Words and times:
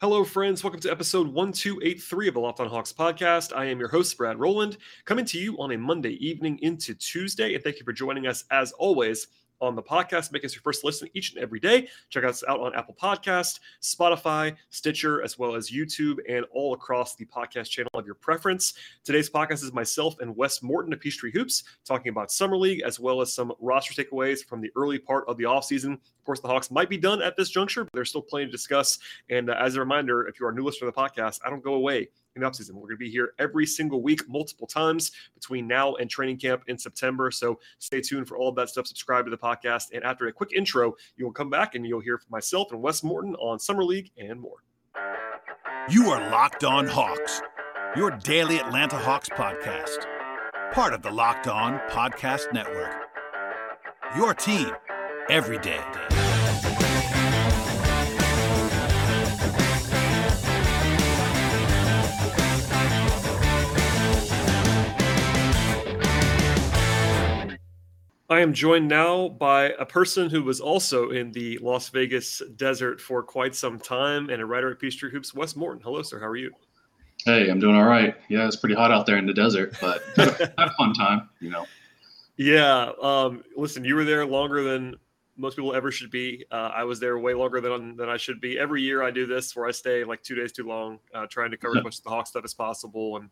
Hello, 0.00 0.24
friends. 0.24 0.64
Welcome 0.64 0.80
to 0.80 0.90
episode 0.90 1.28
1283 1.28 2.28
of 2.28 2.32
the 2.32 2.40
Locked 2.40 2.60
on 2.60 2.68
Hawks 2.68 2.90
podcast. 2.90 3.54
I 3.54 3.66
am 3.66 3.78
your 3.78 3.90
host, 3.90 4.16
Brad 4.16 4.40
Rowland, 4.40 4.78
coming 5.04 5.26
to 5.26 5.38
you 5.38 5.58
on 5.58 5.72
a 5.72 5.76
Monday 5.76 6.12
evening 6.26 6.58
into 6.62 6.94
Tuesday. 6.94 7.54
And 7.54 7.62
thank 7.62 7.78
you 7.78 7.84
for 7.84 7.92
joining 7.92 8.26
us, 8.26 8.44
as 8.50 8.72
always, 8.72 9.26
on 9.60 9.74
the 9.74 9.82
podcast. 9.82 10.32
Make 10.32 10.44
us 10.44 10.54
your 10.54 10.62
first 10.62 10.84
listen 10.84 11.08
each 11.14 11.32
and 11.32 11.42
every 11.42 11.60
day. 11.60 11.88
Check 12.08 12.24
us 12.24 12.42
out 12.48 12.60
on 12.60 12.74
Apple 12.74 12.96
Podcast, 13.00 13.60
Spotify, 13.82 14.56
Stitcher, 14.70 15.22
as 15.22 15.38
well 15.38 15.54
as 15.54 15.70
YouTube, 15.70 16.18
and 16.28 16.44
all 16.52 16.74
across 16.74 17.14
the 17.14 17.26
podcast 17.26 17.70
channel 17.70 17.90
of 17.94 18.06
your 18.06 18.14
preference. 18.14 18.74
Today's 19.04 19.30
podcast 19.30 19.62
is 19.62 19.72
myself 19.72 20.16
and 20.20 20.36
Wes 20.36 20.62
Morton 20.62 20.92
of 20.92 21.00
Peachtree 21.00 21.32
Hoops 21.32 21.64
talking 21.84 22.10
about 22.10 22.30
Summer 22.30 22.56
League 22.56 22.82
as 22.82 22.98
well 22.98 23.20
as 23.20 23.32
some 23.32 23.52
roster 23.60 23.94
takeaways 24.02 24.44
from 24.44 24.60
the 24.60 24.70
early 24.76 24.98
part 24.98 25.24
of 25.28 25.36
the 25.36 25.44
offseason. 25.44 25.94
Of 25.94 26.24
course, 26.24 26.40
the 26.40 26.48
Hawks 26.48 26.70
might 26.70 26.88
be 26.88 26.98
done 26.98 27.22
at 27.22 27.36
this 27.36 27.50
juncture, 27.50 27.84
but 27.84 27.92
there's 27.92 28.10
still 28.10 28.22
plenty 28.22 28.46
to 28.46 28.52
discuss. 28.52 28.98
And 29.28 29.50
uh, 29.50 29.56
as 29.60 29.76
a 29.76 29.80
reminder, 29.80 30.26
if 30.28 30.38
you 30.38 30.46
are 30.46 30.50
a 30.50 30.54
new 30.54 30.64
listener 30.64 30.90
to 30.90 30.94
the 30.94 31.00
podcast, 31.00 31.40
I 31.44 31.50
don't 31.50 31.64
go 31.64 31.74
away 31.74 32.08
in 32.36 32.42
the 32.42 32.48
offseason. 32.48 32.72
We're 32.72 32.88
going 32.88 32.96
to 32.96 32.98
be 32.98 33.10
here 33.10 33.34
every 33.38 33.66
single 33.66 34.02
week, 34.02 34.28
multiple 34.28 34.66
times 34.66 35.12
between 35.34 35.66
now 35.66 35.94
and 35.94 36.08
training 36.08 36.38
camp 36.38 36.62
in 36.66 36.78
September. 36.78 37.30
So 37.30 37.58
stay 37.78 38.00
tuned 38.00 38.28
for 38.28 38.36
all 38.36 38.48
of 38.48 38.56
that 38.56 38.68
stuff. 38.68 38.86
Subscribe 38.86 39.24
to 39.24 39.30
the 39.30 39.38
podcast. 39.38 39.88
And 39.92 40.04
after 40.04 40.26
a 40.26 40.32
quick 40.32 40.52
intro, 40.54 40.94
you 41.16 41.24
will 41.24 41.32
come 41.32 41.50
back 41.50 41.74
and 41.74 41.86
you'll 41.86 42.00
hear 42.00 42.18
from 42.18 42.30
myself 42.30 42.72
and 42.72 42.82
Wes 42.82 43.02
Morton 43.02 43.34
on 43.36 43.58
Summer 43.58 43.84
League 43.84 44.10
and 44.16 44.40
more. 44.40 44.62
You 45.88 46.10
are 46.10 46.30
Locked 46.30 46.64
On 46.64 46.86
Hawks, 46.86 47.42
your 47.96 48.10
daily 48.10 48.58
Atlanta 48.58 48.96
Hawks 48.96 49.28
podcast, 49.28 50.06
part 50.72 50.92
of 50.92 51.02
the 51.02 51.10
Locked 51.10 51.48
On 51.48 51.80
Podcast 51.90 52.52
Network. 52.52 52.94
Your 54.16 54.34
team 54.34 54.70
every 55.28 55.58
day. 55.58 55.82
I 68.30 68.38
am 68.38 68.52
joined 68.52 68.86
now 68.86 69.28
by 69.28 69.70
a 69.80 69.84
person 69.84 70.30
who 70.30 70.44
was 70.44 70.60
also 70.60 71.10
in 71.10 71.32
the 71.32 71.58
Las 71.58 71.88
Vegas 71.88 72.40
desert 72.54 73.00
for 73.00 73.24
quite 73.24 73.56
some 73.56 73.76
time 73.76 74.30
and 74.30 74.40
a 74.40 74.46
writer 74.46 74.70
at 74.70 74.78
Peachtree 74.78 75.10
Hoops, 75.10 75.34
Wes 75.34 75.56
Morton. 75.56 75.82
Hello, 75.82 76.00
sir. 76.02 76.20
How 76.20 76.26
are 76.26 76.36
you? 76.36 76.52
Hey, 77.24 77.50
I'm 77.50 77.58
doing 77.58 77.74
all 77.74 77.86
right. 77.86 78.14
Yeah, 78.28 78.46
it's 78.46 78.54
pretty 78.54 78.76
hot 78.76 78.92
out 78.92 79.04
there 79.04 79.18
in 79.18 79.26
the 79.26 79.34
desert, 79.34 79.76
but 79.80 80.04
have 80.16 80.52
a 80.56 80.70
fun 80.78 80.94
time, 80.94 81.28
you 81.40 81.50
know. 81.50 81.66
Yeah. 82.36 82.92
Um, 83.02 83.42
listen, 83.56 83.84
you 83.84 83.96
were 83.96 84.04
there 84.04 84.24
longer 84.24 84.62
than 84.62 84.94
most 85.36 85.56
people 85.56 85.74
ever 85.74 85.90
should 85.90 86.12
be. 86.12 86.44
Uh, 86.52 86.70
I 86.72 86.84
was 86.84 87.00
there 87.00 87.18
way 87.18 87.34
longer 87.34 87.60
than 87.60 87.96
than 87.96 88.08
I 88.08 88.16
should 88.16 88.40
be. 88.40 88.60
Every 88.60 88.80
year 88.80 89.02
I 89.02 89.10
do 89.10 89.26
this 89.26 89.56
where 89.56 89.66
I 89.66 89.72
stay 89.72 90.04
like 90.04 90.22
two 90.22 90.36
days 90.36 90.52
too 90.52 90.68
long, 90.68 91.00
uh, 91.12 91.26
trying 91.28 91.50
to 91.50 91.56
cover 91.56 91.78
as 91.78 91.82
much 91.82 91.98
of 91.98 92.04
the 92.04 92.10
Hawk 92.10 92.28
stuff 92.28 92.44
as 92.44 92.54
possible. 92.54 93.16
And 93.16 93.28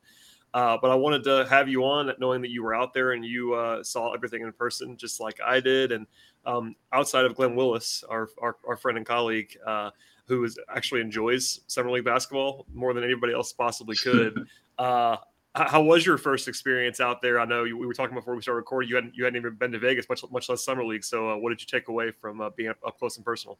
uh, 0.55 0.79
but 0.81 0.91
I 0.91 0.95
wanted 0.95 1.25
to 1.25 1.47
have 1.49 1.69
you 1.69 1.85
on, 1.85 2.11
knowing 2.19 2.41
that 2.43 2.51
you 2.51 2.63
were 2.63 2.75
out 2.75 2.95
there 2.95 3.13
and 3.13 3.25
you 3.25 3.55
uh, 3.55 3.83
saw 3.83 4.13
everything 4.13 4.43
in 4.43 4.53
person, 4.53 4.97
just 4.97 5.21
like 5.21 5.39
I 5.45 5.61
did. 5.61 5.93
And 5.93 6.07
um, 6.47 6.75
outside 6.93 7.25
of 7.25 7.35
Glenn 7.35 7.55
Willis, 7.55 8.05
our 8.09 8.29
our, 8.41 8.57
our 8.67 8.77
friend 8.77 8.97
and 8.97 9.07
colleague, 9.07 9.57
uh, 9.67 9.91
who 10.27 10.45
is 10.45 10.59
actually 10.75 11.01
enjoys 11.01 11.61
summer 11.67 11.91
league 11.91 12.05
basketball 12.05 12.67
more 12.73 12.95
than 12.95 13.05
anybody 13.05 13.33
else 13.33 13.53
possibly 13.53 13.97
could. 13.97 14.47
Uh, 14.79 15.17
how 15.55 15.83
was 15.83 16.07
your 16.07 16.19
first 16.19 16.47
experience 16.47 17.01
out 17.01 17.21
there? 17.21 17.41
I 17.41 17.45
know 17.45 17.65
you, 17.65 17.77
we 17.77 17.87
were 17.87 17.95
talking 17.95 18.15
before 18.15 18.37
we 18.37 18.43
started 18.43 18.59
recording. 18.59 18.89
You 18.89 18.95
hadn't 18.95 19.17
you 19.17 19.25
hadn't 19.25 19.39
even 19.39 19.55
been 19.55 19.73
to 19.73 19.79
Vegas, 19.79 20.09
much 20.09 20.23
much 20.31 20.49
less 20.49 20.65
summer 20.65 20.85
league. 20.85 21.05
So, 21.05 21.31
uh, 21.31 21.37
what 21.37 21.51
did 21.51 21.61
you 21.61 21.67
take 21.67 21.89
away 21.89 22.13
from 22.13 22.41
uh, 22.41 22.51
being 22.51 22.69
up, 22.69 22.77
up 22.87 22.99
close 22.99 23.17
and 23.17 23.25
personal? 23.25 23.59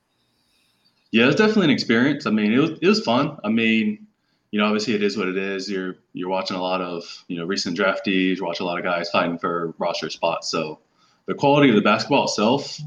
Yeah, 1.11 1.25
it 1.25 1.27
was 1.27 1.37
definitely 1.37 1.65
an 1.65 1.71
experience. 1.71 2.27
I 2.27 2.31
mean, 2.31 2.53
it 2.53 2.59
was 2.59 2.71
it 2.81 2.87
was 2.87 3.01
fun. 3.01 3.39
I 3.43 3.49
mean, 3.49 4.07
you 4.51 4.59
know, 4.59 4.67
obviously 4.67 4.95
it 4.95 5.03
is 5.03 5.17
what 5.17 5.29
it 5.29 5.37
is. 5.37 5.71
You're 5.71 5.97
you're 6.13 6.29
watching 6.29 6.57
a 6.57 6.63
lot 6.63 6.81
of 6.81 7.05
you 7.29 7.37
know 7.37 7.45
recent 7.45 7.77
draftees. 7.77 8.39
You're 8.39 8.47
a 8.49 8.65
lot 8.65 8.79
of 8.79 8.85
guys 8.85 9.11
fighting 9.11 9.39
for 9.39 9.75
roster 9.79 10.11
spots. 10.11 10.51
So 10.51 10.81
the 11.27 11.35
quality 11.35 11.69
of 11.69 11.75
the 11.75 11.83
basketball 11.83 12.25
itself 12.25 12.79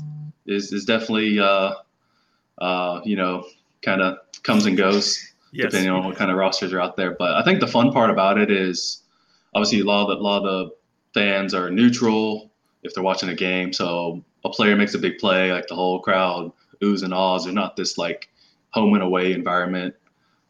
is 0.46 0.74
is 0.74 0.86
definitely 0.86 1.40
uh, 1.40 1.74
uh, 2.58 3.02
you 3.04 3.16
know 3.16 3.46
kind 3.82 4.02
of 4.02 4.18
comes 4.44 4.66
and 4.66 4.76
goes 4.78 5.34
yes. 5.52 5.72
depending 5.72 5.92
on 5.92 6.06
what 6.06 6.16
kind 6.16 6.32
of 6.32 6.38
rosters 6.38 6.74
are 6.74 6.80
out 6.80 6.98
there. 6.98 7.12
But 7.12 7.34
I 7.34 7.44
think 7.44 7.60
the 7.60 7.68
fun 7.68 7.92
part 7.92 8.10
about 8.10 8.40
it 8.40 8.50
is 8.50 9.04
obviously 9.54 9.82
a 9.82 9.84
lot 9.84 10.04
of 10.04 10.10
the, 10.10 10.16
a 10.16 10.24
lot 10.24 10.38
of 10.40 10.44
the 10.44 10.76
fans 11.14 11.54
are 11.54 11.70
neutral 11.70 12.52
if 12.84 12.94
they're 12.94 13.04
watching 13.04 13.30
a 13.30 13.36
game. 13.36 13.72
So 13.74 14.24
a 14.44 14.50
player 14.50 14.76
makes 14.76 14.96
a 14.96 15.00
big 15.00 15.20
play, 15.20 15.52
like 15.52 15.68
the 15.68 15.76
whole 15.76 16.00
crowd 16.00 16.52
oohs 16.82 17.04
and 17.04 17.14
ahs. 17.14 17.44
They're 17.44 17.54
not 17.54 17.76
this 17.76 17.98
like 17.98 18.30
home 18.72 18.94
and 18.94 19.04
away 19.04 19.34
environment. 19.34 19.94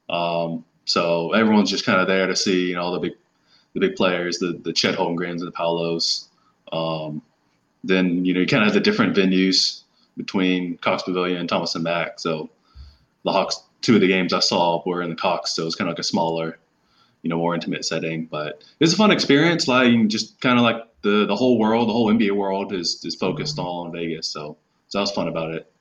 Um, 0.10 0.64
so 0.92 1.32
everyone's 1.32 1.70
just 1.70 1.86
kind 1.86 2.02
of 2.02 2.08
there 2.08 2.28
to 2.28 2.36
see, 2.36 2.68
you 2.68 2.76
know, 2.76 2.92
the 2.92 3.00
big, 3.00 3.14
the 3.74 3.80
big 3.80 3.96
players, 3.96 4.40
the 4.40 4.60
the 4.62 4.74
Chet 4.74 4.96
Holmgrens 4.96 5.42
and 5.42 5.48
the 5.48 5.52
Paolos. 5.54 6.28
Um, 6.74 7.22
then 7.84 8.26
you 8.26 8.34
know 8.34 8.42
you 8.42 8.46
kind 8.46 8.62
of 8.64 8.68
have 8.68 8.74
the 8.74 8.82
different 8.82 9.16
venues 9.16 9.84
between 10.18 10.78
Cox 10.80 11.04
Pavilion 11.04 11.38
and 11.38 11.48
Thomas 11.48 11.76
and 11.76 11.84
Mack. 11.86 12.20
So 12.20 12.50
the 13.24 13.32
Hawks, 13.32 13.64
two 13.80 13.96
of 13.96 14.02
the 14.02 14.08
games 14.08 14.34
I 14.34 14.42
saw 14.42 14.84
were 14.86 15.02
in 15.02 15.10
the 15.10 15.16
Cox, 15.16 15.52
so 15.52 15.66
it's 15.66 15.76
kind 15.76 15.88
of 15.88 15.94
like 15.94 16.00
a 16.00 16.04
smaller, 16.04 16.60
you 17.22 17.30
know, 17.30 17.38
more 17.38 17.56
intimate 17.56 17.86
setting. 17.86 18.26
But 18.26 18.66
it's 18.82 18.92
a 18.92 18.98
fun 18.98 19.12
experience. 19.12 19.70
Like 19.70 20.08
just 20.08 20.42
kind 20.42 20.58
of 20.58 20.64
like 20.64 20.86
the 21.04 21.26
the 21.26 21.38
whole 21.38 21.58
world, 21.58 21.88
the 21.88 21.94
whole 21.94 22.08
NBA 22.08 22.36
world 22.36 22.74
is 22.74 23.04
is 23.06 23.16
focused 23.16 23.58
on 23.60 23.94
Vegas. 23.94 24.28
So 24.28 24.58
so 24.90 24.98
that 24.98 25.04
was 25.04 25.12
fun 25.12 25.30
about 25.30 25.52
it. 25.52 25.72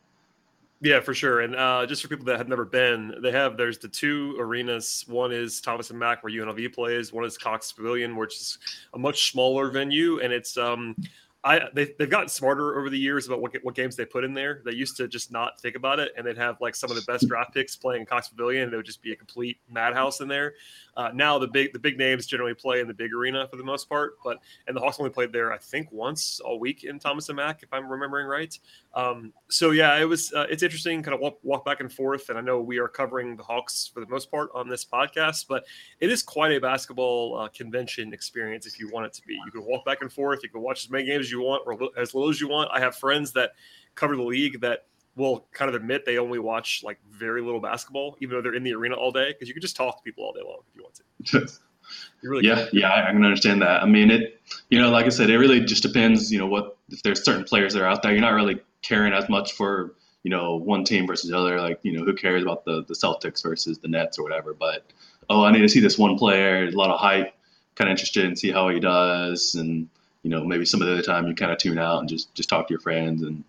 Yeah, 0.83 1.01
for 1.01 1.13
sure. 1.13 1.41
And 1.41 1.55
uh, 1.55 1.85
just 1.87 2.01
for 2.01 2.09
people 2.09 2.25
that 2.27 2.39
have 2.39 2.49
never 2.49 2.65
been, 2.65 3.15
they 3.23 3.33
have 3.33 3.59
there's 3.59 3.79
the 3.79 3.89
two 3.89 4.35
arenas. 4.39 5.05
One 5.09 5.31
is 5.31 5.61
Thomas 5.61 5.91
and 5.91 5.99
Mack, 5.99 6.23
where 6.23 6.33
UNLV 6.33 6.73
plays. 6.75 7.13
One 7.13 7.25
is 7.27 7.37
Cox 7.37 7.71
Pavilion, 7.71 8.17
which 8.17 8.37
is 8.37 8.59
a 8.95 8.99
much 8.99 9.31
smaller 9.31 9.71
venue, 9.71 10.21
and 10.21 10.33
it's 10.33 10.57
um, 10.57 10.97
I 11.45 11.61
they, 11.75 11.95
they've 11.99 12.09
gotten 12.09 12.29
smarter 12.29 12.79
over 12.79 12.89
the 12.89 12.99
years 12.99 13.27
about 13.27 13.43
what 13.43 13.55
what 13.63 13.75
games 13.75 13.95
they 13.95 14.07
put 14.07 14.25
in 14.25 14.33
there. 14.33 14.63
They 14.65 14.73
used 14.73 14.97
to 14.97 15.07
just 15.07 15.31
not 15.31 15.61
think 15.61 15.77
about 15.77 15.99
it, 15.99 16.13
and 16.17 16.27
they'd 16.27 16.39
have 16.39 16.59
like 16.63 16.75
some 16.75 16.91
of 16.91 16.97
the 16.97 17.03
best 17.03 17.29
draft 17.29 17.53
picks 17.53 17.77
playing 17.77 18.07
Cox 18.07 18.29
Pavilion, 18.29 18.65
and 18.65 18.73
it 18.73 18.77
would 18.77 18.87
just 18.87 19.03
be 19.03 19.13
a 19.13 19.17
complete 19.17 19.59
madhouse 19.71 20.21
in 20.21 20.29
there. 20.29 20.55
Uh, 20.97 21.11
now 21.15 21.39
the 21.39 21.47
big 21.47 21.73
the 21.73 21.79
big 21.79 21.99
names 21.99 22.27
generally 22.27 22.55
play 22.55 22.81
in 22.81 22.89
the 22.89 22.95
big 22.95 23.13
arena 23.13 23.47
for 23.49 23.57
the 23.57 23.65
most 23.65 23.89
part, 23.89 24.15
but 24.25 24.39
and 24.67 24.77
the 24.77 24.81
Hawks 24.81 24.99
only 24.99 25.11
played 25.11 25.33
there 25.33 25.53
I 25.53 25.59
think 25.59 25.91
once 25.93 26.41
all 26.41 26.59
week 26.59 26.85
in 26.85 26.99
Thomas 26.99 27.29
and 27.29 27.37
Mack, 27.37 27.63
if 27.63 27.73
I'm 27.73 27.89
remembering 27.89 28.27
right. 28.27 28.57
Um, 28.95 29.33
so 29.49 29.71
yeah, 29.71 29.99
it 29.99 30.05
was 30.05 30.33
uh, 30.33 30.47
it's 30.51 30.63
interesting, 30.63 31.03
kind 31.03 31.15
of 31.15 31.21
walk, 31.21 31.39
walk 31.43 31.65
back 31.65 31.81
and 31.81 31.93
forth, 31.93 32.29
and 32.29 32.39
I 32.39 32.41
know 32.41 32.61
we 32.61 32.79
are 32.79 32.89
covering 32.89 33.37
the 33.37 33.43
Hawks 33.43 33.91
for 33.93 34.01
the 34.01 34.09
most 34.09 34.31
part 34.31 34.51
on 34.55 34.69
this 34.69 34.85
podcast, 34.85 35.47
but 35.49 35.65
it 36.01 36.11
is 36.11 36.23
quite 36.23 36.53
a 36.53 36.61
basketball 36.61 37.39
uh, 37.39 37.49
convention 37.49 38.13
experience 38.13 38.67
if 38.67 38.79
you 38.79 38.91
want 38.91 39.07
it 39.07 39.13
to 39.15 39.23
be. 39.27 39.35
You 39.35 39.51
can 39.51 39.65
walk 39.65 39.85
back 39.85 40.03
and 40.03 40.13
forth, 40.13 40.41
you 40.43 40.49
can 40.49 40.61
watch 40.61 40.85
as 40.85 40.91
many 40.91 41.05
games 41.05 41.27
as 41.27 41.33
you 41.33 41.41
want 41.41 41.63
or 41.67 41.79
as 41.97 42.15
little 42.15 42.31
as 42.31 42.41
you 42.41 42.49
want. 42.49 42.71
I 42.73 42.81
have 42.81 42.97
friends 42.97 43.33
that 43.33 43.53
cover 43.95 44.17
the 44.17 44.23
league 44.23 44.61
that 44.61 44.87
will 45.17 45.47
kind 45.53 45.69
of 45.69 45.75
admit 45.75 46.05
they 46.07 46.19
only 46.19 46.39
watch 46.39 46.83
like 46.85 46.99
very 47.11 47.43
little 47.43 47.61
basketball, 47.61 48.17
even 48.21 48.37
though 48.37 48.43
they're 48.43 48.55
in 48.55 48.63
the 48.63 48.75
arena 48.75 48.95
all 48.95 49.11
day, 49.11 49.33
because 49.33 49.49
you 49.49 49.55
can 49.55 49.61
just 49.61 49.77
talk 49.77 49.97
to 49.97 50.03
people 50.03 50.25
all 50.25 50.33
day 50.33 50.41
long 50.45 50.61
if 50.69 50.77
you 50.77 50.83
want 50.83 51.01
to. 51.27 51.61
really 52.23 52.47
yeah, 52.47 52.67
can. 52.67 52.69
yeah, 52.73 53.07
I 53.09 53.13
can 53.13 53.25
understand 53.25 53.63
that. 53.63 53.83
I 53.83 53.87
mean, 53.87 54.11
it, 54.11 54.41
you 54.69 54.81
know, 54.81 54.91
like 54.91 55.07
I 55.07 55.11
said, 55.11 55.31
it 55.31 55.39
really 55.39 55.61
just 55.61 55.83
depends. 55.83 56.33
You 56.33 56.39
know, 56.39 56.47
what 56.47 56.77
if 56.91 57.03
there's 57.03 57.25
certain 57.25 57.45
players 57.45 57.75
that 57.75 57.83
are 57.83 57.87
out 57.87 58.03
there, 58.03 58.13
you're 58.13 58.21
not 58.21 58.35
really 58.35 58.61
caring 58.83 59.13
as 59.13 59.29
much 59.29 59.53
for 59.53 59.95
you 60.23 60.31
know 60.31 60.57
one 60.57 60.85
team 60.85 61.07
versus 61.07 61.31
the 61.31 61.37
other. 61.37 61.61
Like, 61.61 61.81
you 61.83 61.93
know, 61.93 62.05
who 62.05 62.15
cares 62.15 62.43
about 62.43 62.65
the 62.65 62.85
the 62.85 62.95
Celtics 62.95 63.43
versus 63.43 63.79
the 63.79 63.89
Nets 63.89 64.19
or 64.19 64.23
whatever? 64.23 64.55
But 64.55 64.93
oh, 65.29 65.45
I 65.45 65.53
need 65.53 65.63
to 65.63 65.69
see 65.69 65.81
this 65.81 65.99
one 65.99 66.17
player. 66.17 66.65
A 66.65 66.71
lot 66.71 66.91
of 66.91 67.01
hype. 67.01 67.35
Kind 67.77 67.89
of 67.89 67.93
interested 67.93 68.25
in 68.25 68.37
see 68.37 68.51
how 68.51 68.69
he 68.69 68.79
does, 68.79 69.55
and 69.55 69.89
you 70.23 70.31
know, 70.31 70.45
maybe 70.45 70.67
some 70.67 70.83
of 70.83 70.89
the 70.89 70.93
other 70.93 71.03
time 71.03 71.27
you 71.27 71.35
kind 71.35 71.53
of 71.53 71.59
tune 71.59 71.79
out 71.79 72.01
and 72.01 72.09
just 72.09 72.35
just 72.35 72.49
talk 72.49 72.69
to 72.69 72.75
your 72.75 72.81
friends 72.81 73.23
and 73.23 73.43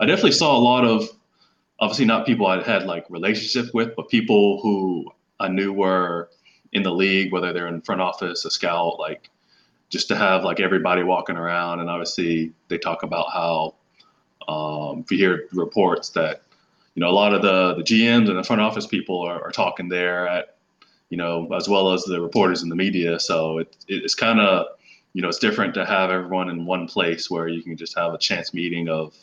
I 0.00 0.06
definitely 0.06 0.32
saw 0.32 0.56
a 0.56 0.58
lot 0.58 0.84
of, 0.84 1.08
obviously 1.80 2.04
not 2.04 2.26
people 2.26 2.46
I 2.46 2.62
had 2.62 2.84
like 2.84 3.04
relationship 3.10 3.72
with, 3.74 3.94
but 3.96 4.08
people 4.08 4.60
who 4.60 5.12
I 5.40 5.48
knew 5.48 5.72
were 5.72 6.30
in 6.72 6.82
the 6.82 6.92
league, 6.92 7.32
whether 7.32 7.52
they're 7.52 7.68
in 7.68 7.80
front 7.80 8.00
office, 8.00 8.44
a 8.44 8.50
scout, 8.50 8.98
like 8.98 9.30
just 9.90 10.08
to 10.08 10.16
have 10.16 10.44
like 10.44 10.60
everybody 10.60 11.02
walking 11.02 11.36
around. 11.36 11.80
And 11.80 11.88
obviously 11.88 12.52
they 12.68 12.78
talk 12.78 13.02
about 13.02 13.26
how, 13.32 13.74
um, 14.48 15.00
if 15.00 15.10
you 15.10 15.18
hear 15.18 15.48
reports 15.52 16.10
that, 16.10 16.42
you 16.94 17.00
know, 17.00 17.08
a 17.08 17.12
lot 17.12 17.34
of 17.34 17.42
the, 17.42 17.74
the 17.74 17.82
GMs 17.82 18.28
and 18.28 18.38
the 18.38 18.44
front 18.44 18.62
office 18.62 18.86
people 18.86 19.20
are, 19.20 19.42
are 19.42 19.50
talking 19.50 19.88
there 19.88 20.28
at, 20.28 20.56
you 21.10 21.16
know, 21.16 21.48
as 21.52 21.68
well 21.68 21.92
as 21.92 22.02
the 22.04 22.20
reporters 22.20 22.62
in 22.62 22.68
the 22.68 22.76
media. 22.76 23.20
So 23.20 23.58
it, 23.58 23.76
it's 23.88 24.14
kind 24.14 24.40
of, 24.40 24.66
you 25.12 25.22
know, 25.22 25.28
it's 25.28 25.38
different 25.38 25.74
to 25.74 25.86
have 25.86 26.10
everyone 26.10 26.50
in 26.50 26.66
one 26.66 26.88
place 26.88 27.30
where 27.30 27.46
you 27.46 27.62
can 27.62 27.76
just 27.76 27.96
have 27.96 28.14
a 28.14 28.18
chance 28.18 28.52
meeting 28.52 28.88
of, 28.88 29.14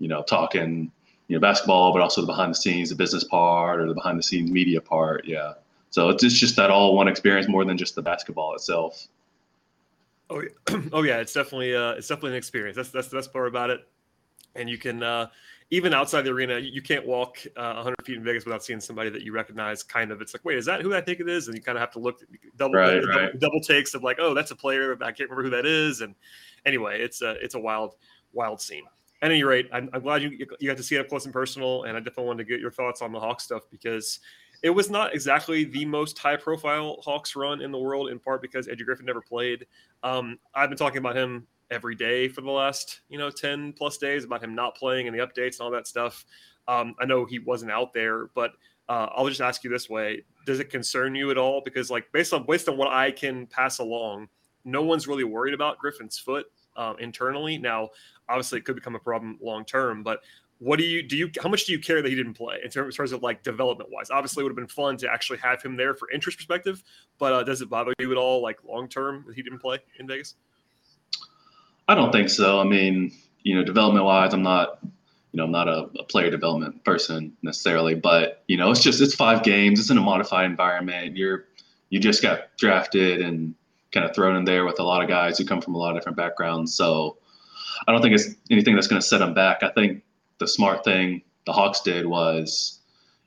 you 0.00 0.08
know, 0.08 0.22
talking, 0.22 0.90
you 1.28 1.36
know, 1.36 1.40
basketball, 1.40 1.92
but 1.92 2.02
also 2.02 2.20
the 2.20 2.26
behind 2.26 2.50
the 2.50 2.56
scenes, 2.56 2.88
the 2.88 2.96
business 2.96 3.22
part 3.22 3.80
or 3.80 3.86
the 3.86 3.94
behind 3.94 4.18
the 4.18 4.22
scenes 4.22 4.50
media 4.50 4.80
part. 4.80 5.24
Yeah. 5.24 5.52
So 5.90 6.08
it's 6.08 6.22
just 6.22 6.56
that 6.56 6.70
all 6.70 6.96
one 6.96 7.06
experience 7.06 7.48
more 7.48 7.64
than 7.64 7.78
just 7.78 7.94
the 7.94 8.02
basketball 8.02 8.54
itself. 8.54 9.06
Oh, 10.28 10.42
yeah. 10.42 10.80
oh 10.92 11.02
yeah, 11.02 11.18
it's 11.18 11.32
definitely 11.32 11.76
uh, 11.76 11.92
it's 11.92 12.08
definitely 12.08 12.30
an 12.30 12.36
experience. 12.36 12.76
That's 12.76 12.90
that's 12.90 13.08
the 13.08 13.16
best 13.16 13.32
part 13.32 13.46
about 13.46 13.70
it. 13.70 13.86
And 14.56 14.68
you 14.68 14.78
can 14.78 15.02
uh, 15.02 15.28
even 15.70 15.94
outside 15.94 16.22
the 16.22 16.30
arena, 16.30 16.58
you 16.58 16.82
can't 16.82 17.06
walk 17.06 17.38
uh, 17.56 17.74
100 17.74 17.94
feet 18.04 18.16
in 18.16 18.24
Vegas 18.24 18.44
without 18.44 18.64
seeing 18.64 18.80
somebody 18.80 19.08
that 19.10 19.22
you 19.22 19.32
recognize. 19.32 19.84
Kind 19.84 20.10
of, 20.10 20.20
it's 20.20 20.34
like, 20.34 20.44
wait, 20.44 20.58
is 20.58 20.66
that 20.66 20.82
who 20.82 20.94
I 20.94 21.00
think 21.00 21.20
it 21.20 21.28
is? 21.28 21.46
And 21.46 21.56
you 21.56 21.62
kind 21.62 21.78
of 21.78 21.80
have 21.80 21.92
to 21.92 22.00
look 22.00 22.20
double 22.56 22.74
right, 22.74 23.00
double, 23.00 23.08
right. 23.08 23.38
double, 23.38 23.60
takes 23.60 23.94
of 23.94 24.02
like, 24.02 24.18
oh, 24.20 24.34
that's 24.34 24.50
a 24.50 24.56
player. 24.56 24.94
I 25.00 25.12
can't 25.12 25.30
remember 25.30 25.44
who 25.44 25.50
that 25.50 25.66
is. 25.66 26.00
And 26.00 26.16
anyway, 26.66 27.00
it's 27.00 27.22
a 27.22 27.32
it's 27.42 27.54
a 27.54 27.60
wild 27.60 27.94
wild 28.32 28.60
scene. 28.60 28.84
At 29.22 29.30
any 29.30 29.42
rate, 29.42 29.68
I'm, 29.72 29.90
I'm 29.92 30.00
glad 30.00 30.22
you 30.22 30.30
you 30.30 30.68
got 30.68 30.78
to 30.78 30.82
see 30.82 30.96
it 30.96 31.00
up 31.00 31.08
close 31.08 31.26
and 31.26 31.32
personal, 31.32 31.84
and 31.84 31.96
I 31.96 32.00
definitely 32.00 32.24
wanted 32.24 32.44
to 32.44 32.48
get 32.50 32.60
your 32.60 32.70
thoughts 32.70 33.02
on 33.02 33.12
the 33.12 33.20
Hawk 33.20 33.40
stuff 33.40 33.64
because 33.70 34.20
it 34.62 34.70
was 34.70 34.90
not 34.90 35.14
exactly 35.14 35.64
the 35.64 35.84
most 35.84 36.18
high 36.18 36.36
profile 36.36 37.00
Hawks 37.02 37.36
run 37.36 37.60
in 37.60 37.70
the 37.70 37.78
world, 37.78 38.10
in 38.10 38.18
part 38.18 38.40
because 38.40 38.66
Adrian 38.68 38.86
Griffin 38.86 39.06
never 39.06 39.20
played. 39.20 39.66
Um, 40.02 40.38
I've 40.54 40.70
been 40.70 40.78
talking 40.78 40.98
about 40.98 41.16
him 41.16 41.46
every 41.70 41.94
day 41.94 42.28
for 42.28 42.40
the 42.40 42.50
last 42.50 43.00
you 43.08 43.16
know 43.16 43.30
10 43.30 43.74
plus 43.74 43.96
days 43.96 44.24
about 44.24 44.42
him 44.42 44.54
not 44.56 44.74
playing 44.74 45.06
and 45.06 45.16
the 45.16 45.24
updates 45.24 45.58
and 45.58 45.60
all 45.60 45.70
that 45.70 45.86
stuff. 45.86 46.24
Um, 46.68 46.94
i 47.00 47.04
know 47.04 47.24
he 47.24 47.38
wasn't 47.38 47.70
out 47.70 47.92
there 47.92 48.26
but 48.34 48.52
uh, 48.88 49.08
i'll 49.14 49.28
just 49.28 49.40
ask 49.40 49.64
you 49.64 49.70
this 49.70 49.88
way. 49.88 50.24
Does 50.46 50.60
it 50.60 50.70
concern 50.70 51.14
you 51.14 51.30
at 51.30 51.38
all? 51.38 51.62
Because 51.64 51.90
like 51.90 52.10
based 52.12 52.32
on 52.32 52.44
based 52.46 52.68
on 52.68 52.76
what 52.76 52.88
i 52.88 53.10
can 53.10 53.46
pass 53.46 53.78
along 53.78 54.28
no 54.64 54.82
one's 54.82 55.08
really 55.08 55.24
worried 55.24 55.54
about 55.54 55.78
griffin's 55.78 56.18
foot 56.18 56.46
uh, 56.80 56.94
internally 56.98 57.58
now 57.58 57.88
obviously 58.28 58.58
it 58.58 58.64
could 58.64 58.74
become 58.74 58.94
a 58.94 58.98
problem 58.98 59.38
long 59.40 59.64
term 59.64 60.02
but 60.02 60.20
what 60.58 60.78
do 60.78 60.84
you 60.84 61.02
do 61.02 61.16
you 61.16 61.30
how 61.42 61.48
much 61.48 61.64
do 61.66 61.72
you 61.72 61.78
care 61.78 62.02
that 62.02 62.08
he 62.08 62.14
didn't 62.14 62.34
play 62.34 62.58
in 62.64 62.70
terms, 62.70 62.94
in 62.94 62.96
terms 62.96 63.12
of 63.12 63.22
like 63.22 63.42
development 63.42 63.90
wise 63.92 64.10
obviously 64.10 64.40
it 64.40 64.44
would 64.44 64.50
have 64.50 64.56
been 64.56 64.66
fun 64.66 64.96
to 64.96 65.10
actually 65.10 65.38
have 65.38 65.62
him 65.62 65.76
there 65.76 65.94
for 65.94 66.10
interest 66.10 66.38
perspective 66.38 66.82
but 67.18 67.32
uh, 67.32 67.42
does 67.42 67.62
it 67.62 67.68
bother 67.70 67.92
you 67.98 68.10
at 68.10 68.18
all 68.18 68.42
like 68.42 68.58
long 68.64 68.88
term 68.88 69.24
that 69.26 69.36
he 69.36 69.42
didn't 69.42 69.60
play 69.60 69.78
in 69.98 70.06
vegas 70.06 70.34
I 71.90 71.96
don't 71.96 72.12
think 72.12 72.28
so. 72.28 72.60
I 72.60 72.64
mean, 72.64 73.10
you 73.42 73.56
know, 73.56 73.64
development 73.64 74.04
wise, 74.04 74.32
I'm 74.32 74.44
not, 74.44 74.78
you 74.82 75.38
know, 75.38 75.42
I'm 75.42 75.50
not 75.50 75.66
a, 75.66 75.90
a, 75.98 76.04
player 76.04 76.30
development 76.30 76.84
person 76.84 77.36
necessarily, 77.42 77.96
but 77.96 78.44
you 78.46 78.56
know, 78.56 78.70
it's 78.70 78.80
just 78.80 79.00
it's 79.00 79.16
five 79.16 79.42
games. 79.42 79.80
It's 79.80 79.90
in 79.90 79.98
a 79.98 80.00
modified 80.00 80.44
environment. 80.44 81.16
You're 81.16 81.46
you 81.88 81.98
just 81.98 82.22
got 82.22 82.56
drafted 82.58 83.22
and 83.22 83.56
kind 83.92 84.06
of 84.06 84.14
thrown 84.14 84.36
in 84.36 84.44
there 84.44 84.64
with 84.64 84.78
a 84.78 84.82
lot 84.82 85.02
of 85.02 85.08
guys 85.08 85.38
who 85.38 85.44
come 85.44 85.60
from 85.60 85.74
a 85.74 85.78
lot 85.78 85.90
of 85.90 85.96
different 85.96 86.16
backgrounds. 86.16 86.74
So 86.74 87.18
I 87.86 87.92
don't 87.92 88.02
think 88.02 88.14
it's 88.14 88.34
anything 88.50 88.74
that's 88.74 88.86
going 88.86 89.00
to 89.00 89.06
set 89.06 89.18
them 89.18 89.34
back. 89.34 89.62
I 89.62 89.70
think 89.70 90.02
the 90.38 90.48
smart 90.48 90.84
thing 90.84 91.22
the 91.46 91.52
Hawks 91.52 91.80
did 91.80 92.06
was, 92.06 92.80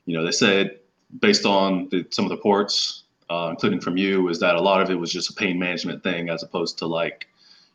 you 0.06 0.16
know, 0.16 0.24
they 0.24 0.32
said 0.32 0.78
based 1.20 1.44
on 1.44 1.88
the, 1.90 2.06
some 2.10 2.24
of 2.24 2.28
the 2.28 2.36
reports, 2.36 3.04
uh, 3.30 3.48
including 3.50 3.80
from 3.80 3.96
you, 3.96 4.28
is 4.28 4.40
that 4.40 4.54
a 4.54 4.60
lot 4.60 4.80
of 4.80 4.90
it 4.90 4.94
was 4.94 5.12
just 5.12 5.30
a 5.30 5.34
pain 5.34 5.58
management 5.58 6.02
thing 6.02 6.28
as 6.28 6.42
opposed 6.42 6.78
to 6.78 6.86
like 6.86 7.26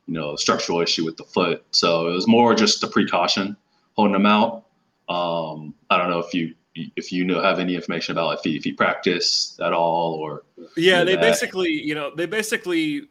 you 0.09 0.15
know, 0.15 0.35
structural 0.35 0.81
issue 0.81 1.05
with 1.05 1.17
the 1.17 1.23
foot. 1.23 1.63
So 1.69 2.07
it 2.07 2.13
was 2.13 2.27
more 2.27 2.55
just 2.55 2.83
a 2.83 2.87
precaution 2.87 3.55
holding 3.95 4.13
them 4.13 4.25
out. 4.25 4.65
Um, 5.07 5.75
I 5.91 5.97
don't 5.97 6.09
know 6.09 6.17
if 6.17 6.33
you 6.33 6.55
if 6.95 7.11
you 7.11 7.25
know 7.25 7.41
have 7.41 7.59
any 7.59 7.75
information 7.75 8.13
about 8.13 8.37
if 8.37 8.43
he 8.43 8.55
if 8.55 8.63
he 8.63 8.71
practiced 8.71 9.59
at 9.59 9.73
all 9.73 10.13
or 10.13 10.43
yeah, 10.75 11.03
they 11.03 11.15
that. 11.15 11.21
basically 11.21 11.71
you 11.71 11.95
know 11.95 12.11
they 12.15 12.25
basically 12.25 13.07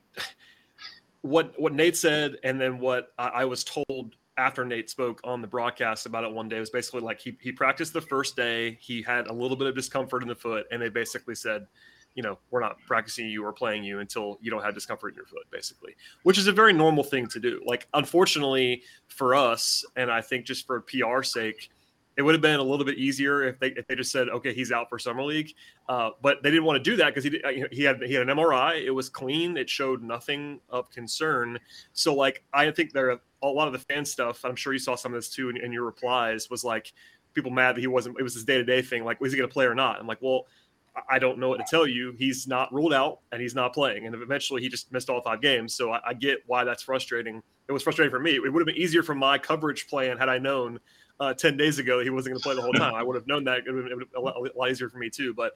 what 1.22 1.52
what 1.58 1.72
Nate 1.72 1.96
said 1.96 2.36
and 2.44 2.60
then 2.60 2.78
what 2.78 3.12
I, 3.18 3.28
I 3.28 3.44
was 3.44 3.64
told 3.64 4.16
after 4.36 4.64
Nate 4.64 4.88
spoke 4.88 5.20
on 5.24 5.42
the 5.42 5.48
broadcast 5.48 6.06
about 6.06 6.24
it 6.24 6.32
one 6.32 6.48
day 6.48 6.60
was 6.60 6.70
basically 6.70 7.00
like 7.00 7.20
he 7.20 7.36
he 7.40 7.52
practiced 7.52 7.92
the 7.92 8.00
first 8.00 8.36
day 8.36 8.78
he 8.80 9.02
had 9.02 9.26
a 9.26 9.32
little 9.32 9.56
bit 9.56 9.66
of 9.66 9.74
discomfort 9.74 10.22
in 10.22 10.28
the 10.28 10.36
foot 10.36 10.66
and 10.70 10.80
they 10.80 10.88
basically 10.88 11.34
said 11.34 11.66
you 12.18 12.22
know, 12.22 12.36
we're 12.50 12.58
not 12.58 12.78
practicing 12.84 13.28
you 13.28 13.44
or 13.44 13.52
playing 13.52 13.84
you 13.84 14.00
until 14.00 14.38
you 14.40 14.50
don't 14.50 14.64
have 14.64 14.74
discomfort 14.74 15.12
in 15.12 15.16
your 15.16 15.26
foot, 15.26 15.48
basically, 15.52 15.94
which 16.24 16.36
is 16.36 16.48
a 16.48 16.52
very 16.52 16.72
normal 16.72 17.04
thing 17.04 17.28
to 17.28 17.38
do. 17.38 17.62
Like, 17.64 17.86
unfortunately 17.94 18.82
for 19.06 19.36
us, 19.36 19.84
and 19.94 20.10
I 20.10 20.20
think 20.20 20.44
just 20.44 20.66
for 20.66 20.80
PR 20.80 21.22
sake, 21.22 21.70
it 22.18 22.22
would 22.22 22.34
have 22.34 22.42
been 22.42 22.58
a 22.58 22.62
little 22.62 22.84
bit 22.84 22.98
easier 22.98 23.44
if 23.44 23.60
they 23.60 23.68
if 23.68 23.86
they 23.86 23.94
just 23.94 24.10
said, 24.10 24.28
okay, 24.28 24.52
he's 24.52 24.72
out 24.72 24.88
for 24.88 24.98
summer 24.98 25.22
league. 25.22 25.54
Uh, 25.88 26.10
but 26.20 26.42
they 26.42 26.50
didn't 26.50 26.64
want 26.64 26.82
to 26.82 26.90
do 26.90 26.96
that 26.96 27.14
because 27.14 27.22
he 27.22 27.40
uh, 27.44 27.68
he 27.70 27.84
had 27.84 28.02
he 28.02 28.12
had 28.12 28.28
an 28.28 28.36
MRI. 28.36 28.84
It 28.84 28.90
was 28.90 29.08
clean. 29.08 29.56
It 29.56 29.70
showed 29.70 30.02
nothing 30.02 30.60
of 30.68 30.90
concern. 30.90 31.60
So 31.92 32.12
like 32.12 32.42
I 32.52 32.68
think 32.72 32.92
there 32.92 33.12
are 33.12 33.20
a 33.42 33.46
lot 33.46 33.68
of 33.68 33.72
the 33.72 33.78
fan 33.78 34.04
stuff. 34.04 34.44
I'm 34.44 34.56
sure 34.56 34.72
you 34.72 34.80
saw 34.80 34.96
some 34.96 35.14
of 35.14 35.18
this 35.18 35.30
too 35.30 35.48
in, 35.48 35.58
in 35.58 35.72
your 35.72 35.84
replies. 35.84 36.50
Was 36.50 36.64
like 36.64 36.92
people 37.34 37.52
mad 37.52 37.76
that 37.76 37.80
he 37.80 37.86
wasn't. 37.86 38.18
It 38.18 38.24
was 38.24 38.34
his 38.34 38.44
day 38.44 38.56
to 38.56 38.64
day 38.64 38.82
thing. 38.82 39.04
Like 39.04 39.20
was 39.20 39.32
he 39.32 39.38
going 39.38 39.48
to 39.48 39.52
play 39.52 39.66
or 39.66 39.76
not? 39.76 40.00
I'm 40.00 40.08
like, 40.08 40.20
well 40.20 40.46
I 41.08 41.18
don't 41.18 41.38
know 41.38 41.48
what 41.48 41.58
to 41.58 41.64
tell 41.68 41.86
you. 41.86 42.14
He's 42.18 42.48
not 42.48 42.72
ruled 42.72 42.92
out 42.92 43.20
and 43.30 43.40
he's 43.40 43.54
not 43.54 43.72
playing. 43.72 44.06
And 44.06 44.14
eventually 44.16 44.62
he 44.62 44.68
just 44.68 44.90
missed 44.92 45.10
all 45.10 45.20
five 45.20 45.40
games. 45.40 45.74
So 45.74 45.92
I, 45.92 46.00
I 46.08 46.14
get 46.14 46.38
why 46.46 46.64
that's 46.64 46.82
frustrating. 46.82 47.42
It 47.68 47.72
was 47.72 47.82
frustrating 47.82 48.10
for 48.10 48.18
me. 48.18 48.34
It 48.34 48.52
would 48.52 48.60
have 48.60 48.66
been 48.66 48.82
easier 48.82 49.02
for 49.02 49.14
my 49.14 49.38
coverage 49.38 49.86
plan 49.86 50.16
had 50.16 50.28
I 50.28 50.38
known 50.38 50.80
uh, 51.20 51.34
10 51.34 51.56
days 51.56 51.78
ago 51.78 52.00
he 52.02 52.10
wasn't 52.10 52.32
going 52.32 52.40
to 52.40 52.44
play 52.44 52.54
the 52.54 52.62
whole 52.62 52.72
time. 52.72 52.94
I 52.94 53.02
would 53.02 53.16
have 53.16 53.26
known 53.26 53.44
that. 53.44 53.66
It 53.66 53.72
would 53.72 53.90
have 53.90 53.98
been 53.98 54.08
a 54.16 54.20
lot 54.20 54.70
easier 54.70 54.88
for 54.88 54.98
me 54.98 55.10
too. 55.10 55.34
But 55.34 55.52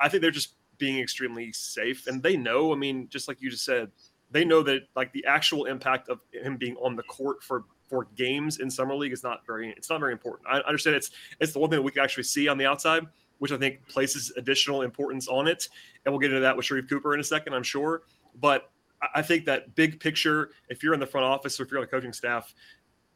I 0.00 0.08
think 0.08 0.20
they're 0.20 0.30
just 0.30 0.54
being 0.78 0.98
extremely 0.98 1.52
safe. 1.52 2.06
And 2.06 2.22
they 2.22 2.36
know, 2.36 2.72
I 2.72 2.76
mean, 2.76 3.08
just 3.08 3.28
like 3.28 3.40
you 3.40 3.50
just 3.50 3.64
said, 3.64 3.90
they 4.30 4.44
know 4.44 4.62
that 4.62 4.82
like 4.94 5.12
the 5.12 5.24
actual 5.26 5.66
impact 5.66 6.08
of 6.08 6.20
him 6.32 6.56
being 6.56 6.76
on 6.76 6.96
the 6.96 7.02
court 7.04 7.42
for 7.42 7.64
for 7.88 8.08
games 8.16 8.58
in 8.58 8.68
summer 8.68 8.96
league 8.96 9.12
is 9.12 9.22
not 9.22 9.46
very 9.46 9.70
it's 9.76 9.88
not 9.88 10.00
very 10.00 10.12
important. 10.12 10.48
I 10.48 10.58
understand 10.60 10.96
it's 10.96 11.10
it's 11.40 11.52
the 11.52 11.60
one 11.60 11.70
thing 11.70 11.78
that 11.78 11.82
we 11.82 11.92
can 11.92 12.02
actually 12.02 12.24
see 12.24 12.48
on 12.48 12.58
the 12.58 12.66
outside 12.66 13.06
which 13.38 13.52
I 13.52 13.56
think 13.56 13.86
places 13.88 14.32
additional 14.36 14.82
importance 14.82 15.28
on 15.28 15.48
it. 15.48 15.68
And 16.04 16.12
we'll 16.12 16.20
get 16.20 16.30
into 16.30 16.40
that 16.40 16.56
with 16.56 16.66
Sharife 16.66 16.88
Cooper 16.88 17.14
in 17.14 17.20
a 17.20 17.24
second, 17.24 17.54
I'm 17.54 17.62
sure. 17.62 18.02
But 18.40 18.70
I 19.14 19.22
think 19.22 19.44
that 19.44 19.74
big 19.74 20.00
picture, 20.00 20.50
if 20.68 20.82
you're 20.82 20.94
in 20.94 21.00
the 21.00 21.06
front 21.06 21.26
office 21.26 21.60
or 21.60 21.64
if 21.64 21.70
you're 21.70 21.78
on 21.78 21.84
the 21.84 21.90
coaching 21.90 22.12
staff, 22.12 22.54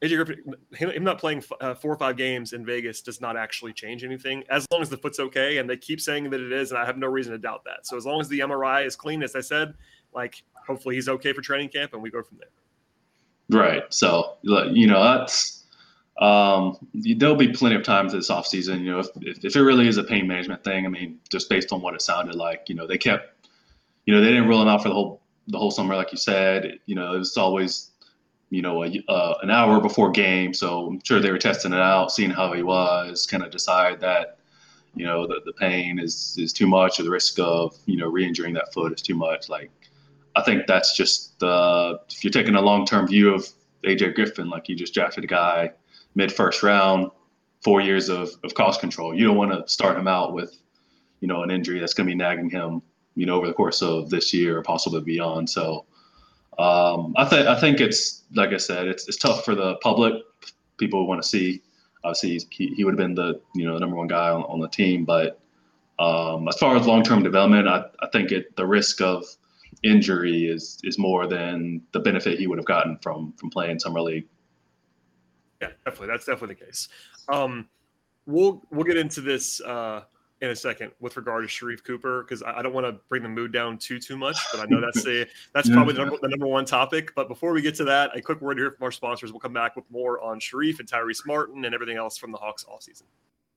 AJ 0.02 0.24
Griffin, 0.24 0.54
him 0.72 1.04
not 1.04 1.18
playing 1.18 1.44
uh, 1.60 1.74
four 1.74 1.92
or 1.92 1.96
five 1.96 2.16
games 2.16 2.54
in 2.54 2.64
Vegas 2.64 3.02
does 3.02 3.20
not 3.20 3.36
actually 3.36 3.72
change 3.74 4.02
anything 4.02 4.44
as 4.48 4.66
long 4.72 4.80
as 4.80 4.88
the 4.88 4.96
foot's 4.96 5.20
okay. 5.20 5.58
And 5.58 5.68
they 5.68 5.76
keep 5.76 6.00
saying 6.00 6.30
that 6.30 6.40
it 6.40 6.52
is, 6.52 6.70
and 6.70 6.80
I 6.80 6.86
have 6.86 6.96
no 6.96 7.06
reason 7.06 7.32
to 7.32 7.38
doubt 7.38 7.64
that. 7.64 7.86
So 7.86 7.96
as 7.96 8.06
long 8.06 8.20
as 8.20 8.28
the 8.28 8.40
MRI 8.40 8.86
is 8.86 8.96
clean, 8.96 9.22
as 9.22 9.36
I 9.36 9.40
said, 9.40 9.74
like 10.14 10.42
hopefully 10.66 10.94
he's 10.94 11.08
okay 11.08 11.32
for 11.32 11.42
training 11.42 11.68
camp, 11.68 11.92
and 11.92 12.02
we 12.02 12.10
go 12.10 12.22
from 12.22 12.38
there. 12.38 13.60
Right. 13.60 13.82
So 13.92 14.36
you 14.42 14.86
know 14.86 15.02
that's 15.02 15.60
um, 16.20 16.76
there'll 16.92 17.34
be 17.34 17.48
plenty 17.48 17.76
of 17.76 17.82
times 17.82 18.12
this 18.12 18.30
offseason, 18.30 18.80
you 18.80 18.90
know, 18.90 18.98
if, 18.98 19.08
if, 19.22 19.44
if, 19.44 19.56
it 19.56 19.62
really 19.62 19.88
is 19.88 19.96
a 19.96 20.04
pain 20.04 20.28
management 20.28 20.62
thing, 20.62 20.84
I 20.84 20.90
mean, 20.90 21.18
just 21.30 21.48
based 21.48 21.72
on 21.72 21.80
what 21.80 21.94
it 21.94 22.02
sounded 22.02 22.34
like, 22.34 22.68
you 22.68 22.74
know, 22.74 22.86
they 22.86 22.98
kept, 22.98 23.48
you 24.04 24.14
know, 24.14 24.20
they 24.20 24.28
didn't 24.28 24.46
rule 24.46 24.60
him 24.60 24.68
out 24.68 24.82
for 24.82 24.90
the 24.90 24.94
whole, 24.94 25.22
the 25.48 25.56
whole 25.56 25.70
summer, 25.70 25.96
like 25.96 26.12
you 26.12 26.18
said, 26.18 26.78
you 26.84 26.94
know, 26.94 27.14
it 27.14 27.18
was 27.18 27.38
always, 27.38 27.92
you 28.50 28.62
know, 28.62 28.84
a, 28.84 29.02
uh, 29.08 29.34
an 29.42 29.50
hour 29.50 29.80
before 29.80 30.10
game. 30.10 30.52
So 30.52 30.86
I'm 30.86 31.00
sure 31.04 31.20
they 31.20 31.30
were 31.30 31.38
testing 31.38 31.72
it 31.72 31.78
out, 31.78 32.12
seeing 32.12 32.30
how 32.30 32.52
he 32.52 32.62
was, 32.62 33.26
kind 33.26 33.44
of 33.44 33.50
decide 33.50 34.00
that, 34.00 34.38
you 34.94 35.06
know, 35.06 35.26
the, 35.26 35.40
the 35.44 35.52
pain 35.52 36.00
is, 36.00 36.36
is 36.38 36.52
too 36.52 36.66
much 36.66 36.98
or 36.98 37.04
the 37.04 37.10
risk 37.10 37.38
of, 37.38 37.76
you 37.86 37.96
know, 37.96 38.08
re-injuring 38.08 38.54
that 38.54 38.72
foot 38.72 38.92
is 38.92 39.02
too 39.02 39.14
much. 39.14 39.48
Like, 39.48 39.70
I 40.34 40.42
think 40.42 40.66
that's 40.66 40.96
just, 40.96 41.40
uh, 41.42 41.98
if 42.10 42.24
you're 42.24 42.32
taking 42.32 42.56
a 42.56 42.60
long-term 42.60 43.06
view 43.06 43.32
of 43.32 43.48
AJ 43.84 44.16
Griffin, 44.16 44.50
like 44.50 44.68
you 44.68 44.74
just 44.74 44.94
drafted 44.94 45.22
a 45.22 45.28
guy, 45.28 45.70
mid 46.16 46.32
first 46.32 46.64
round, 46.64 47.10
four 47.62 47.80
years 47.80 48.08
of, 48.08 48.30
of 48.42 48.54
cost 48.54 48.80
control. 48.80 49.14
You 49.14 49.24
don't 49.26 49.36
want 49.36 49.52
to 49.52 49.72
start 49.72 49.96
him 49.96 50.08
out 50.08 50.32
with, 50.32 50.58
you 51.20 51.28
know, 51.28 51.44
an 51.44 51.52
injury 51.52 51.78
that's 51.78 51.94
going 51.94 52.08
to 52.08 52.10
be 52.10 52.16
nagging 52.16 52.50
him, 52.50 52.82
you 53.14 53.26
know, 53.26 53.36
over 53.36 53.46
the 53.46 53.52
course 53.52 53.82
of 53.82 54.10
this 54.10 54.34
year 54.34 54.58
or 54.58 54.62
possibly 54.62 55.00
beyond. 55.02 55.48
So 55.48 55.86
um, 56.58 57.14
I 57.16 57.24
think 57.24 57.46
I 57.46 57.58
think 57.58 57.80
it's 57.80 58.24
like 58.34 58.50
I 58.50 58.56
said, 58.56 58.88
it's 58.88 59.08
it's 59.08 59.16
tough 59.16 59.44
for 59.44 59.54
the 59.54 59.76
public. 59.76 60.14
People 60.78 61.06
want 61.06 61.22
to 61.22 61.28
see. 61.28 61.62
Obviously, 62.02 62.40
he, 62.50 62.74
he 62.74 62.84
would 62.84 62.92
have 62.92 62.98
been 62.98 63.14
the 63.14 63.40
you 63.54 63.66
know 63.66 63.74
the 63.74 63.80
number 63.80 63.96
one 63.96 64.08
guy 64.08 64.30
on, 64.30 64.42
on 64.44 64.60
the 64.60 64.68
team, 64.68 65.04
but 65.04 65.40
um, 65.98 66.48
as 66.48 66.56
far 66.56 66.76
as 66.76 66.86
long 66.86 67.02
term 67.02 67.22
development, 67.22 67.68
I, 67.68 67.84
I 68.00 68.08
think 68.12 68.32
it 68.32 68.56
the 68.56 68.66
risk 68.66 69.00
of 69.00 69.24
injury 69.82 70.46
is 70.46 70.78
is 70.82 70.98
more 70.98 71.26
than 71.26 71.82
the 71.92 72.00
benefit 72.00 72.38
he 72.38 72.46
would 72.46 72.58
have 72.58 72.66
gotten 72.66 72.98
from 72.98 73.32
from 73.38 73.50
playing 73.50 73.78
summer 73.78 74.00
league. 74.00 74.26
Yeah, 75.60 75.68
definitely. 75.84 76.08
That's 76.08 76.24
definitely 76.24 76.56
the 76.56 76.64
case. 76.66 76.88
Um, 77.30 77.68
we'll 78.26 78.62
we'll 78.70 78.84
get 78.84 78.96
into 78.96 79.20
this 79.20 79.60
uh, 79.60 80.02
in 80.40 80.50
a 80.50 80.56
second 80.56 80.90
with 81.00 81.16
regard 81.16 81.46
to 81.46 81.48
Sharife 81.48 81.84
Cooper 81.84 82.22
because 82.22 82.42
I, 82.42 82.58
I, 82.58 82.62
don't 82.62 82.72
want 82.72 82.86
to 82.86 82.92
bring 83.08 83.22
the 83.22 83.28
mood 83.28 83.52
down 83.52 83.76
too 83.76 83.98
too 83.98 84.16
much, 84.16 84.38
but 84.52 84.60
I 84.60 84.64
know 84.66 84.80
that's 84.80 85.04
the 85.04 85.28
that's 85.52 85.68
yeah. 85.68 85.74
probably 85.74 85.94
the 85.94 86.00
number, 86.00 86.16
the 86.22 86.28
number 86.28 86.46
one 86.46 86.64
topic. 86.64 87.14
But 87.14 87.28
before 87.28 87.52
we 87.52 87.60
get 87.60 87.74
to 87.76 87.84
that, 87.84 88.16
a 88.16 88.22
quick 88.22 88.40
word 88.40 88.58
here 88.58 88.70
from 88.70 88.84
our 88.84 88.92
sponsors. 88.92 89.32
We'll 89.32 89.40
come 89.40 89.52
back 89.52 89.76
with 89.76 89.84
more 89.90 90.20
on 90.20 90.40
Sharife 90.40 90.80
and 90.80 90.88
Tyrese 90.88 91.26
Martin 91.26 91.64
and 91.64 91.74
everything 91.74 91.96
else 91.96 92.16
from 92.16 92.32
the 92.32 92.38
Hawks 92.38 92.64
offseason. 92.64 93.02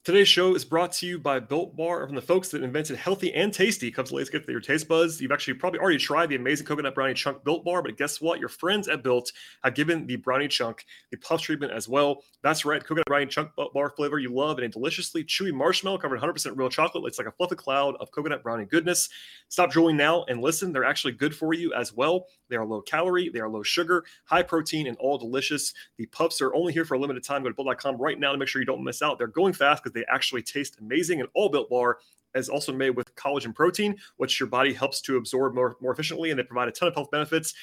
Today's 0.04 0.28
show 0.28 0.54
is 0.54 0.66
brought 0.66 0.92
to 0.92 1.08
you 1.08 1.18
by 1.18 1.40
Built 1.40 1.78
Bar 1.78 2.06
from 2.06 2.16
the 2.18 2.22
folks 2.22 2.50
that 2.50 2.62
invented 2.62 2.98
healthy 2.98 3.34
and 3.34 3.54
tasty. 3.54 3.90
Comes 3.90 4.10
to 4.10 4.26
get 4.26 4.50
your 4.50 4.60
taste 4.60 4.90
buds. 4.90 5.22
You've 5.22 5.32
actually 5.32 5.54
probably 5.54 5.80
already 5.80 5.98
tried 5.98 6.28
the 6.28 6.36
amazing 6.36 6.68
coconut 6.68 6.94
brownie 6.94 7.14
chunk 7.14 7.42
Built 7.46 7.64
Bar, 7.64 7.82
but 7.82 7.96
guess 7.96 8.20
what? 8.20 8.38
Your 8.38 8.50
friends 8.50 8.90
at 8.90 9.02
Built 9.02 9.32
have 9.64 9.76
given 9.76 10.06
the 10.06 10.18
brownie 10.18 10.50
chunk 10.50 10.84
the 11.10 11.16
puff 11.20 11.42
treatment 11.42 11.72
as 11.72 11.88
well. 11.88 12.22
That's 12.42 12.66
right, 12.66 12.84
coconut 12.84 13.06
brownie 13.06 13.28
chunk 13.28 13.52
bar 13.56 13.92
flavor 13.92 14.20
you 14.20 14.34
love 14.34 14.58
and 14.58 14.66
a 14.66 14.68
deliciously 14.68 15.24
chewy 15.24 15.54
marshmallow 15.54 16.00
covered 16.00 16.20
100% 16.20 16.58
real 16.58 16.68
chocolate. 16.68 17.06
It's 17.08 17.18
like 17.18 17.28
a 17.28 17.32
fluffy 17.32 17.56
cloud 17.56 17.96
of 18.02 18.12
coconut 18.12 18.44
brownie 18.44 18.66
goodness. 18.66 19.08
Stop 19.48 19.72
drooling 19.72 19.96
now 19.96 20.26
and 20.28 20.42
listen. 20.42 20.74
They're 20.74 20.84
actually 20.84 21.14
good 21.14 21.34
for 21.34 21.54
you 21.54 21.74
as 21.76 21.94
well. 21.94 22.26
They 22.50 22.58
are 22.58 22.66
low 22.66 22.82
calorie, 22.82 23.30
they 23.30 23.40
are 23.40 23.48
low 23.48 23.64
sugar, 23.64 24.04
high 24.26 24.44
protein, 24.44 24.88
and 24.88 24.98
all 24.98 25.18
delicious. 25.18 25.74
The 25.98 26.08
puffs 26.08 26.42
are 26.42 26.54
only 26.54 26.74
here 26.74 26.84
for 26.84 26.96
a 26.96 27.00
limited 27.00 27.24
time. 27.24 27.44
Go 27.44 27.50
to 27.50 27.56
built.com 27.56 27.96
right 27.96 28.20
now 28.20 28.34
to 28.34 28.38
make 28.38 28.50
sure 28.50 28.62
you 28.62 28.66
don't 28.66 28.84
miss 28.84 29.02
out. 29.02 29.18
They're 29.18 29.28
going 29.28 29.54
fast 29.54 29.82
because 29.82 29.93
they 29.94 30.06
actually 30.10 30.42
taste 30.42 30.64
taste 30.64 30.80
amazing. 30.80 31.20
And 31.20 31.30
all 31.34 31.50
built 31.50 31.70
bar 31.70 32.00
is 32.36 32.50
also 32.50 32.74
made 32.74 32.92
with 32.92 33.14
collagen 33.16 33.54
protein, 33.54 33.96
which 34.18 34.40
your 34.40 34.48
body 34.50 34.74
helps 34.74 35.02
to 35.02 35.18
absorb 35.18 35.54
more, 35.54 35.76
more 35.82 35.92
efficiently, 35.92 36.32
and 36.32 36.40
they 36.40 36.44
provide 36.44 36.68
a 36.68 36.72
ton 36.72 36.88
of 36.88 36.96
health 36.96 37.12
benefits. 37.12 37.54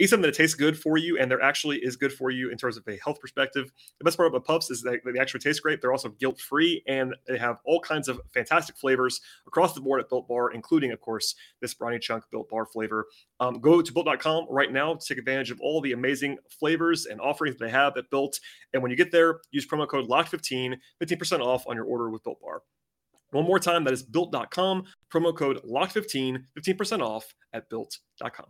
Eat 0.00 0.10
something 0.10 0.30
that 0.30 0.36
tastes 0.36 0.54
good 0.54 0.78
for 0.78 0.96
you, 0.96 1.18
and 1.18 1.28
they're 1.28 1.42
actually 1.42 1.78
is 1.78 1.96
good 1.96 2.12
for 2.12 2.30
you 2.30 2.50
in 2.50 2.56
terms 2.56 2.76
of 2.76 2.86
a 2.86 2.96
health 3.02 3.18
perspective. 3.20 3.72
The 3.98 4.04
best 4.04 4.16
part 4.16 4.28
about 4.28 4.44
puffs 4.44 4.70
is 4.70 4.80
that 4.82 5.00
they 5.04 5.18
actually 5.18 5.40
taste 5.40 5.62
great. 5.62 5.80
They're 5.80 5.92
also 5.92 6.10
guilt 6.10 6.40
free, 6.40 6.84
and 6.86 7.14
they 7.26 7.36
have 7.36 7.56
all 7.64 7.80
kinds 7.80 8.06
of 8.06 8.20
fantastic 8.32 8.76
flavors 8.76 9.20
across 9.46 9.74
the 9.74 9.80
board 9.80 10.00
at 10.00 10.08
Built 10.08 10.28
Bar, 10.28 10.52
including, 10.52 10.92
of 10.92 11.00
course, 11.00 11.34
this 11.60 11.74
brownie 11.74 11.98
chunk 11.98 12.22
Built 12.30 12.48
Bar 12.48 12.66
flavor. 12.66 13.06
Um, 13.40 13.60
go 13.60 13.82
to 13.82 13.92
built.com 13.92 14.46
right 14.48 14.72
now 14.72 14.94
to 14.94 15.06
take 15.06 15.18
advantage 15.18 15.50
of 15.50 15.60
all 15.60 15.80
the 15.80 15.92
amazing 15.92 16.38
flavors 16.60 17.06
and 17.06 17.20
offerings 17.20 17.56
they 17.56 17.70
have 17.70 17.96
at 17.96 18.08
Built. 18.10 18.38
And 18.72 18.82
when 18.82 18.92
you 18.92 18.96
get 18.96 19.10
there, 19.10 19.40
use 19.50 19.66
promo 19.66 19.88
code 19.88 20.08
LOCK15, 20.08 20.76
15% 21.02 21.40
off 21.40 21.66
on 21.66 21.74
your 21.74 21.86
order 21.86 22.08
with 22.08 22.22
Built 22.22 22.40
Bar. 22.40 22.62
One 23.30 23.44
more 23.44 23.58
time, 23.58 23.84
that 23.84 23.92
is 23.92 24.02
built.com, 24.02 24.84
promo 25.12 25.36
code 25.36 25.60
LOCK15, 25.64 26.38
15% 26.56 27.02
off 27.02 27.34
at 27.52 27.68
built.com. 27.68 28.46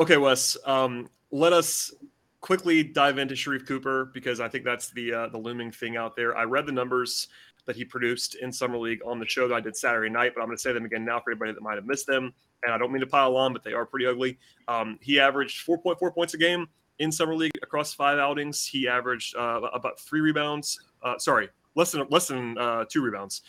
Okay, 0.00 0.16
Wes, 0.16 0.56
um, 0.66 1.08
let 1.30 1.52
us 1.52 1.92
quickly 2.40 2.82
dive 2.82 3.18
into 3.18 3.34
Sharife 3.34 3.66
Cooper 3.66 4.10
because 4.12 4.40
I 4.40 4.48
think 4.48 4.64
that's 4.64 4.90
the 4.90 5.12
uh, 5.12 5.28
the 5.28 5.38
looming 5.38 5.70
thing 5.70 5.96
out 5.96 6.16
there. 6.16 6.36
I 6.36 6.42
read 6.44 6.66
the 6.66 6.72
numbers 6.72 7.28
that 7.66 7.76
he 7.76 7.84
produced 7.84 8.34
in 8.34 8.52
summer 8.52 8.76
league 8.76 9.00
on 9.06 9.18
the 9.18 9.26
show 9.26 9.48
that 9.48 9.54
I 9.54 9.60
did 9.60 9.76
Saturday 9.76 10.10
night, 10.10 10.32
but 10.34 10.42
I'm 10.42 10.48
going 10.48 10.56
to 10.56 10.62
say 10.62 10.72
them 10.72 10.84
again 10.84 11.04
now 11.04 11.20
for 11.20 11.30
anybody 11.30 11.52
that 11.52 11.62
might 11.62 11.76
have 11.76 11.86
missed 11.86 12.06
them. 12.06 12.34
And 12.62 12.74
I 12.74 12.78
don't 12.78 12.92
mean 12.92 13.00
to 13.00 13.06
pile 13.06 13.36
on, 13.36 13.52
but 13.52 13.62
they 13.62 13.72
are 13.72 13.86
pretty 13.86 14.06
ugly. 14.06 14.38
Um, 14.68 14.98
he 15.00 15.18
averaged 15.20 15.66
4.4 15.66 16.14
points 16.14 16.34
a 16.34 16.38
game 16.38 16.66
in 16.98 17.10
summer 17.10 17.34
league 17.34 17.52
across 17.62 17.94
five 17.94 18.18
outings. 18.18 18.66
He 18.66 18.88
averaged 18.88 19.36
uh, 19.36 19.60
about 19.72 19.98
three 20.00 20.20
rebounds. 20.20 20.78
Uh, 21.02 21.18
sorry, 21.18 21.48
less 21.74 21.92
than 21.92 22.06
less 22.10 22.28
than 22.28 22.58
uh, 22.58 22.84
two 22.90 23.00
rebounds. 23.00 23.42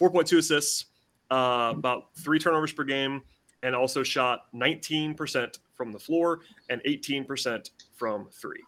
4.2 0.00 0.38
assists, 0.38 0.86
uh, 1.30 1.74
about 1.76 2.14
three 2.16 2.38
turnovers 2.38 2.72
per 2.72 2.84
game, 2.84 3.22
and 3.62 3.74
also 3.74 4.02
shot 4.02 4.46
19% 4.54 5.58
from 5.74 5.92
the 5.92 5.98
floor 5.98 6.40
and 6.68 6.82
18% 6.84 7.70
from 7.94 8.28
three. 8.32 8.62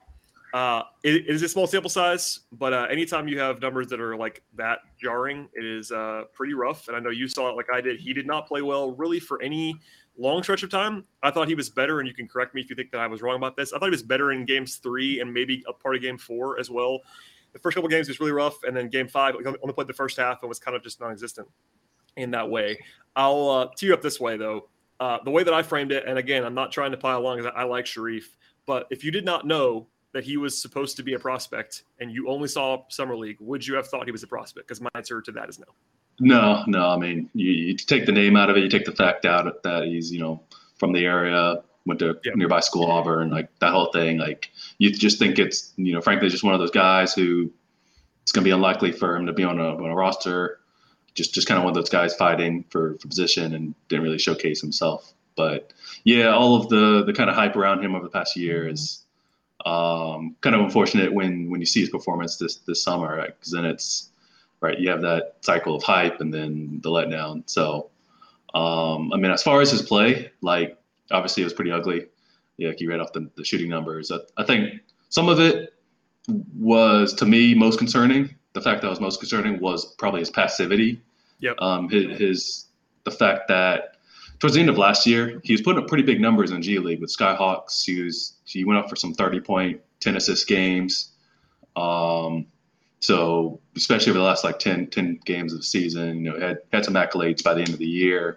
Uh, 0.55 0.83
it, 1.03 1.15
it 1.15 1.29
is 1.29 1.43
a 1.43 1.49
small 1.49 1.67
sample 1.67 1.89
size, 1.89 2.41
but 2.53 2.75
uh, 2.75 2.87
anytime 2.91 3.27
you 3.27 3.39
have 3.39 3.63
numbers 3.63 3.87
that 3.87 4.01
are 4.01 4.17
like 4.17 4.43
that 4.55 4.81
jarring, 5.01 5.49
it 5.55 5.65
is 5.65 5.91
uh, 5.93 6.25
pretty 6.35 6.53
rough. 6.53 6.89
And 6.89 6.97
I 6.97 7.01
know 7.01 7.09
you 7.09 7.27
saw 7.27 7.49
it 7.49 7.57
like 7.57 7.73
I 7.73 7.81
did. 7.81 7.99
He 7.99 8.13
did 8.13 8.27
not 8.27 8.47
play 8.47 8.61
well 8.61 8.93
really 8.93 9.19
for 9.19 9.41
any 9.41 9.75
long 10.19 10.43
stretch 10.43 10.63
of 10.63 10.69
time. 10.69 11.07
I 11.23 11.31
thought 11.31 11.49
he 11.49 11.55
was 11.55 11.71
better, 11.71 12.01
and 12.01 12.09
you 12.09 12.15
can 12.15 12.29
correct 12.29 12.55
me 12.55 12.61
if 12.61 12.69
you 12.69 12.77
think 12.77 12.91
that 12.91 13.01
I 13.01 13.07
was 13.07 13.23
wrong 13.23 13.37
about 13.37 13.57
this. 13.57 13.73
I 13.73 13.79
thought 13.79 13.87
he 13.87 13.93
was 13.93 14.03
better 14.03 14.33
in 14.33 14.45
games 14.45 14.77
three 14.77 15.21
and 15.21 15.33
maybe 15.33 15.65
a 15.67 15.73
part 15.73 15.97
of 15.97 16.03
game 16.03 16.19
four 16.19 16.61
as 16.61 16.69
well 16.69 17.01
the 17.53 17.59
first 17.59 17.75
couple 17.75 17.89
games 17.89 18.09
was 18.09 18.21
really 18.21 18.33
rough, 18.33 18.63
and 18.65 18.77
then 18.77 18.89
game 18.89 19.09
five 19.09 19.35
only 19.35 19.75
played 19.75 19.87
the 19.87 19.93
first 19.93 20.17
half 20.17 20.43
and 20.43 20.49
was 20.49 20.59
kind 20.59 20.77
of 20.77 20.83
just 20.83 21.01
non-existent 21.01 21.49
in 22.17 22.31
that 22.31 22.49
way. 22.49 22.79
I'll 23.15 23.49
uh, 23.49 23.69
tee 23.77 23.87
you 23.87 23.95
up 23.95 24.03
this 24.03 24.21
way 24.21 24.37
though. 24.37 24.69
Uh, 25.03 25.19
the 25.25 25.33
way 25.33 25.43
that 25.43 25.53
I 25.53 25.65
framed 25.65 25.91
it, 25.91 26.05
and 26.07 26.17
again, 26.17 26.45
I'm 26.45 26.55
not 26.55 26.71
trying 26.71 26.93
to 26.93 26.97
pile 26.97 27.27
on 27.27 27.37
because 27.37 27.53
I, 27.57 27.63
I 27.63 27.65
like 27.65 27.87
Sharife, 27.87 28.37
but 28.67 28.87
if 28.89 29.03
you 29.03 29.11
did 29.11 29.25
not 29.25 29.45
know 29.45 29.89
that 30.13 30.23
he 30.23 30.37
was 30.37 30.63
supposed 30.63 30.97
to 30.99 31.03
be 31.03 31.15
a 31.15 31.19
prospect 31.19 31.83
and 31.99 32.13
you 32.13 32.29
only 32.29 32.47
saw 32.47 32.85
summer 32.89 33.17
league, 33.17 33.39
would 33.41 33.67
you 33.67 33.75
have 33.75 33.89
thought 33.89 34.07
he 34.07 34.13
was 34.13 34.23
a 34.23 34.29
prospect? 34.29 34.69
Because 34.69 34.81
my 34.81 34.91
answer 34.95 35.21
to 35.21 35.33
that 35.33 35.49
is 35.49 35.59
no. 35.59 35.65
No, 36.21 36.63
no. 36.69 36.91
I 36.91 36.97
mean, 36.99 37.29
you, 37.35 37.51
you, 37.51 37.77
take 37.77 38.07
the 38.07 38.13
name 38.13 38.37
out 38.37 38.49
of 38.49 38.57
it, 38.57 38.61
you 38.61 38.69
take 38.69 38.85
the 38.85 38.93
fact 38.93 39.25
out 39.25 39.61
that 39.65 39.87
he's 39.87 40.13
you 40.13 40.21
know 40.21 40.41
from 40.79 40.93
the 40.93 41.05
area, 41.05 41.57
went 41.85 41.99
to 41.99 42.17
yeah. 42.25 42.35
nearby 42.37 42.61
school 42.61 42.89
Auburn, 42.89 43.29
like 43.29 43.49
that 43.59 43.73
whole 43.73 43.91
thing. 43.91 44.19
Like 44.19 44.53
you 44.79 44.93
just 44.93 45.19
think 45.19 45.41
it's 45.41 45.73
you 45.79 45.95
know 45.95 46.01
frankly 46.01 46.29
just 46.29 46.45
one 46.45 46.55
of 46.55 46.61
those 46.61 46.71
guys 46.71 47.13
who 47.13 47.51
it's 48.23 48.31
going 48.31 48.45
to 48.45 48.49
be 48.49 48.55
unlikely 48.55 48.93
for 48.93 49.17
him 49.17 49.27
to 49.27 49.33
be 49.33 49.43
on 49.43 49.59
a, 49.59 49.75
on 49.75 49.91
a 49.91 49.97
roster. 49.97 50.61
Just 51.15 51.35
just 51.35 51.47
kind 51.47 51.59
of 51.59 51.65
one 51.65 51.73
of 51.73 51.75
those 51.75 51.91
guys 51.91 52.15
fighting 52.15 52.65
for, 52.71 52.97
for 52.99 53.09
position 53.09 53.55
and 53.55 53.75
didn't 53.89 54.05
really 54.05 54.19
showcase 54.19 54.61
himself. 54.61 55.13
But 55.37 55.73
yeah, 56.05 56.29
all 56.29 56.57
of 56.57 56.69
the 56.69 57.05
the 57.05 57.13
kind 57.13 57.31
of 57.31 57.37
hype 57.37 57.57
around 57.57 57.85
him 57.85 57.95
over 57.95 58.05
the 58.05 58.11
past 58.11 58.37
year 58.37 58.69
is 58.69 59.05
um, 59.65 60.37
kind 60.41 60.57
of 60.57 60.63
unfortunate 60.63 61.13
when 61.13 61.51
when 61.51 61.61
you 61.61 61.67
see 61.67 61.81
his 61.81 61.91
performance 61.91 62.37
this 62.37 62.57
this 62.57 62.83
summer, 62.83 63.17
because 63.27 63.53
right? 63.53 63.63
then 63.63 63.71
it's 63.71 64.11
right 64.61 64.79
you 64.79 64.89
have 64.89 65.03
that 65.03 65.37
cycle 65.41 65.75
of 65.75 65.83
hype 65.83 66.21
and 66.21 66.33
then 66.33 66.81
the 66.83 66.91
letdown. 66.91 67.43
So 67.47 67.91
um, 68.55 69.13
I 69.13 69.17
mean, 69.17 69.31
as 69.31 69.43
far 69.43 69.61
as 69.61 69.71
his 69.71 69.83
play, 69.83 70.31
like 70.41 70.79
obviously 71.11 71.43
it 71.43 71.47
was 71.47 71.55
pretty 71.55 71.71
ugly. 71.71 72.07
Yeah, 72.59 72.69
like 72.69 72.81
you 72.81 72.89
read 72.89 73.01
off 73.01 73.13
the, 73.13 73.31
the 73.37 73.45
shooting 73.45 73.71
numbers. 73.71 74.11
I, 74.11 74.19
I 74.37 74.45
think 74.45 74.81
some 75.09 75.29
of 75.29 75.41
it 75.41 75.75
was 76.57 77.15
to 77.15 77.27
me 77.27 77.55
most 77.55 77.79
concerning. 77.79 78.35
The 78.53 78.61
fact 78.61 78.83
that 78.83 78.89
was 78.89 79.01
most 79.01 79.19
concerning 79.19 79.61
was 79.61 79.95
probably 79.95 80.21
his 80.21 80.31
passivity. 80.31 81.01
Yep. 81.41 81.57
Um, 81.61 81.89
his, 81.89 82.19
his 82.19 82.67
the 83.05 83.11
fact 83.11 83.49
that 83.49 83.97
towards 84.39 84.55
the 84.55 84.61
end 84.61 84.69
of 84.69 84.79
last 84.79 85.07
year, 85.07 85.41
he 85.45 85.53
was 85.53 85.63
putting 85.63 85.83
up 85.83 85.89
pretty 85.89 86.05
big 86.05 86.21
numbers 86.21 86.51
in 86.51 86.63
G 86.63 86.79
League 86.79 87.01
with 87.01 87.17
Skyhawks. 87.17 87.85
He 87.85 88.03
was 88.03 88.35
he 88.45 88.65
went 88.65 88.79
up 88.79 88.91
for 88.91 88.97
some 88.97 89.15
30 89.15 89.41
point, 89.41 89.81
10 90.01 90.17
assist 90.17 90.47
games. 90.47 91.13
Um, 91.77 92.47
so 93.01 93.61
especially 93.77 94.11
over 94.11 94.19
the 94.19 94.25
last 94.25 94.45
like 94.45 94.59
10, 94.59 94.89
10 94.89 95.21
games 95.25 95.53
of 95.53 95.61
the 95.61 95.65
season, 95.65 96.25
you 96.25 96.33
know, 96.33 96.41
had 96.41 96.59
had 96.73 96.85
some 96.85 96.95
accolades 96.95 97.43
by 97.43 97.55
the 97.55 97.61
end 97.61 97.71
of 97.71 97.79
the 97.79 97.87
year. 97.87 98.37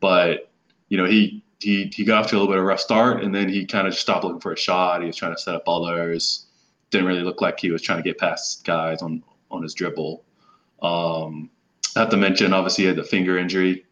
But 0.00 0.50
you 0.88 0.96
know, 0.96 1.04
he 1.04 1.42
he 1.58 1.90
he 1.94 2.04
got 2.04 2.24
off 2.24 2.30
to 2.30 2.36
a 2.36 2.38
little 2.38 2.52
bit 2.52 2.58
of 2.58 2.64
a 2.64 2.66
rough 2.66 2.80
start, 2.80 3.22
and 3.22 3.34
then 3.34 3.48
he 3.48 3.66
kind 3.66 3.86
of 3.86 3.92
just 3.92 4.02
stopped 4.02 4.24
looking 4.24 4.40
for 4.40 4.52
a 4.52 4.56
shot. 4.56 5.00
He 5.00 5.06
was 5.06 5.16
trying 5.16 5.34
to 5.34 5.40
set 5.40 5.54
up 5.54 5.64
others. 5.66 6.46
Didn't 6.90 7.06
really 7.06 7.22
look 7.22 7.40
like 7.40 7.60
he 7.60 7.70
was 7.70 7.82
trying 7.82 7.98
to 7.98 8.02
get 8.02 8.18
past 8.18 8.64
guys 8.64 9.02
on 9.02 9.22
on 9.50 9.62
his 9.62 9.74
dribble. 9.74 10.24
Um, 10.82 11.50
I 11.96 12.00
have 12.00 12.10
to 12.10 12.16
mention, 12.16 12.52
obviously, 12.52 12.84
he 12.84 12.88
had 12.88 12.96
the 12.96 13.04
finger 13.04 13.38
injury 13.38 13.84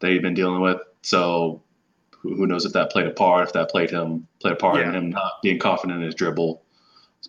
that 0.00 0.10
he'd 0.10 0.22
been 0.22 0.34
dealing 0.34 0.60
with. 0.60 0.80
So 1.02 1.62
who, 2.10 2.36
who 2.36 2.46
knows 2.46 2.64
if 2.64 2.72
that 2.72 2.90
played 2.90 3.06
a 3.06 3.10
part, 3.10 3.46
if 3.46 3.52
that 3.54 3.70
played 3.70 3.90
him 3.90 4.26
played 4.40 4.54
a 4.54 4.56
part 4.56 4.76
yeah. 4.76 4.88
in 4.88 4.94
him 4.94 5.10
not 5.10 5.42
being 5.42 5.58
confident 5.58 6.00
in 6.00 6.06
his 6.06 6.14
dribble. 6.14 6.62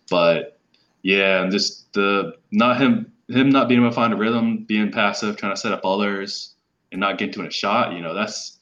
But 0.09 0.59
yeah, 1.01 1.41
and 1.41 1.51
just 1.51 1.91
the 1.93 2.33
not 2.51 2.79
him 2.79 3.11
him 3.27 3.49
not 3.49 3.67
being 3.67 3.81
able 3.81 3.91
to 3.91 3.95
find 3.95 4.13
a 4.13 4.15
rhythm, 4.17 4.65
being 4.65 4.91
passive, 4.91 5.37
trying 5.37 5.53
to 5.53 5.59
set 5.59 5.71
up 5.71 5.85
others, 5.85 6.55
and 6.91 6.99
not 6.99 7.17
getting 7.17 7.33
to 7.33 7.47
a 7.47 7.51
shot. 7.51 7.93
You 7.93 8.01
know, 8.01 8.13
that's 8.13 8.59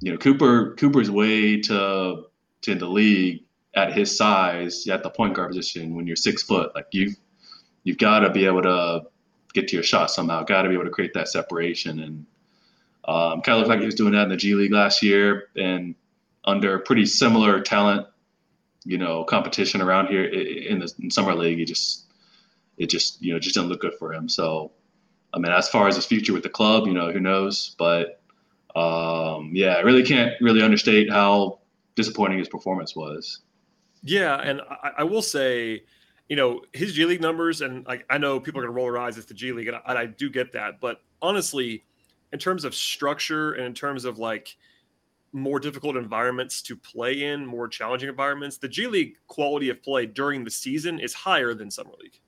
you 0.00 0.12
know, 0.12 0.18
Cooper 0.18 0.74
Cooper's 0.76 1.10
way 1.10 1.60
to 1.62 2.24
to 2.62 2.74
the 2.74 2.86
league 2.86 3.44
at 3.74 3.92
his 3.92 4.16
size 4.16 4.86
at 4.88 5.02
the 5.02 5.10
point 5.10 5.34
guard 5.34 5.50
position 5.50 5.94
when 5.94 6.06
you're 6.06 6.16
six 6.16 6.42
foot, 6.42 6.74
like 6.74 6.86
you 6.92 7.12
you've 7.84 7.98
got 7.98 8.20
to 8.20 8.30
be 8.30 8.46
able 8.46 8.62
to 8.62 9.02
get 9.54 9.68
to 9.68 9.76
your 9.76 9.82
shot 9.82 10.10
somehow. 10.10 10.42
Got 10.42 10.62
to 10.62 10.68
be 10.68 10.74
able 10.74 10.84
to 10.84 10.90
create 10.90 11.14
that 11.14 11.28
separation, 11.28 12.00
and 12.00 12.26
um, 13.04 13.42
kind 13.42 13.54
of 13.54 13.58
looked 13.58 13.68
like 13.68 13.80
he 13.80 13.86
was 13.86 13.94
doing 13.94 14.12
that 14.12 14.24
in 14.24 14.28
the 14.28 14.36
G 14.36 14.54
League 14.54 14.72
last 14.72 15.02
year, 15.02 15.48
and 15.56 15.94
under 16.44 16.78
pretty 16.78 17.06
similar 17.06 17.60
talent, 17.60 18.06
you 18.84 18.98
know, 18.98 19.24
competition 19.24 19.80
around 19.80 20.08
here 20.08 20.24
in 20.24 20.78
the 20.78 20.92
in 21.02 21.10
summer 21.10 21.34
league. 21.34 21.60
It 21.60 21.66
just 21.66 22.04
it 22.78 22.88
just 22.90 23.20
you 23.22 23.32
know 23.32 23.38
just 23.38 23.54
didn't 23.54 23.68
look 23.68 23.80
good 23.80 23.94
for 23.98 24.12
him. 24.12 24.28
So, 24.28 24.72
I 25.34 25.38
mean, 25.38 25.52
as 25.52 25.68
far 25.68 25.88
as 25.88 25.96
his 25.96 26.06
future 26.06 26.32
with 26.32 26.42
the 26.42 26.48
club, 26.48 26.86
you 26.86 26.94
know, 26.94 27.12
who 27.12 27.20
knows, 27.20 27.74
but 27.78 28.20
um, 28.76 29.50
yeah, 29.54 29.74
I 29.74 29.80
really 29.80 30.04
can't 30.04 30.32
really 30.40 30.62
understate 30.62 31.10
how 31.10 31.58
disappointing 31.96 32.38
his 32.38 32.48
performance 32.48 32.94
was. 32.94 33.40
Yeah, 34.02 34.36
and 34.36 34.60
I, 34.60 34.92
I 34.98 35.04
will 35.04 35.22
say, 35.22 35.82
you 36.28 36.36
know, 36.36 36.62
his 36.72 36.92
G 36.92 37.04
League 37.04 37.20
numbers, 37.20 37.62
and 37.62 37.86
like 37.86 38.04
I 38.10 38.18
know 38.18 38.38
people 38.38 38.60
are 38.60 38.64
going 38.64 38.74
to 38.74 38.76
roll 38.76 38.92
their 38.92 39.00
eyes 39.00 39.18
at 39.18 39.26
the 39.26 39.34
G 39.34 39.52
League, 39.52 39.68
and 39.68 39.76
I, 39.76 39.80
and 39.88 39.98
I 39.98 40.06
do 40.06 40.28
get 40.28 40.52
that. 40.52 40.80
But 40.80 41.00
honestly, 41.22 41.84
in 42.32 42.38
terms 42.38 42.64
of 42.64 42.74
structure 42.74 43.54
and 43.54 43.64
in 43.64 43.74
terms 43.74 44.04
of 44.04 44.18
like 44.18 44.56
more 45.32 45.58
difficult 45.58 45.96
environments 45.96 46.62
to 46.62 46.76
play 46.76 47.24
in, 47.24 47.46
more 47.46 47.68
challenging 47.68 48.08
environments, 48.08 48.58
the 48.58 48.68
G 48.68 48.86
League 48.86 49.16
quality 49.26 49.70
of 49.70 49.82
play 49.82 50.06
during 50.06 50.44
the 50.44 50.50
season 50.50 50.98
is 51.00 51.14
higher 51.14 51.54
than 51.54 51.70
Summer 51.70 51.92
League. 52.00 52.20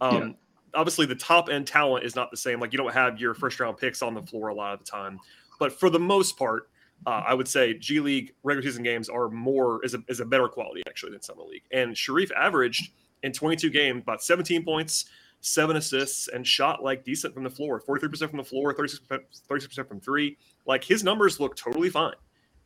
Um, 0.00 0.16
yeah. 0.16 0.32
Obviously, 0.74 1.06
the 1.06 1.14
top 1.14 1.48
end 1.48 1.66
talent 1.66 2.04
is 2.04 2.14
not 2.14 2.30
the 2.30 2.36
same. 2.36 2.60
Like 2.60 2.72
you 2.72 2.76
don't 2.76 2.92
have 2.92 3.20
your 3.20 3.34
first 3.34 3.58
round 3.58 3.76
picks 3.78 4.02
on 4.02 4.14
the 4.14 4.22
floor 4.22 4.48
a 4.48 4.54
lot 4.54 4.74
of 4.74 4.78
the 4.78 4.84
time. 4.84 5.18
But 5.58 5.72
for 5.72 5.90
the 5.90 5.98
most 5.98 6.36
part, 6.36 6.68
uh, 7.06 7.22
I 7.26 7.34
would 7.34 7.48
say 7.48 7.74
G 7.74 7.98
League 7.98 8.34
regular 8.44 8.68
season 8.68 8.84
games 8.84 9.08
are 9.08 9.28
more 9.28 9.84
is 9.84 9.94
a, 9.94 10.02
is 10.08 10.20
a 10.20 10.24
better 10.24 10.48
quality 10.48 10.82
actually 10.86 11.12
than 11.12 11.22
summer 11.22 11.42
league. 11.42 11.64
And 11.72 11.94
Sharife 11.94 12.30
averaged 12.32 12.92
in 13.26 13.32
22 13.32 13.70
games 13.70 14.02
about 14.02 14.22
17 14.22 14.64
points, 14.64 15.06
seven 15.40 15.76
assists, 15.76 16.28
and 16.28 16.46
shot 16.46 16.82
like 16.82 17.04
decent 17.04 17.34
from 17.34 17.44
the 17.44 17.50
floor 17.50 17.82
43% 17.86 18.30
from 18.30 18.38
the 18.38 18.44
floor, 18.44 18.72
36%, 18.72 19.20
36% 19.50 19.88
from 19.88 20.00
three. 20.00 20.38
Like 20.64 20.82
his 20.82 21.04
numbers 21.04 21.38
look 21.38 21.56
totally 21.56 21.90
fine 21.90 22.14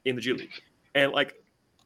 in 0.05 0.15
the 0.15 0.21
G 0.21 0.33
League. 0.33 0.63
And 0.95 1.13
like, 1.13 1.35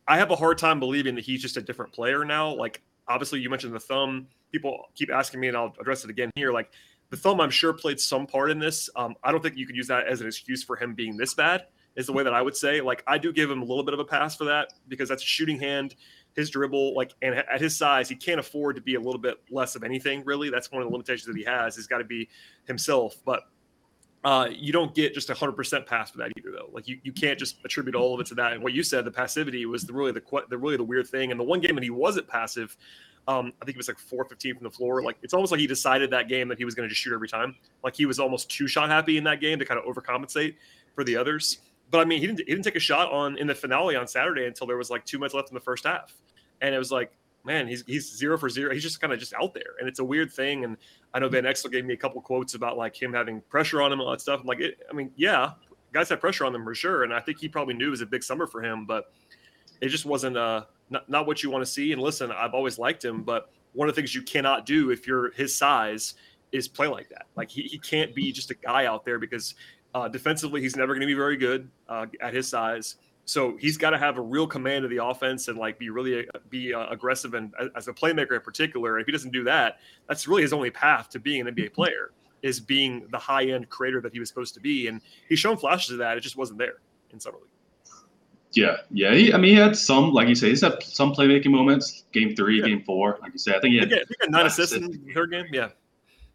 I 0.07 0.19
have 0.19 0.31
a 0.31 0.37
hard 0.37 0.59
time 0.59 0.81
believing 0.81 1.15
that 1.15 1.25
he's 1.25 1.41
just 1.41 1.57
a 1.57 1.63
different 1.63 1.93
player 1.93 2.25
now. 2.25 2.55
Like, 2.55 2.83
obviously, 3.09 3.41
you 3.41 3.49
mentioned 3.49 3.75
the 3.75 3.81
thumb. 3.81 4.27
People 4.53 4.89
keep 4.95 5.11
asking 5.11 5.41
me, 5.41 5.49
and 5.49 5.57
I'll 5.57 5.75
address 5.81 6.05
it 6.05 6.11
again 6.11 6.31
here. 6.35 6.53
Like, 6.53 6.71
the 7.11 7.17
thumb, 7.17 7.41
I'm 7.41 7.51
sure, 7.51 7.73
played 7.73 7.99
some 7.99 8.27
part 8.27 8.51
in 8.51 8.59
this. 8.59 8.91
Um, 8.97 9.15
I 9.23 9.33
don't 9.33 9.43
think 9.43 9.57
you 9.57 9.67
could 9.67 9.77
use 9.77 9.87
that 9.89 10.07
as 10.07 10.21
an 10.21 10.27
excuse 10.27 10.63
for 10.63 10.77
him 10.77 10.95
being 10.95 11.17
this 11.17 11.33
bad, 11.33 11.67
is 11.97 12.07
the 12.07 12.13
way 12.13 12.23
that 12.23 12.35
I 12.35 12.43
would 12.43 12.57
say. 12.57 12.83
Like, 12.83 13.03
I 13.07 13.17
do 13.17 13.33
give 13.33 13.51
him 13.51 13.63
a 13.63 13.65
little 13.65 13.85
bit 13.85 13.95
of 13.95 14.01
a 14.01 14.05
pass 14.05 14.37
for 14.37 14.45
that 14.45 14.75
because 14.89 15.09
that's 15.09 15.23
a 15.23 15.27
shooting 15.27 15.59
hand 15.59 15.95
his 16.35 16.51
dribble, 16.51 16.95
like, 16.95 17.13
and 17.23 17.35
at 17.35 17.61
his 17.61 17.77
size, 17.77 18.09
he 18.09 18.17
can't 18.17 18.41
afford 18.41 18.77
to 18.77 18.83
be 18.83 18.97
a 18.97 19.01
little 19.01 19.21
bit 19.21 19.37
less 19.51 19.77
of 19.77 19.85
anything. 19.85 20.25
Really, 20.25 20.51
that's 20.51 20.73
one 20.73 20.83
of 20.83 20.89
the 20.89 20.93
limitations 20.93 21.27
that 21.27 21.37
he 21.37 21.45
has. 21.45 21.77
He's 21.77 21.87
got 21.87 21.99
to 21.99 22.05
be 22.05 22.29
himself. 22.67 23.17
But 23.25 23.45
uh, 24.25 24.49
you 24.51 24.73
don't 24.73 24.95
get 24.95 25.15
just 25.15 25.31
a 25.31 25.35
hundred 25.35 25.53
percent 25.53 25.87
pass 25.87 26.11
for 26.11 26.19
that 26.19 26.33
either, 26.37 26.51
though. 26.51 26.71
Like 26.73 26.89
you, 26.89 26.99
you 27.05 27.13
can't 27.13 27.39
just 27.39 27.57
attribute 27.65 27.95
all 27.95 28.15
of 28.15 28.21
it 28.21 28.27
to 28.29 28.35
that. 28.37 28.53
And 28.53 28.63
what 28.63 28.73
you 28.73 28.83
said, 28.83 29.05
the 29.05 29.11
passivity 29.11 29.65
was 29.67 29.85
the, 29.85 29.93
really 29.93 30.13
the, 30.13 30.23
the 30.49 30.59
really 30.59 30.77
the 30.77 30.85
weird 30.85 31.07
thing. 31.07 31.31
And 31.31 31.39
the 31.39 31.45
one 31.45 31.61
game 31.61 31.75
that 31.75 31.85
he 31.85 31.91
wasn't 31.91 32.27
passive, 32.27 32.77
um, 33.29 33.53
I 33.63 33.65
think 33.65 33.77
it 33.77 33.79
was 33.79 33.89
like 33.89 33.99
four 33.99 34.25
fifteen 34.25 34.55
from 34.57 34.65
the 34.65 34.71
floor. 34.71 35.03
Like 35.03 35.19
it's 35.23 35.35
almost 35.35 35.53
like 35.53 35.61
he 35.61 35.67
decided 35.67 36.11
that 36.11 36.29
game 36.29 36.49
that 36.49 36.59
he 36.59 36.65
was 36.65 36.75
going 36.75 36.89
to 36.89 36.93
just 36.93 37.01
shoot 37.01 37.15
every 37.15 37.29
time. 37.29 37.55
Like 37.83 37.95
he 37.95 38.07
was 38.07 38.19
almost 38.19 38.51
two 38.51 38.67
shot 38.67 38.89
happy 38.89 39.19
in 39.19 39.25
that 39.25 39.41
game 39.41 39.59
to 39.59 39.65
kind 39.65 39.79
of 39.79 39.85
overcompensate 39.87 40.57
for 40.95 41.05
the 41.05 41.17
others. 41.17 41.59
But 41.91 42.01
I 42.01 42.05
mean, 42.05 42.21
he 42.21 42.27
didn't 42.27 42.41
he 42.41 42.47
didn't 42.47 42.65
take 42.65 42.77
a 42.77 42.81
shot 42.81 43.13
on 43.13 43.37
in 43.39 43.47
the 43.47 43.55
finale 43.55 43.97
on 43.97 44.07
Saturday 44.07 44.47
until 44.47 44.67
there 44.67 44.77
was 44.77 44.91
like 44.91 45.05
two 45.05 45.19
minutes 45.19 45.35
left 45.35 45.51
in 45.51 45.55
the 45.55 45.61
first 45.61 45.85
half 45.85 46.15
and 46.61 46.75
it 46.75 46.79
was 46.79 46.91
like, 46.91 47.13
man, 47.45 47.69
he's 47.69 47.85
he's 47.87 48.17
zero 48.17 48.39
for 48.39 48.49
zero. 48.49 48.73
He's 48.73 48.83
just 48.83 49.01
kind 49.01 49.13
of 49.13 49.19
just 49.19 49.35
out 49.35 49.55
there, 49.55 49.77
and 49.79 49.89
it's 49.89 49.99
a 49.99 50.05
weird 50.05 50.33
thing. 50.33 50.65
And 50.65 50.77
I 51.13 51.19
know 51.19 51.29
Van 51.29 51.45
Exel 51.45 51.71
gave 51.71 51.85
me 51.85 51.95
a 51.95 51.97
couple 51.97 52.21
quotes 52.21 52.55
about 52.55 52.77
like 52.77 53.01
him 53.01 53.13
having 53.13 53.41
pressure 53.43 53.83
on 53.83 53.93
him, 53.93 54.01
and 54.01 54.07
all 54.07 54.13
that 54.13 54.21
stuff. 54.21 54.41
I'm 54.41 54.47
like, 54.47 54.61
it, 54.61 54.79
I 54.91 54.95
mean, 54.95 55.11
yeah, 55.17 55.53
guys 55.93 56.09
have 56.09 56.21
pressure 56.21 56.45
on 56.45 56.53
them 56.53 56.65
for 56.65 56.75
sure, 56.75 57.05
and 57.05 57.13
I 57.13 57.21
think 57.21 57.39
he 57.39 57.49
probably 57.49 57.75
knew 57.75 57.89
it 57.89 57.91
was 57.91 58.01
a 58.01 58.07
big 58.07 58.23
summer 58.23 58.47
for 58.47 58.63
him, 58.63 58.87
but 58.87 59.13
it 59.81 59.89
just 59.89 60.07
wasn't 60.07 60.37
uh 60.37 60.65
not, 60.91 61.09
not 61.09 61.27
what 61.27 61.43
you 61.43 61.51
want 61.51 61.65
to 61.65 61.71
see. 61.71 61.93
And 61.93 62.01
listen, 62.01 62.33
I've 62.33 62.55
always 62.55 62.79
liked 62.79 63.05
him, 63.05 63.23
but 63.23 63.51
one 63.73 63.89
of 63.89 63.95
the 63.95 64.01
things 64.01 64.15
you 64.15 64.23
cannot 64.23 64.67
do 64.67 64.91
if 64.91 65.07
you're 65.07 65.33
his 65.33 65.55
size 65.55 66.15
is 66.53 66.69
play 66.69 66.87
like 66.87 67.09
that. 67.09 67.27
Like 67.37 67.51
he, 67.51 67.63
he 67.63 67.79
can't 67.79 68.15
be 68.15 68.31
just 68.31 68.51
a 68.51 68.55
guy 68.55 68.87
out 68.87 69.05
there 69.05 69.19
because 69.19 69.55
uh, 69.95 70.09
defensively 70.09 70.61
he's 70.61 70.77
never 70.77 70.93
going 70.93 71.01
to 71.01 71.07
be 71.07 71.15
very 71.15 71.37
good 71.37 71.71
uh, 71.89 72.07
at 72.21 72.35
his 72.35 72.49
size. 72.49 72.97
So 73.27 73.57
he's 73.57 73.79
got 73.79 73.91
to 73.91 73.99
have 73.99 74.19
a 74.19 74.21
real 74.21 74.47
command 74.47 74.85
of 74.85 74.91
the 74.91 75.03
offense 75.03 75.49
and 75.49 75.59
like 75.59 75.79
be 75.79 75.89
really 75.89 76.29
uh, 76.29 76.39
be 76.51 76.75
uh, 76.75 76.87
aggressive 76.91 77.35
and 77.35 77.55
as 77.75 77.89
a 77.89 77.93
playmaker 77.93 78.33
in 78.33 78.41
particular. 78.41 78.99
If 78.99 79.07
he 79.07 79.13
doesn't 79.13 79.33
do 79.33 79.45
that, 79.45 79.79
that's 80.09 80.29
really 80.29 80.43
his 80.43 80.53
only 80.53 80.71
path 80.71 81.09
to 81.11 81.19
being 81.19 81.47
an 81.47 81.55
NBA 81.55 81.73
player 81.73 82.11
is 82.43 82.61
being 82.61 83.07
the 83.11 83.19
high 83.19 83.45
end 83.45 83.71
creator 83.71 84.03
that 84.03 84.13
he 84.13 84.21
was 84.21 84.29
supposed 84.29 84.53
to 84.55 84.61
be. 84.61 84.89
And 84.89 85.01
he's 85.29 85.39
shown 85.39 85.57
flashes 85.57 85.93
of 85.93 85.99
that. 85.99 86.19
It 86.19 86.21
just 86.21 86.37
wasn't 86.37 86.59
there 86.59 86.75
in 87.11 87.19
summer 87.19 87.39
league. 87.39 87.49
Yeah, 88.53 88.77
yeah. 88.91 89.15
He, 89.15 89.33
I 89.33 89.39
mean, 89.39 89.57
he 89.57 89.61
had 89.61 89.77
some, 89.77 90.13
like 90.13 90.29
you 90.29 90.35
say, 90.35 90.51
he's 90.51 90.61
had 90.61 90.81
some 90.83 91.13
playmaking 91.13 91.51
moments. 91.51 92.05
Game 92.13 92.37
three, 92.37 92.61
yeah. 92.61 92.67
game 92.67 92.83
four, 92.85 93.19
like 93.21 93.33
you 93.33 93.39
said. 93.39 93.57
I 93.57 93.61
think 93.61 93.73
he 93.73 93.79
had, 93.79 93.89
I 93.89 93.97
think 93.97 94.09
he 94.09 94.17
had 94.21 94.31
nine 94.31 94.47
assists 94.47 94.77
in 94.77 94.91
the 94.91 95.13
third 95.13 95.31
game. 95.31 95.47
Yeah, 95.53 95.71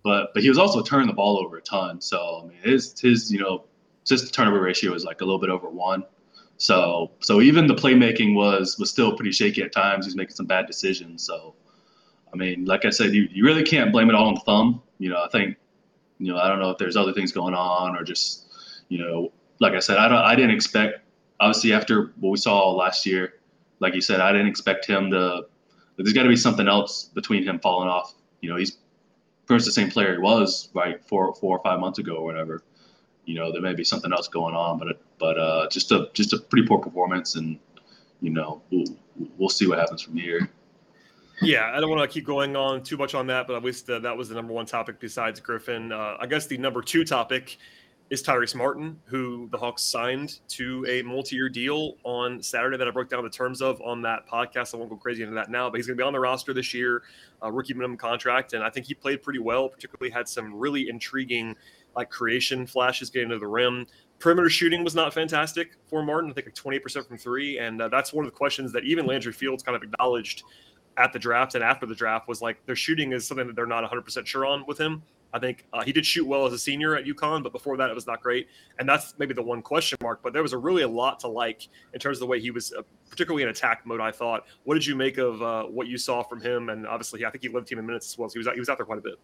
but 0.03 0.33
but 0.33 0.43
he 0.43 0.49
was 0.49 0.57
also 0.57 0.81
turning 0.81 1.07
the 1.07 1.13
ball 1.13 1.37
over 1.37 1.57
a 1.57 1.61
ton. 1.61 2.01
So 2.01 2.41
I 2.43 2.47
mean, 2.47 2.57
his 2.61 2.99
his 2.99 3.31
you 3.31 3.39
know 3.39 3.65
just 4.05 4.33
turnover 4.33 4.61
ratio 4.61 4.93
is 4.93 5.03
like 5.03 5.21
a 5.21 5.25
little 5.25 5.39
bit 5.39 5.49
over 5.49 5.69
one. 5.69 6.03
So 6.57 7.11
so 7.19 7.41
even 7.41 7.67
the 7.67 7.75
playmaking 7.75 8.35
was 8.35 8.77
was 8.79 8.89
still 8.89 9.15
pretty 9.15 9.31
shaky 9.31 9.61
at 9.61 9.71
times. 9.71 10.05
He's 10.05 10.15
making 10.15 10.35
some 10.35 10.45
bad 10.45 10.67
decisions. 10.67 11.23
So 11.23 11.55
I 12.33 12.37
mean, 12.37 12.65
like 12.65 12.85
I 12.85 12.89
said, 12.89 13.13
you, 13.13 13.27
you 13.31 13.43
really 13.43 13.63
can't 13.63 13.91
blame 13.91 14.09
it 14.09 14.15
all 14.15 14.27
on 14.27 14.35
the 14.35 14.41
thumb. 14.41 14.81
You 14.99 15.09
know, 15.09 15.23
I 15.23 15.29
think 15.29 15.57
you 16.19 16.31
know 16.31 16.39
I 16.39 16.47
don't 16.47 16.59
know 16.59 16.69
if 16.69 16.77
there's 16.77 16.95
other 16.95 17.13
things 17.13 17.31
going 17.31 17.53
on 17.53 17.95
or 17.95 18.03
just 18.03 18.45
you 18.89 18.99
know, 18.99 19.31
like 19.59 19.73
I 19.73 19.79
said, 19.79 19.97
I 19.97 20.07
don't 20.07 20.19
I 20.19 20.35
didn't 20.35 20.51
expect 20.51 21.01
obviously 21.39 21.73
after 21.73 22.13
what 22.19 22.29
we 22.31 22.37
saw 22.37 22.71
last 22.71 23.05
year, 23.05 23.35
like 23.79 23.93
you 23.95 24.01
said, 24.01 24.19
I 24.19 24.31
didn't 24.31 24.47
expect 24.47 24.85
him 24.85 25.11
to. 25.11 25.45
There's 25.97 26.13
got 26.13 26.23
to 26.23 26.29
be 26.29 26.37
something 26.37 26.67
else 26.67 27.05
between 27.13 27.43
him 27.43 27.59
falling 27.59 27.89
off. 27.89 28.13
You 28.39 28.49
know, 28.49 28.55
he's 28.55 28.77
pretty 29.49 29.59
much 29.59 29.65
the 29.65 29.71
same 29.71 29.89
player 29.89 30.13
he 30.13 30.19
was 30.19 30.69
right 30.73 31.03
four 31.03 31.33
four 31.35 31.57
or 31.57 31.63
five 31.63 31.79
months 31.79 31.99
ago 31.99 32.15
or 32.15 32.23
whatever 32.23 32.63
you 33.29 33.35
know 33.35 33.51
there 33.51 33.61
may 33.61 33.75
be 33.75 33.83
something 33.83 34.11
else 34.11 34.27
going 34.27 34.55
on, 34.55 34.79
but 34.79 34.99
but 35.19 35.37
uh, 35.37 35.67
just 35.69 35.91
a 35.91 36.09
just 36.13 36.33
a 36.33 36.39
pretty 36.39 36.67
poor 36.67 36.79
performance, 36.79 37.35
and 37.35 37.59
you 38.21 38.31
know 38.31 38.63
we'll 38.71 38.97
we'll 39.37 39.49
see 39.49 39.67
what 39.67 39.77
happens 39.77 40.01
from 40.01 40.17
here. 40.17 40.49
Yeah, 41.39 41.71
I 41.71 41.79
don't 41.79 41.91
want 41.91 42.01
to 42.01 42.11
keep 42.11 42.25
going 42.25 42.55
on 42.55 42.83
too 42.83 42.97
much 42.97 43.13
on 43.13 43.27
that, 43.27 43.45
but 43.45 43.55
at 43.55 43.63
least 43.63 43.87
uh, 43.87 43.99
that 43.99 44.17
was 44.17 44.29
the 44.29 44.35
number 44.35 44.51
one 44.51 44.65
topic 44.65 44.99
besides 44.99 45.39
Griffin. 45.39 45.91
Uh, 45.91 46.17
I 46.19 46.25
guess 46.25 46.47
the 46.47 46.57
number 46.57 46.81
two 46.81 47.05
topic 47.05 47.59
is 48.09 48.23
Tyrese 48.23 48.55
Martin, 48.55 48.99
who 49.05 49.47
the 49.51 49.57
Hawks 49.57 49.83
signed 49.83 50.39
to 50.49 50.83
a 50.87 51.03
multi-year 51.03 51.47
deal 51.47 51.95
on 52.03 52.41
Saturday 52.41 52.75
that 52.75 52.87
I 52.87 52.91
broke 52.91 53.09
down 53.09 53.23
the 53.23 53.29
terms 53.29 53.61
of 53.61 53.79
on 53.81 54.01
that 54.01 54.27
podcast. 54.27 54.73
I 54.73 54.77
won't 54.77 54.89
go 54.89 54.95
crazy 54.95 55.21
into 55.21 55.35
that 55.35 55.51
now, 55.51 55.69
but 55.69 55.77
he's 55.77 55.85
going 55.85 55.95
to 55.95 56.01
be 56.01 56.05
on 56.05 56.13
the 56.13 56.19
roster 56.19 56.51
this 56.51 56.73
year, 56.73 57.03
rookie 57.43 57.73
minimum 57.73 57.97
contract, 57.97 58.53
and 58.53 58.63
I 58.63 58.69
think 58.71 58.87
he 58.87 58.95
played 58.95 59.21
pretty 59.21 59.39
well. 59.39 59.69
Particularly 59.69 60.11
had 60.11 60.27
some 60.27 60.55
really 60.55 60.89
intriguing 60.89 61.55
like 61.95 62.09
creation 62.09 62.65
flashes 62.65 63.09
getting 63.11 63.29
to 63.29 63.37
the 63.37 63.47
rim. 63.47 63.85
Perimeter 64.17 64.49
shooting 64.49 64.83
was 64.83 64.95
not 64.95 65.13
fantastic 65.13 65.77
for 65.87 66.03
Martin. 66.03 66.31
I 66.31 66.33
think 66.33 66.47
like 66.47 66.55
twenty 66.55 66.79
percent 66.79 67.07
from 67.07 67.17
three. 67.17 67.59
And 67.59 67.79
uh, 67.79 67.89
that's 67.89 68.11
one 68.11 68.25
of 68.25 68.31
the 68.31 68.35
questions 68.37 68.71
that 68.73 68.85
even 68.85 69.05
Landry 69.05 69.33
Fields 69.33 69.61
kind 69.61 69.75
of 69.75 69.83
acknowledged 69.83 70.43
at 70.97 71.13
the 71.13 71.19
draft 71.19 71.55
and 71.55 71.63
after 71.63 71.85
the 71.85 71.95
draft 71.95 72.27
was 72.27 72.41
like 72.41 72.63
their 72.65 72.75
shooting 72.75 73.13
is 73.13 73.25
something 73.25 73.47
that 73.47 73.55
they're 73.55 73.65
not 73.65 73.89
100% 73.89 74.25
sure 74.25 74.45
on 74.45 74.65
with 74.67 74.77
him. 74.77 75.01
I 75.33 75.39
think 75.39 75.65
uh, 75.73 75.83
he 75.83 75.91
did 75.91 76.05
shoot 76.05 76.25
well 76.25 76.45
as 76.45 76.53
a 76.53 76.57
senior 76.57 76.95
at 76.95 77.05
UConn, 77.05 77.43
but 77.43 77.51
before 77.51 77.77
that, 77.77 77.89
it 77.89 77.93
was 77.93 78.07
not 78.07 78.21
great. 78.21 78.47
And 78.79 78.89
that's 78.89 79.13
maybe 79.19 79.33
the 79.33 79.43
one 79.43 79.61
question 79.61 79.97
mark. 80.01 80.21
But 80.23 80.33
there 80.33 80.41
was 80.41 80.53
a 80.53 80.57
really 80.57 80.81
a 80.81 80.87
lot 80.87 81.19
to 81.19 81.27
like 81.27 81.67
in 81.93 81.99
terms 81.99 82.17
of 82.17 82.21
the 82.21 82.27
way 82.27 82.39
he 82.39 82.51
was, 82.51 82.73
uh, 82.73 82.81
particularly 83.09 83.43
in 83.43 83.49
attack 83.49 83.85
mode. 83.85 84.01
I 84.01 84.11
thought. 84.11 84.45
What 84.63 84.73
did 84.75 84.85
you 84.85 84.95
make 84.95 85.17
of 85.17 85.41
uh, 85.41 85.63
what 85.65 85.87
you 85.87 85.97
saw 85.97 86.23
from 86.23 86.41
him? 86.41 86.69
And 86.69 86.87
obviously, 86.87 87.25
I 87.25 87.29
think 87.29 87.43
he 87.43 87.49
led 87.49 87.63
the 87.63 87.67
team 87.67 87.79
in 87.79 87.85
minutes 87.85 88.11
as 88.11 88.17
well. 88.17 88.29
So 88.29 88.33
he 88.33 88.39
was 88.39 88.47
out, 88.47 88.53
he 88.53 88.59
was 88.59 88.69
out 88.69 88.77
there 88.77 88.85
quite 88.85 88.99
a 88.99 89.01
bit. 89.01 89.15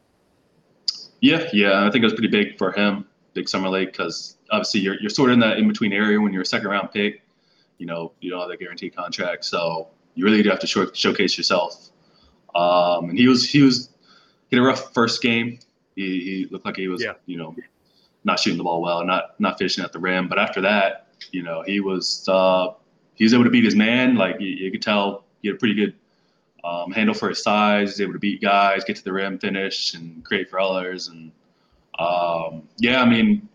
Yeah, 1.22 1.48
yeah, 1.54 1.86
I 1.86 1.92
think 1.92 2.04
it 2.04 2.06
was 2.06 2.14
pretty 2.14 2.28
big 2.28 2.58
for 2.58 2.72
him, 2.72 3.08
big 3.34 3.50
summer 3.50 3.70
league, 3.70 3.88
because 3.88 4.38
obviously 4.52 4.82
you're 4.82 5.00
you're 5.00 5.10
sort 5.10 5.30
of 5.30 5.34
in 5.36 5.40
that 5.40 5.58
in 5.58 5.68
between 5.68 5.94
area 5.94 6.20
when 6.20 6.34
you're 6.34 6.44
a 6.44 6.46
second 6.46 6.68
round 6.68 6.92
pick. 6.92 7.22
You 7.78 7.86
know, 7.88 8.14
you 8.22 8.30
don't 8.30 8.40
have 8.40 8.50
that 8.50 8.60
guaranteed 8.60 8.96
contract, 8.96 9.44
so 9.46 9.90
you 10.14 10.24
really 10.24 10.42
do 10.42 10.50
have 10.50 10.60
to 10.60 10.68
show, 10.68 10.90
showcase 10.94 11.38
yourself. 11.38 11.90
Um, 12.54 13.10
and 13.10 13.18
he 13.18 13.28
was 13.28 13.50
he 13.50 13.62
was 13.62 13.90
he 14.50 14.56
had 14.56 14.64
a 14.64 14.66
rough 14.66 14.94
first 14.94 15.22
game. 15.22 15.60
He, 15.96 16.20
he 16.20 16.48
looked 16.52 16.66
like 16.66 16.76
he 16.76 16.88
was, 16.88 17.02
yeah. 17.02 17.14
you 17.26 17.38
know, 17.38 17.56
not 18.24 18.40
shooting 18.40 18.58
the 18.58 18.64
ball 18.64 18.82
well, 18.82 19.06
not 19.06 19.40
not 19.40 19.58
finishing 19.58 19.84
at 19.84 19.94
the 19.94 20.00
rim. 20.00 20.28
But 20.28 20.40
after 20.40 20.62
that, 20.62 21.08
you 21.32 21.44
know, 21.44 21.62
he 21.62 21.80
was 21.80 22.28
uh, 22.28 22.74
he 23.16 23.24
was 23.24 23.34
able 23.34 23.46
to 23.46 23.50
beat 23.50 23.64
his 23.64 23.76
man. 23.76 24.16
Like 24.16 24.40
you, 24.40 24.48
you 24.48 24.72
could 24.72 24.82
tell, 24.82 25.26
he 25.42 25.48
had 25.48 25.56
a 25.56 25.60
pretty 25.60 25.76
good 25.76 25.96
um, 26.64 26.92
handle 26.92 27.16
for 27.16 27.30
his 27.30 27.42
size. 27.42 27.92
He's 27.92 28.02
able 28.02 28.14
to 28.14 28.20
beat 28.20 28.42
guys, 28.42 28.84
get 28.84 28.96
to 28.98 29.04
the 29.04 29.14
rim, 29.14 29.40
finish, 29.40 29.94
and 29.94 30.24
create 30.26 30.50
for 30.50 30.60
others. 30.60 31.08
And 31.08 31.32
um, 32.00 32.68
yeah, 32.78 33.02
I 33.02 33.06
mean, 33.06 33.48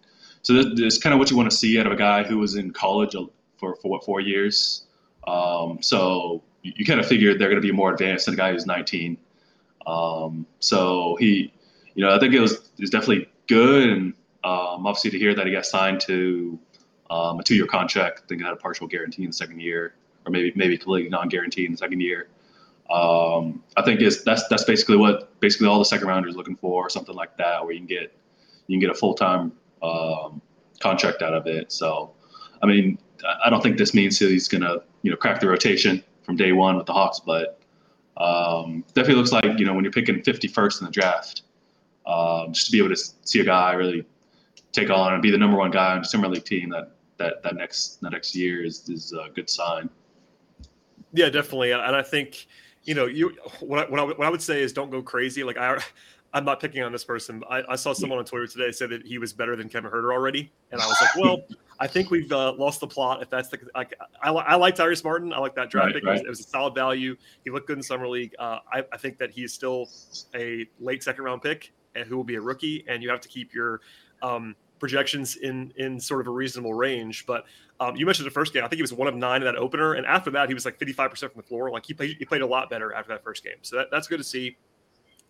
so 0.42 0.55
this, 0.55 0.66
this 0.74 0.94
is 0.94 0.98
kind 0.98 1.12
of 1.12 1.18
what 1.18 1.31
you 1.31 1.37
want 1.37 1.50
to 1.50 1.57
see 1.57 1.79
out 1.79 1.87
of 1.87 1.92
a 1.92 1.96
guy 1.96 2.22
who 2.22 2.38
was 2.38 2.57
in 2.57 2.72
college 2.72 3.14
for 3.59 3.76
for 3.76 3.90
what 3.90 4.05
four 4.05 4.20
years. 4.20 4.87
Um, 5.26 5.79
so 5.83 6.42
you, 6.62 6.72
you 6.76 6.87
kind 6.87 7.00
of 7.00 7.07
figured 7.07 7.38
they're 7.38 7.48
going 7.48 7.61
to 7.61 7.66
be 7.66 7.72
more 7.72 7.92
advanced 7.92 8.26
than 8.26 8.35
a 8.35 8.37
guy 8.37 8.53
who's 8.53 8.66
19. 8.66 9.18
Um, 9.87 10.46
so 10.61 11.16
he, 11.18 11.53
you 11.94 12.05
know, 12.05 12.14
I 12.14 12.18
think 12.18 12.35
it 12.35 12.40
was 12.40 12.53
it 12.53 12.81
was 12.81 12.90
definitely 12.90 13.29
good, 13.48 13.88
and 13.90 14.14
um, 14.44 14.87
obviously 14.87 15.11
to 15.11 15.18
hear 15.18 15.35
that 15.35 15.46
he 15.46 15.53
got 15.53 15.66
signed 15.66 16.00
to 16.03 16.59
um, 17.11 17.40
a 17.40 17.42
two-year 17.42 17.66
contract. 17.66 18.22
I 18.24 18.26
think 18.29 18.40
he 18.40 18.44
had 18.44 18.55
a 18.55 18.57
partial 18.57 18.87
guarantee 18.87 19.22
in 19.24 19.31
the 19.31 19.35
second 19.35 19.61
year, 19.61 19.94
or 20.24 20.31
maybe 20.31 20.53
maybe 20.55 20.79
completely 20.79 21.11
non-guaranteed 21.11 21.66
in 21.66 21.72
the 21.72 21.79
second 21.79 22.00
year. 22.00 22.29
Um, 22.90 23.62
I 23.76 23.83
think 23.83 24.00
it's 24.00 24.22
that's 24.22 24.46
that's 24.48 24.64
basically 24.64 24.96
what 24.96 25.40
basically 25.40 25.68
all 25.68 25.79
the 25.79 25.85
second 25.85 26.09
rounders 26.09 26.35
are 26.35 26.38
looking 26.38 26.57
for, 26.57 26.88
something 26.90 27.14
like 27.14 27.37
that, 27.37 27.62
where 27.62 27.72
you 27.72 27.79
can 27.79 27.87
get 27.87 28.12
you 28.66 28.74
can 28.74 28.81
get 28.81 28.90
a 28.90 28.98
full 28.98 29.14
time 29.14 29.53
um, 29.83 30.40
contract 30.81 31.22
out 31.22 31.35
of 31.35 31.46
it. 31.46 31.70
So, 31.70 32.12
I 32.62 32.66
mean, 32.66 32.98
I 33.44 33.50
don't 33.50 33.62
think 33.62 33.79
this 33.79 33.94
means 33.94 34.18
he's 34.18 34.48
gonna 34.48 34.79
you 35.03 35.11
know 35.11 35.16
crack 35.16 35.40
the 35.40 35.48
rotation 35.48 36.03
from 36.22 36.37
day 36.37 36.53
one 36.53 36.76
with 36.76 36.87
the 36.87 36.92
Hawks, 36.92 37.20
but 37.20 37.61
um, 38.16 38.85
definitely 38.94 39.14
looks 39.14 39.33
like 39.33 39.59
you 39.59 39.64
know 39.64 39.74
when 39.74 39.85
you're 39.85 39.92
picking 39.92 40.20
51st 40.20 40.81
in 40.81 40.87
the 40.87 40.92
draft, 40.92 41.42
um, 42.11 42.53
just 42.53 42.66
to 42.66 42.73
be 42.73 42.79
able 42.79 42.88
to 42.88 42.96
see 42.96 43.40
a 43.40 43.44
guy 43.44 43.73
really 43.73 44.05
take 44.73 44.90
on 44.90 45.12
and 45.12 45.23
be 45.23 45.31
the 45.31 45.38
number 45.38 45.57
one 45.57 45.70
guy 45.70 45.92
on 45.92 46.01
a 46.01 46.05
summer 46.05 46.29
league 46.29 46.44
team 46.44 46.70
that 46.70 46.92
that 47.16 47.42
that 47.42 47.57
next 47.57 48.01
that 48.01 48.11
next 48.11 48.35
year 48.35 48.64
is 48.64 48.88
is 48.88 49.12
a 49.12 49.29
good 49.31 49.49
sign. 49.49 49.88
Yeah, 51.12 51.29
definitely, 51.29 51.73
and 51.73 51.96
I 51.96 52.03
think 52.03 52.46
you 52.85 52.94
know, 52.94 53.07
you 53.07 53.37
what 53.61 53.87
I, 53.87 53.90
what 53.90 54.01
I, 54.01 54.05
what 54.05 54.27
I 54.27 54.31
would 54.31 54.42
say 54.42 54.62
is 54.62 54.73
don't 54.73 54.90
go 54.90 55.03
crazy. 55.03 55.44
Like 55.44 55.57
I, 55.57 55.79
I'm 56.33 56.44
not 56.44 56.61
picking 56.61 56.83
on 56.83 56.92
this 56.92 57.05
person. 57.05 57.42
I, 57.51 57.62
I 57.68 57.77
saw 57.77 57.92
someone 57.92 58.18
on 58.18 58.25
Twitter 58.25 58.46
today 58.46 58.70
say 58.70 58.87
that 58.87 59.07
he 59.07 59.18
was 59.18 59.33
better 59.33 59.57
than 59.57 59.68
Kevin 59.68 59.90
Huerter 59.90 60.12
already, 60.12 60.51
and 60.73 60.81
I 60.81 60.87
was 60.87 60.96
like, 61.01 61.16
well, 61.16 61.42
I 61.79 61.87
think 61.87 62.11
we've 62.11 62.31
uh, 62.31 62.53
lost 62.53 62.81
the 62.81 62.87
plot. 62.87 63.23
If 63.23 63.31
that's 63.31 63.49
the 63.49 63.59
like, 63.75 63.94
I, 64.23 64.31
I 64.31 64.55
like 64.57 64.77
Tyrese 64.77 65.05
Martin. 65.05 65.33
I 65.33 65.38
like 65.38 65.55
that 65.57 65.70
draft 65.70 65.87
right, 65.87 65.94
pick. 65.94 66.05
Right. 66.05 66.16
It, 66.16 66.20
was, 66.20 66.27
it, 66.27 66.29
was, 66.29 66.40
a 66.40 66.44
solid 66.44 66.75
value. 66.75 67.16
He 67.44 67.51
looked 67.51 67.66
good 67.66 67.79
in 67.79 67.83
summer 67.83 68.09
league. 68.09 68.35
Uh, 68.38 68.59
I, 68.73 68.85
I, 68.92 68.96
think 68.96 69.18
that 69.18 69.31
he 69.31 69.42
is 69.42 69.53
still 69.53 69.88
a 70.35 70.66
late 70.79 71.03
second 71.03 71.25
round 71.25 71.42
pick 71.42 71.73
who 72.07 72.16
will 72.16 72.24
be 72.24 72.37
a 72.37 72.40
rookie. 72.40 72.85
And 72.88 73.03
you 73.03 73.11
have 73.11 73.20
to 73.20 73.29
keep 73.29 73.55
your 73.55 73.81
um, 74.22 74.55
projections 74.81 75.37
in 75.37 75.72
in 75.76 76.00
sort 76.00 76.20
of 76.20 76.26
a 76.26 76.31
reasonable 76.31 76.74
range. 76.74 77.26
But 77.26 77.44
um, 77.79 77.94
you 77.94 78.07
mentioned 78.07 78.26
the 78.26 78.33
first 78.33 78.53
game. 78.53 78.64
I 78.64 78.68
think 78.68 78.79
he 78.79 78.83
was 78.83 78.92
one 78.92 79.07
of 79.07 79.14
nine 79.14 79.42
in 79.42 79.44
that 79.44 79.57
opener, 79.57 79.94
and 79.94 80.07
after 80.07 80.31
that, 80.33 80.48
he 80.48 80.55
was 80.55 80.64
like 80.64 80.79
55 80.79 81.11
percent 81.11 81.33
from 81.33 81.42
the 81.42 81.46
floor. 81.46 81.70
Like 81.70 81.87
he 81.87 81.94
played, 81.94 82.16
he 82.18 82.24
played 82.24 82.42
a 82.42 82.46
lot 82.46 82.68
better 82.68 82.92
after 82.92 83.12
that 83.12 83.22
first 83.22 83.44
game. 83.44 83.57
So 83.62 83.76
that, 83.76 83.88
that's 83.92 84.09
good 84.09 84.18
to 84.18 84.24
see. 84.24 84.57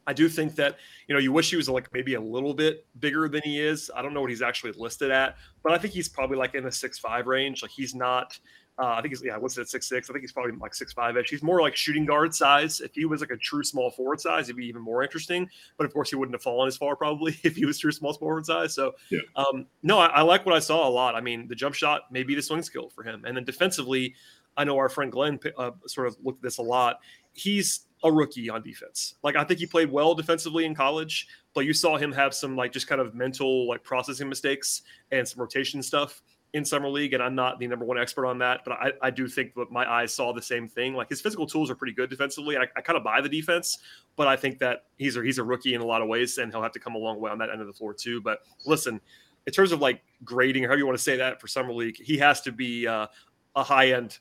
I 0.07 0.13
do 0.13 0.29
think 0.29 0.57
that 0.57 0.77
you 1.07 1.15
know 1.15 1.21
you 1.21 1.31
wish 1.31 1.51
he 1.51 1.57
was 1.57 1.69
like 1.69 1.93
maybe 1.93 2.15
a 2.15 2.21
little 2.21 2.55
bit 2.55 2.87
bigger 2.99 3.29
than 3.29 3.43
he 3.43 3.61
is. 3.61 3.91
I 3.95 4.01
don't 4.03 4.15
know 4.15 4.23
what 4.23 4.31
he's 4.31 4.43
actually 4.43 4.73
listed 4.73 5.11
at, 5.11 5.37
but 5.63 5.73
I 5.73 5.79
think 5.79 5.93
he's 5.93 6.09
probably 6.09 6.39
like 6.39 6.55
in 6.55 6.65
the 6.65 6.73
six 6.73 6.99
five 6.99 7.27
range. 7.27 7.63
Like 7.63 7.71
he's 7.71 7.95
not. 7.95 8.39
Uh, 8.81 8.95
I 8.97 9.03
think 9.03 9.13
he's 9.13 9.23
yeah 9.23 9.37
listed 9.37 9.63
at 9.63 9.69
six 9.69 9.87
six. 9.87 10.09
I 10.09 10.13
think 10.15 10.23
he's 10.23 10.33
probably 10.33 10.53
like 10.53 10.75
six 10.75 10.93
five 10.93 11.17
ish. 11.17 11.29
He's 11.29 11.43
more 11.43 11.61
like 11.61 11.77
shooting 11.77 12.07
guard 12.07 12.35
size. 12.35 12.81
If 12.81 12.95
he 12.95 13.05
was 13.05 13.21
like 13.21 13.31
a 13.31 13.37
true 13.37 13.63
small 13.63 13.91
forward 13.91 14.21
size, 14.21 14.45
it'd 14.45 14.57
be 14.57 14.67
even 14.67 14.81
more 14.81 15.03
interesting. 15.03 15.49
But 15.77 15.85
of 15.85 15.93
course, 15.93 16.09
he 16.09 16.17
wouldn't 16.17 16.35
have 16.35 16.43
fallen 16.43 16.67
as 16.67 16.79
far 16.79 16.97
probably 16.97 17.39
if 17.43 17.57
he 17.57 17.67
was 17.67 17.79
true 17.79 17.93
small 17.93 18.15
forward 18.15 18.47
size. 18.47 18.75
So 18.75 18.95
yeah. 19.11 19.21
um, 19.37 19.67
no, 19.83 19.99
I, 19.99 20.07
I 20.07 20.23
like 20.23 20.47
what 20.47 20.55
I 20.55 20.61
saw 20.61 20.89
a 20.89 20.91
lot. 20.91 21.15
I 21.15 21.21
mean, 21.21 21.47
the 21.47 21.55
jump 21.55 21.75
shot, 21.75 22.03
maybe 22.11 22.35
the 22.35 22.43
swing 22.43 22.63
skill 22.63 22.89
for 22.89 23.05
him, 23.05 23.25
and 23.27 23.37
then 23.37 23.45
defensively, 23.45 24.15
I 24.57 24.65
know 24.65 24.79
our 24.79 24.89
friend 24.89 25.13
Glenn 25.13 25.39
uh, 25.59 25.73
sort 25.87 26.07
of 26.07 26.17
looked 26.25 26.39
at 26.39 26.43
this 26.43 26.59
a 26.59 26.63
lot. 26.63 27.01
He's 27.35 27.81
a 28.03 28.11
rookie 28.11 28.49
on 28.49 28.63
defense. 28.63 29.17
Like 29.23 29.37
I 29.37 29.45
think 29.45 29.61
he 29.61 29.67
played 29.67 29.91
well 29.91 30.15
defensively 30.15 30.65
in 30.65 30.75
college, 30.75 31.29
but 31.55 31.67
you 31.67 31.75
saw 31.75 31.99
him 31.99 32.13
have 32.13 32.35
some 32.35 32.57
like 32.57 32.73
just 32.73 32.87
kind 32.87 33.01
of 33.01 33.15
mental 33.15 33.69
like 33.69 33.85
processing 33.85 34.29
mistakes 34.29 34.83
and 35.11 35.29
some 35.29 35.41
rotation 35.41 35.83
stuff 35.83 36.23
in 36.53 36.65
summer 36.65 36.89
league. 36.89 37.13
And 37.13 37.23
I'm 37.23 37.35
not 37.35 37.59
the 37.59 37.67
number 37.67 37.85
one 37.85 37.99
expert 37.99 38.27
on 38.27 38.39
that, 38.39 38.63
but 38.65 38.73
I, 38.73 38.93
I 39.03 39.11
do 39.11 39.29
think 39.29 39.55
that 39.55 39.71
my 39.71 39.91
eyes 39.91 40.13
saw 40.13 40.33
the 40.33 40.43
same 40.43 40.67
thing. 40.67 40.95
Like 40.95 41.09
his 41.09 41.21
physical 41.21 41.47
tools 41.47 41.71
are 41.71 41.75
pretty 41.75 41.93
good 41.93 42.11
defensively. 42.11 42.57
I, 42.57 42.63
I 42.77 42.81
kind 42.81 42.97
of 42.97 43.05
buy 43.05 43.21
the 43.21 43.29
defense, 43.29 43.79
but 44.17 44.27
I 44.27 44.37
think 44.37 44.59
that 44.59 44.85
he's 44.99 45.17
a, 45.17 45.23
he's 45.23 45.39
a 45.39 45.45
rookie 45.45 45.75
in 45.75 45.81
a 45.81 45.87
lot 45.87 46.03
of 46.03 46.09
ways, 46.09 46.39
and 46.39 46.53
he'll 46.53 46.63
have 46.63 46.73
to 46.73 46.81
come 46.81 46.95
a 46.95 46.99
long 46.99 47.21
way 47.21 47.31
on 47.31 47.39
that 47.39 47.51
end 47.51 47.61
of 47.61 47.67
the 47.67 47.73
floor 47.73 47.95
too. 47.95 48.21
But 48.21 48.41
listen, 48.67 49.01
in 49.47 49.53
terms 49.53 49.73
of 49.73 49.81
like 49.81 50.03
grading 50.25 50.65
or 50.65 50.69
however 50.69 50.79
you 50.79 50.87
want 50.87 50.99
to 50.99 51.03
say 51.03 51.17
that 51.17 51.41
for 51.41 51.47
summer 51.47 51.73
league, 51.73 51.97
he 51.97 52.19
has 52.19 52.41
to 52.43 52.53
be 52.53 52.87
uh, 52.87 53.07
a 53.57 53.63
high 53.63 53.93
end 53.93 54.19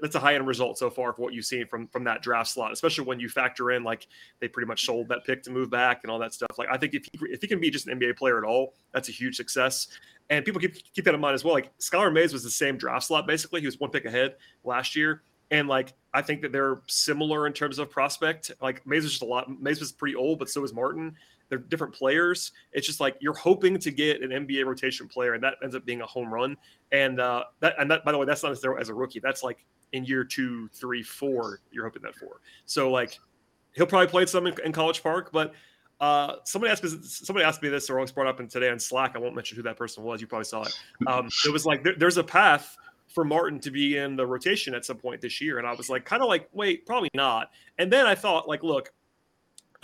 that's 0.00 0.14
a 0.14 0.20
high 0.20 0.34
end 0.34 0.46
result 0.46 0.78
so 0.78 0.90
far 0.90 1.12
for 1.12 1.22
what 1.22 1.32
you've 1.32 1.46
seen 1.46 1.66
from 1.66 1.88
from 1.88 2.04
that 2.04 2.22
draft 2.22 2.50
slot, 2.50 2.72
especially 2.72 3.04
when 3.04 3.18
you 3.18 3.28
factor 3.28 3.70
in 3.70 3.82
like 3.82 4.06
they 4.40 4.48
pretty 4.48 4.66
much 4.66 4.84
sold 4.84 5.08
that 5.08 5.24
pick 5.24 5.42
to 5.44 5.50
move 5.50 5.70
back 5.70 6.00
and 6.02 6.10
all 6.10 6.18
that 6.18 6.34
stuff. 6.34 6.50
Like 6.58 6.68
I 6.70 6.76
think 6.76 6.94
if 6.94 7.04
he, 7.04 7.18
if 7.30 7.40
he 7.40 7.48
can 7.48 7.60
be 7.60 7.70
just 7.70 7.86
an 7.86 7.98
NBA 7.98 8.16
player 8.16 8.38
at 8.38 8.44
all, 8.44 8.74
that's 8.92 9.08
a 9.08 9.12
huge 9.12 9.36
success. 9.36 9.88
And 10.30 10.44
people 10.44 10.60
keep 10.60 10.74
keep 10.94 11.04
that 11.04 11.14
in 11.14 11.20
mind 11.20 11.34
as 11.34 11.44
well. 11.44 11.54
Like 11.54 11.76
Skylar 11.78 12.12
Mays 12.12 12.32
was 12.32 12.42
the 12.42 12.50
same 12.50 12.76
draft 12.76 13.06
slot 13.06 13.26
basically. 13.26 13.60
He 13.60 13.66
was 13.66 13.78
one 13.78 13.90
pick 13.90 14.04
ahead 14.04 14.36
last 14.64 14.96
year. 14.96 15.22
And 15.50 15.68
like 15.68 15.92
I 16.14 16.22
think 16.22 16.40
that 16.42 16.52
they're 16.52 16.80
similar 16.86 17.46
in 17.46 17.52
terms 17.52 17.78
of 17.78 17.90
prospect. 17.90 18.50
Like 18.60 18.86
Mays 18.86 19.02
was 19.02 19.12
just 19.12 19.22
a 19.22 19.26
lot. 19.26 19.48
Mays 19.60 19.80
was 19.80 19.92
pretty 19.92 20.16
old, 20.16 20.38
but 20.38 20.48
so 20.48 20.62
was 20.62 20.72
Martin. 20.72 21.14
They're 21.50 21.58
different 21.58 21.92
players. 21.92 22.52
It's 22.72 22.86
just 22.86 22.98
like 22.98 23.16
you're 23.20 23.34
hoping 23.34 23.78
to 23.78 23.90
get 23.90 24.22
an 24.22 24.30
NBA 24.30 24.64
rotation 24.64 25.06
player, 25.06 25.34
and 25.34 25.44
that 25.44 25.56
ends 25.62 25.76
up 25.76 25.84
being 25.84 26.00
a 26.00 26.06
home 26.06 26.32
run. 26.32 26.56
And 26.92 27.20
uh, 27.20 27.44
that 27.60 27.74
and 27.78 27.90
that 27.90 28.06
by 28.06 28.12
the 28.12 28.18
way, 28.18 28.24
that's 28.24 28.42
not 28.42 28.52
as 28.52 28.64
as 28.80 28.88
a 28.88 28.94
rookie. 28.94 29.20
That's 29.20 29.42
like 29.42 29.66
in 29.92 30.06
year 30.06 30.24
two, 30.24 30.68
three, 30.68 31.02
four. 31.02 31.60
You're 31.70 31.84
hoping 31.84 32.00
that 32.02 32.14
for. 32.14 32.40
So 32.64 32.90
like 32.90 33.18
he'll 33.74 33.84
probably 33.84 34.06
play 34.06 34.24
some 34.24 34.46
in, 34.46 34.54
in 34.64 34.72
College 34.72 35.02
Park, 35.02 35.30
but. 35.32 35.52
Uh, 36.02 36.38
somebody 36.42 36.72
asked 36.72 36.82
me. 36.82 36.90
Somebody 37.04 37.46
asked 37.46 37.62
me 37.62 37.68
this, 37.68 37.88
or 37.88 37.96
I 37.96 38.02
was 38.02 38.10
brought 38.10 38.26
up 38.26 38.40
in 38.40 38.48
today 38.48 38.70
on 38.70 38.80
Slack. 38.80 39.12
I 39.14 39.20
won't 39.20 39.36
mention 39.36 39.56
who 39.56 39.62
that 39.62 39.76
person 39.76 40.02
was. 40.02 40.20
You 40.20 40.26
probably 40.26 40.46
saw 40.46 40.62
it. 40.62 40.76
Um, 41.06 41.28
it 41.46 41.52
was 41.52 41.64
like 41.64 41.84
there, 41.84 41.94
there's 41.96 42.16
a 42.16 42.24
path 42.24 42.76
for 43.06 43.24
Martin 43.24 43.60
to 43.60 43.70
be 43.70 43.96
in 43.98 44.16
the 44.16 44.26
rotation 44.26 44.74
at 44.74 44.84
some 44.84 44.96
point 44.96 45.20
this 45.20 45.40
year, 45.40 45.58
and 45.58 45.66
I 45.66 45.72
was 45.74 45.88
like, 45.88 46.04
kind 46.04 46.20
of 46.20 46.28
like, 46.28 46.48
wait, 46.52 46.86
probably 46.86 47.08
not. 47.14 47.52
And 47.78 47.92
then 47.92 48.04
I 48.04 48.16
thought, 48.16 48.48
like, 48.48 48.64
look, 48.64 48.92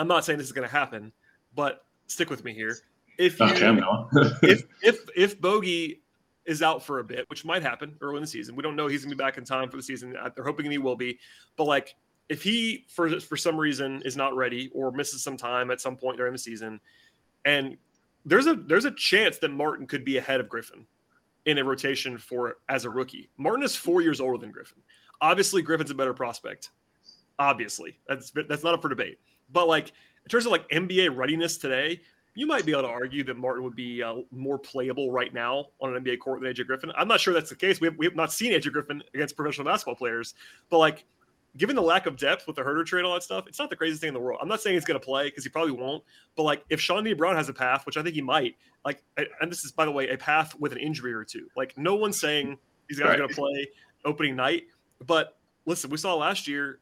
I'm 0.00 0.08
not 0.08 0.24
saying 0.24 0.40
this 0.40 0.48
is 0.48 0.52
going 0.52 0.68
to 0.68 0.74
happen, 0.74 1.12
but 1.54 1.84
stick 2.08 2.30
with 2.30 2.42
me 2.44 2.52
here. 2.52 2.76
If 3.16 3.38
you, 3.38 3.46
okay, 3.46 3.78
if 4.42 4.64
if 4.82 5.08
if 5.14 5.40
Bogey 5.40 6.00
is 6.46 6.62
out 6.62 6.82
for 6.82 6.98
a 6.98 7.04
bit, 7.04 7.30
which 7.30 7.44
might 7.44 7.62
happen 7.62 7.94
early 8.00 8.16
in 8.16 8.22
the 8.22 8.26
season, 8.26 8.56
we 8.56 8.64
don't 8.64 8.74
know 8.74 8.88
he's 8.88 9.04
gonna 9.04 9.14
be 9.14 9.22
back 9.22 9.38
in 9.38 9.44
time 9.44 9.70
for 9.70 9.76
the 9.76 9.82
season. 9.84 10.16
They're 10.34 10.44
hoping 10.44 10.68
he 10.68 10.78
will 10.78 10.96
be, 10.96 11.18
but 11.56 11.64
like 11.64 11.94
if 12.28 12.42
he 12.42 12.84
for 12.88 13.20
for 13.20 13.36
some 13.36 13.56
reason 13.56 14.02
is 14.04 14.16
not 14.16 14.36
ready 14.36 14.70
or 14.74 14.92
misses 14.92 15.22
some 15.22 15.36
time 15.36 15.70
at 15.70 15.80
some 15.80 15.96
point 15.96 16.16
during 16.16 16.32
the 16.32 16.38
season, 16.38 16.80
and 17.44 17.76
there's 18.24 18.46
a 18.46 18.54
there's 18.54 18.84
a 18.84 18.90
chance 18.92 19.38
that 19.38 19.50
Martin 19.50 19.86
could 19.86 20.04
be 20.04 20.18
ahead 20.18 20.40
of 20.40 20.48
Griffin 20.48 20.86
in 21.46 21.58
a 21.58 21.64
rotation 21.64 22.18
for 22.18 22.58
as 22.68 22.84
a 22.84 22.90
rookie. 22.90 23.30
Martin 23.38 23.64
is 23.64 23.74
four 23.74 24.02
years 24.02 24.20
older 24.20 24.38
than 24.38 24.50
Griffin. 24.50 24.78
Obviously, 25.20 25.62
Griffin's 25.62 25.90
a 25.90 25.94
better 25.94 26.14
prospect. 26.14 26.70
Obviously, 27.38 27.98
that's 28.06 28.30
that's 28.48 28.62
not 28.62 28.74
up 28.74 28.82
for 28.82 28.88
debate. 28.88 29.18
But 29.50 29.66
like 29.66 29.88
in 29.88 30.28
terms 30.28 30.44
of 30.44 30.52
like 30.52 30.68
NBA 30.68 31.16
readiness 31.16 31.56
today, 31.56 32.00
you 32.34 32.46
might 32.46 32.66
be 32.66 32.72
able 32.72 32.82
to 32.82 32.88
argue 32.88 33.24
that 33.24 33.36
Martin 33.36 33.64
would 33.64 33.74
be 33.74 34.02
uh, 34.02 34.16
more 34.30 34.58
playable 34.58 35.10
right 35.10 35.32
now 35.32 35.66
on 35.80 35.96
an 35.96 36.04
NBA 36.04 36.18
court 36.18 36.40
than 36.40 36.52
AJ 36.52 36.66
Griffin. 36.66 36.92
I'm 36.96 37.08
not 37.08 37.18
sure 37.18 37.32
that's 37.32 37.50
the 37.50 37.56
case. 37.56 37.80
We 37.80 37.86
have, 37.86 37.96
we 37.96 38.06
have 38.06 38.14
not 38.14 38.32
seen 38.32 38.52
AJ 38.52 38.72
Griffin 38.72 39.02
against 39.14 39.36
professional 39.36 39.64
basketball 39.64 39.94
players, 39.94 40.34
but 40.68 40.78
like 40.78 41.04
given 41.56 41.74
the 41.74 41.82
lack 41.82 42.06
of 42.06 42.16
depth 42.16 42.46
with 42.46 42.56
the 42.56 42.62
Huerter 42.62 42.84
trade 42.84 43.00
and 43.00 43.06
all 43.06 43.14
that 43.14 43.22
stuff, 43.22 43.46
it's 43.46 43.58
not 43.58 43.70
the 43.70 43.76
craziest 43.76 44.00
thing 44.00 44.08
in 44.08 44.14
the 44.14 44.20
world. 44.20 44.38
I'm 44.40 44.48
not 44.48 44.60
saying 44.60 44.74
he's 44.74 44.84
going 44.84 44.98
to 45.00 45.04
play 45.04 45.24
because 45.24 45.44
he 45.44 45.50
probably 45.50 45.72
won't, 45.72 46.04
but 46.36 46.42
like 46.44 46.64
if 46.70 46.80
Chaundee 46.80 47.16
Brown 47.16 47.36
has 47.36 47.48
a 47.48 47.52
path, 47.52 47.86
which 47.86 47.96
I 47.96 48.02
think 48.02 48.14
he 48.14 48.22
might, 48.22 48.56
like, 48.84 49.02
and 49.16 49.50
this 49.50 49.64
is 49.64 49.72
by 49.72 49.84
the 49.84 49.90
way 49.90 50.08
a 50.08 50.18
path 50.18 50.54
with 50.58 50.72
an 50.72 50.78
injury 50.78 51.12
or 51.12 51.24
two. 51.24 51.48
Like 51.56 51.76
no 51.76 51.94
one's 51.94 52.20
saying 52.20 52.58
these 52.88 52.98
guys 52.98 53.06
right. 53.06 53.14
are 53.14 53.18
going 53.18 53.30
to 53.30 53.34
play 53.34 53.68
opening 54.04 54.36
night, 54.36 54.64
but 55.06 55.38
listen, 55.66 55.90
we 55.90 55.96
saw 55.96 56.14
last 56.14 56.46
year 56.46 56.80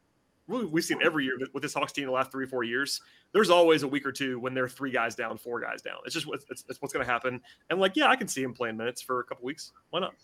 really 0.49 0.67
we've 0.67 0.85
seen 0.85 0.99
every 1.03 1.25
year 1.25 1.39
with 1.53 1.63
this 1.63 1.75
Hawks 1.75 1.93
team 1.93 2.07
the 2.07 2.13
last 2.13 2.31
three 2.31 2.45
or 2.45 2.49
four 2.49 2.65
years. 2.65 3.01
There's 3.33 3.51
always 3.51 3.83
a 3.83 3.89
week 3.89 4.07
or 4.07 4.13
two 4.13 4.39
when 4.39 4.55
they're 4.55 4.69
three 4.69 4.91
guys 4.91 5.15
down, 5.15 5.39
four 5.39 5.61
guys 5.61 5.83
down. 5.83 5.99
It's 6.05 6.15
just 6.15 6.27
it's, 6.51 6.65
it's 6.69 6.81
what's 6.81 6.93
going 6.93 7.05
to 7.05 7.11
happen. 7.11 7.41
And 7.71 7.81
like, 7.81 7.97
yeah, 7.97 8.09
I 8.09 8.17
can 8.17 8.29
see 8.29 8.43
him 8.43 8.55
playing 8.55 8.77
minutes 8.77 9.03
for 9.03 9.21
a 9.21 9.25
couple 9.25 9.45
weeks. 9.45 9.73
Why 9.91 10.01
not? 10.01 10.15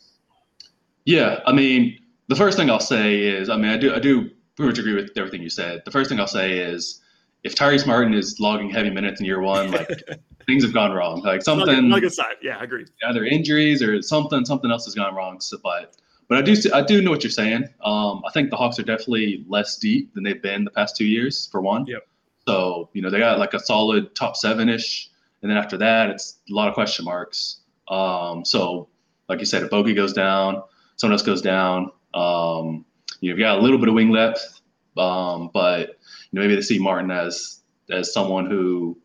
Yeah, 1.05 1.40
I 1.46 1.52
mean, 1.52 1.98
the 2.28 2.37
first 2.37 2.56
thing 2.56 2.70
I'll 2.70 2.80
say 2.80 3.20
is, 3.20 3.48
I 3.48 3.56
mean, 3.56 3.70
I 3.70 3.76
do 3.76 3.94
I 3.94 3.98
do 3.98 4.30
pretty 4.56 4.70
much 4.70 4.78
agree 4.78 4.94
with 4.94 5.11
everything 5.16 5.42
you 5.42 5.50
said. 5.50 5.82
The 5.85 5.90
first 5.90 6.08
thing 6.08 6.20
I'll 6.20 6.26
say 6.26 6.58
is, 6.58 7.00
if 7.44 7.54
Tyrese 7.54 7.87
Martin 7.87 8.14
is 8.14 8.38
logging 8.38 8.70
heavy 8.70 8.90
minutes 8.90 9.20
in 9.20 9.26
year 9.26 9.40
one, 9.40 9.70
like 9.70 9.88
things 10.46 10.62
have 10.62 10.72
gone 10.72 10.92
wrong. 10.92 11.22
Like 11.22 11.42
something, 11.42 11.88
not 11.88 12.04
a 12.04 12.11
side. 12.11 12.37
Yeah, 12.42 12.58
I 12.58 12.64
agree. 12.64 12.87
Either 13.04 13.24
injuries 13.24 13.82
or 13.82 14.00
something, 14.02 14.44
something 14.44 14.70
else 14.70 14.85
has 14.85 14.94
gone 14.94 15.14
wrong. 15.14 15.40
So, 15.40 15.58
but 15.62 15.96
but 16.28 16.38
I 16.38 16.42
do 16.42 16.54
I 16.72 16.82
do 16.82 17.02
know 17.02 17.11
what 17.11 17.24
you're 17.24 17.30
saying. 17.30 17.64
Um, 17.85 18.22
I 18.26 18.30
think 18.32 18.50
the 18.50 18.56
Hawks 18.56 18.78
are 18.78 18.85
definitely 18.85 19.44
less 19.48 19.76
deep 19.76 20.14
than 20.14 20.22
they've 20.24 20.40
been 20.40 20.64
the 20.64 20.70
past 20.70 20.96
two 20.96 21.06
years. 21.06 21.48
For 21.50 21.61
one, 21.61 21.87
yep. 21.87 22.06
So 22.46 22.88
you 22.92 23.02
know 23.02 23.11
they 23.11 23.18
got 23.18 23.38
like 23.38 23.54
a 23.54 23.61
solid 23.61 24.14
top 24.14 24.37
seven 24.37 24.68
ish, 24.68 25.11
and 25.42 25.50
then 25.50 25.58
after 25.58 25.76
that 25.78 26.11
it's 26.11 26.38
a 26.50 26.54
lot 26.54 26.68
of 26.68 26.74
question 26.74 27.04
marks. 27.04 27.58
Um, 27.88 28.44
so 28.44 28.88
like 29.28 29.40
you 29.40 29.46
said, 29.46 29.62
if 29.62 29.70
Bogey 29.70 29.94
goes 29.94 30.12
down, 30.12 30.62
someone 30.96 31.12
else 31.12 31.22
goes 31.22 31.42
down. 31.42 31.90
Um, 32.14 32.85
you've 33.20 33.38
got 33.38 33.59
a 33.59 33.61
little 33.61 33.79
bit 33.79 33.88
of 33.88 33.94
wing 33.94 34.12
depth, 34.12 34.61
um, 34.96 35.51
but 35.53 35.88
you 35.88 36.33
know 36.33 36.42
maybe 36.42 36.55
they 36.55 36.62
see 36.62 36.79
Martin 36.79 37.11
as 37.11 37.61
as 37.90 38.12
someone 38.12 38.46
who 38.46 38.96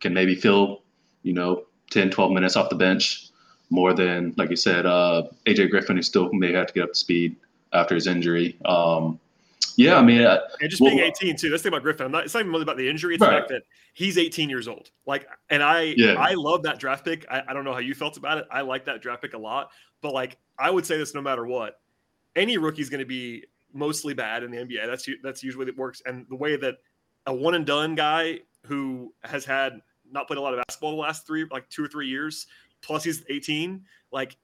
can 0.00 0.12
maybe 0.12 0.34
fill 0.34 0.82
you 1.22 1.32
know 1.32 1.64
10, 1.90 2.10
12 2.10 2.32
minutes 2.32 2.56
off 2.56 2.68
the 2.68 2.76
bench 2.76 3.30
more 3.70 3.92
than, 3.92 4.34
like 4.36 4.50
you 4.50 4.56
said, 4.56 4.86
uh, 4.86 5.24
AJ 5.46 5.70
Griffin, 5.70 5.96
who 5.96 6.02
still 6.02 6.32
may 6.32 6.52
have 6.52 6.66
to 6.68 6.72
get 6.72 6.84
up 6.84 6.90
to 6.90 6.98
speed 6.98 7.36
after 7.72 7.94
his 7.94 8.06
injury. 8.06 8.56
Um, 8.64 9.18
yeah, 9.76 9.96
I 9.96 10.02
mean, 10.02 10.22
uh, 10.22 10.40
and 10.60 10.70
just 10.70 10.80
well, 10.80 10.90
being 10.90 11.02
18 11.02 11.36
too. 11.36 11.50
That's 11.50 11.62
the 11.62 11.68
thing 11.68 11.74
about 11.74 11.82
Griffin. 11.82 12.06
I'm 12.06 12.12
not. 12.12 12.24
It's 12.24 12.32
not 12.32 12.40
even 12.40 12.52
really 12.52 12.62
about 12.62 12.78
the 12.78 12.88
injury. 12.88 13.14
It's 13.14 13.20
right. 13.20 13.30
the 13.30 13.36
fact 13.36 13.48
that 13.50 13.62
he's 13.92 14.16
18 14.16 14.48
years 14.48 14.68
old. 14.68 14.90
Like, 15.04 15.28
and 15.50 15.62
I, 15.62 15.94
yeah. 15.96 16.14
I 16.14 16.32
love 16.32 16.62
that 16.62 16.78
draft 16.78 17.04
pick. 17.04 17.26
I, 17.30 17.42
I 17.48 17.52
don't 17.52 17.64
know 17.64 17.74
how 17.74 17.80
you 17.80 17.94
felt 17.94 18.16
about 18.16 18.38
it. 18.38 18.46
I 18.50 18.62
like 18.62 18.86
that 18.86 19.02
draft 19.02 19.20
pick 19.22 19.34
a 19.34 19.38
lot. 19.38 19.70
But 20.00 20.14
like, 20.14 20.38
I 20.58 20.70
would 20.70 20.86
say 20.86 20.96
this 20.96 21.14
no 21.14 21.20
matter 21.20 21.44
what, 21.44 21.78
any 22.36 22.58
rookie 22.58 22.82
is 22.82 22.90
going 22.90 23.00
to 23.00 23.06
be 23.06 23.44
mostly 23.72 24.14
bad 24.14 24.42
in 24.42 24.50
the 24.50 24.58
NBA. 24.58 24.86
That's 24.86 25.08
that's 25.22 25.42
usually 25.42 25.66
it 25.66 25.76
works. 25.76 26.02
And 26.06 26.26
the 26.28 26.36
way 26.36 26.56
that 26.56 26.76
a 27.26 27.34
one 27.34 27.54
and 27.54 27.66
done 27.66 27.94
guy 27.94 28.40
who 28.66 29.12
has 29.24 29.44
had 29.44 29.80
not 30.10 30.26
played 30.26 30.38
a 30.38 30.40
lot 30.40 30.54
of 30.54 30.62
basketball 30.66 30.92
the 30.92 30.96
last 30.96 31.26
three, 31.26 31.46
like 31.50 31.68
two 31.68 31.84
or 31.84 31.88
three 31.88 32.08
years, 32.08 32.46
plus 32.82 33.04
he's 33.04 33.24
18. 33.28 33.82
Like, 34.12 34.36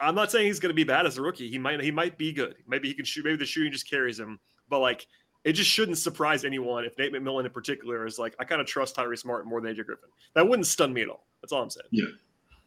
I'm 0.00 0.14
not 0.14 0.30
saying 0.30 0.46
he's 0.46 0.60
going 0.60 0.70
to 0.70 0.74
be 0.74 0.84
bad 0.84 1.06
as 1.06 1.18
a 1.18 1.22
rookie. 1.22 1.50
He 1.50 1.58
might 1.58 1.80
he 1.82 1.90
might 1.90 2.16
be 2.16 2.32
good. 2.32 2.54
Maybe 2.66 2.88
he 2.88 2.94
can 2.94 3.04
shoot. 3.04 3.24
Maybe 3.24 3.36
the 3.36 3.46
shooting 3.46 3.72
just 3.72 3.88
carries 3.88 4.18
him. 4.18 4.38
But 4.68 4.78
like, 4.78 5.06
it 5.44 5.52
just 5.52 5.70
shouldn't 5.70 5.98
surprise 5.98 6.44
anyone 6.44 6.84
if 6.84 6.96
Nate 6.98 7.12
McMillan 7.12 7.44
in 7.44 7.50
particular 7.50 8.06
is 8.06 8.18
like, 8.18 8.34
I 8.38 8.44
kind 8.44 8.60
of 8.60 8.66
trust 8.66 8.96
Tyrese 8.96 9.24
Martin 9.24 9.48
more 9.48 9.60
than 9.60 9.74
AJ 9.74 9.86
Griffin. 9.86 10.08
That 10.34 10.48
wouldn't 10.48 10.66
stun 10.66 10.92
me 10.92 11.02
at 11.02 11.08
all. 11.08 11.26
That's 11.42 11.52
all 11.52 11.62
I'm 11.62 11.70
saying. 11.70 11.86
Yeah. 11.90 12.06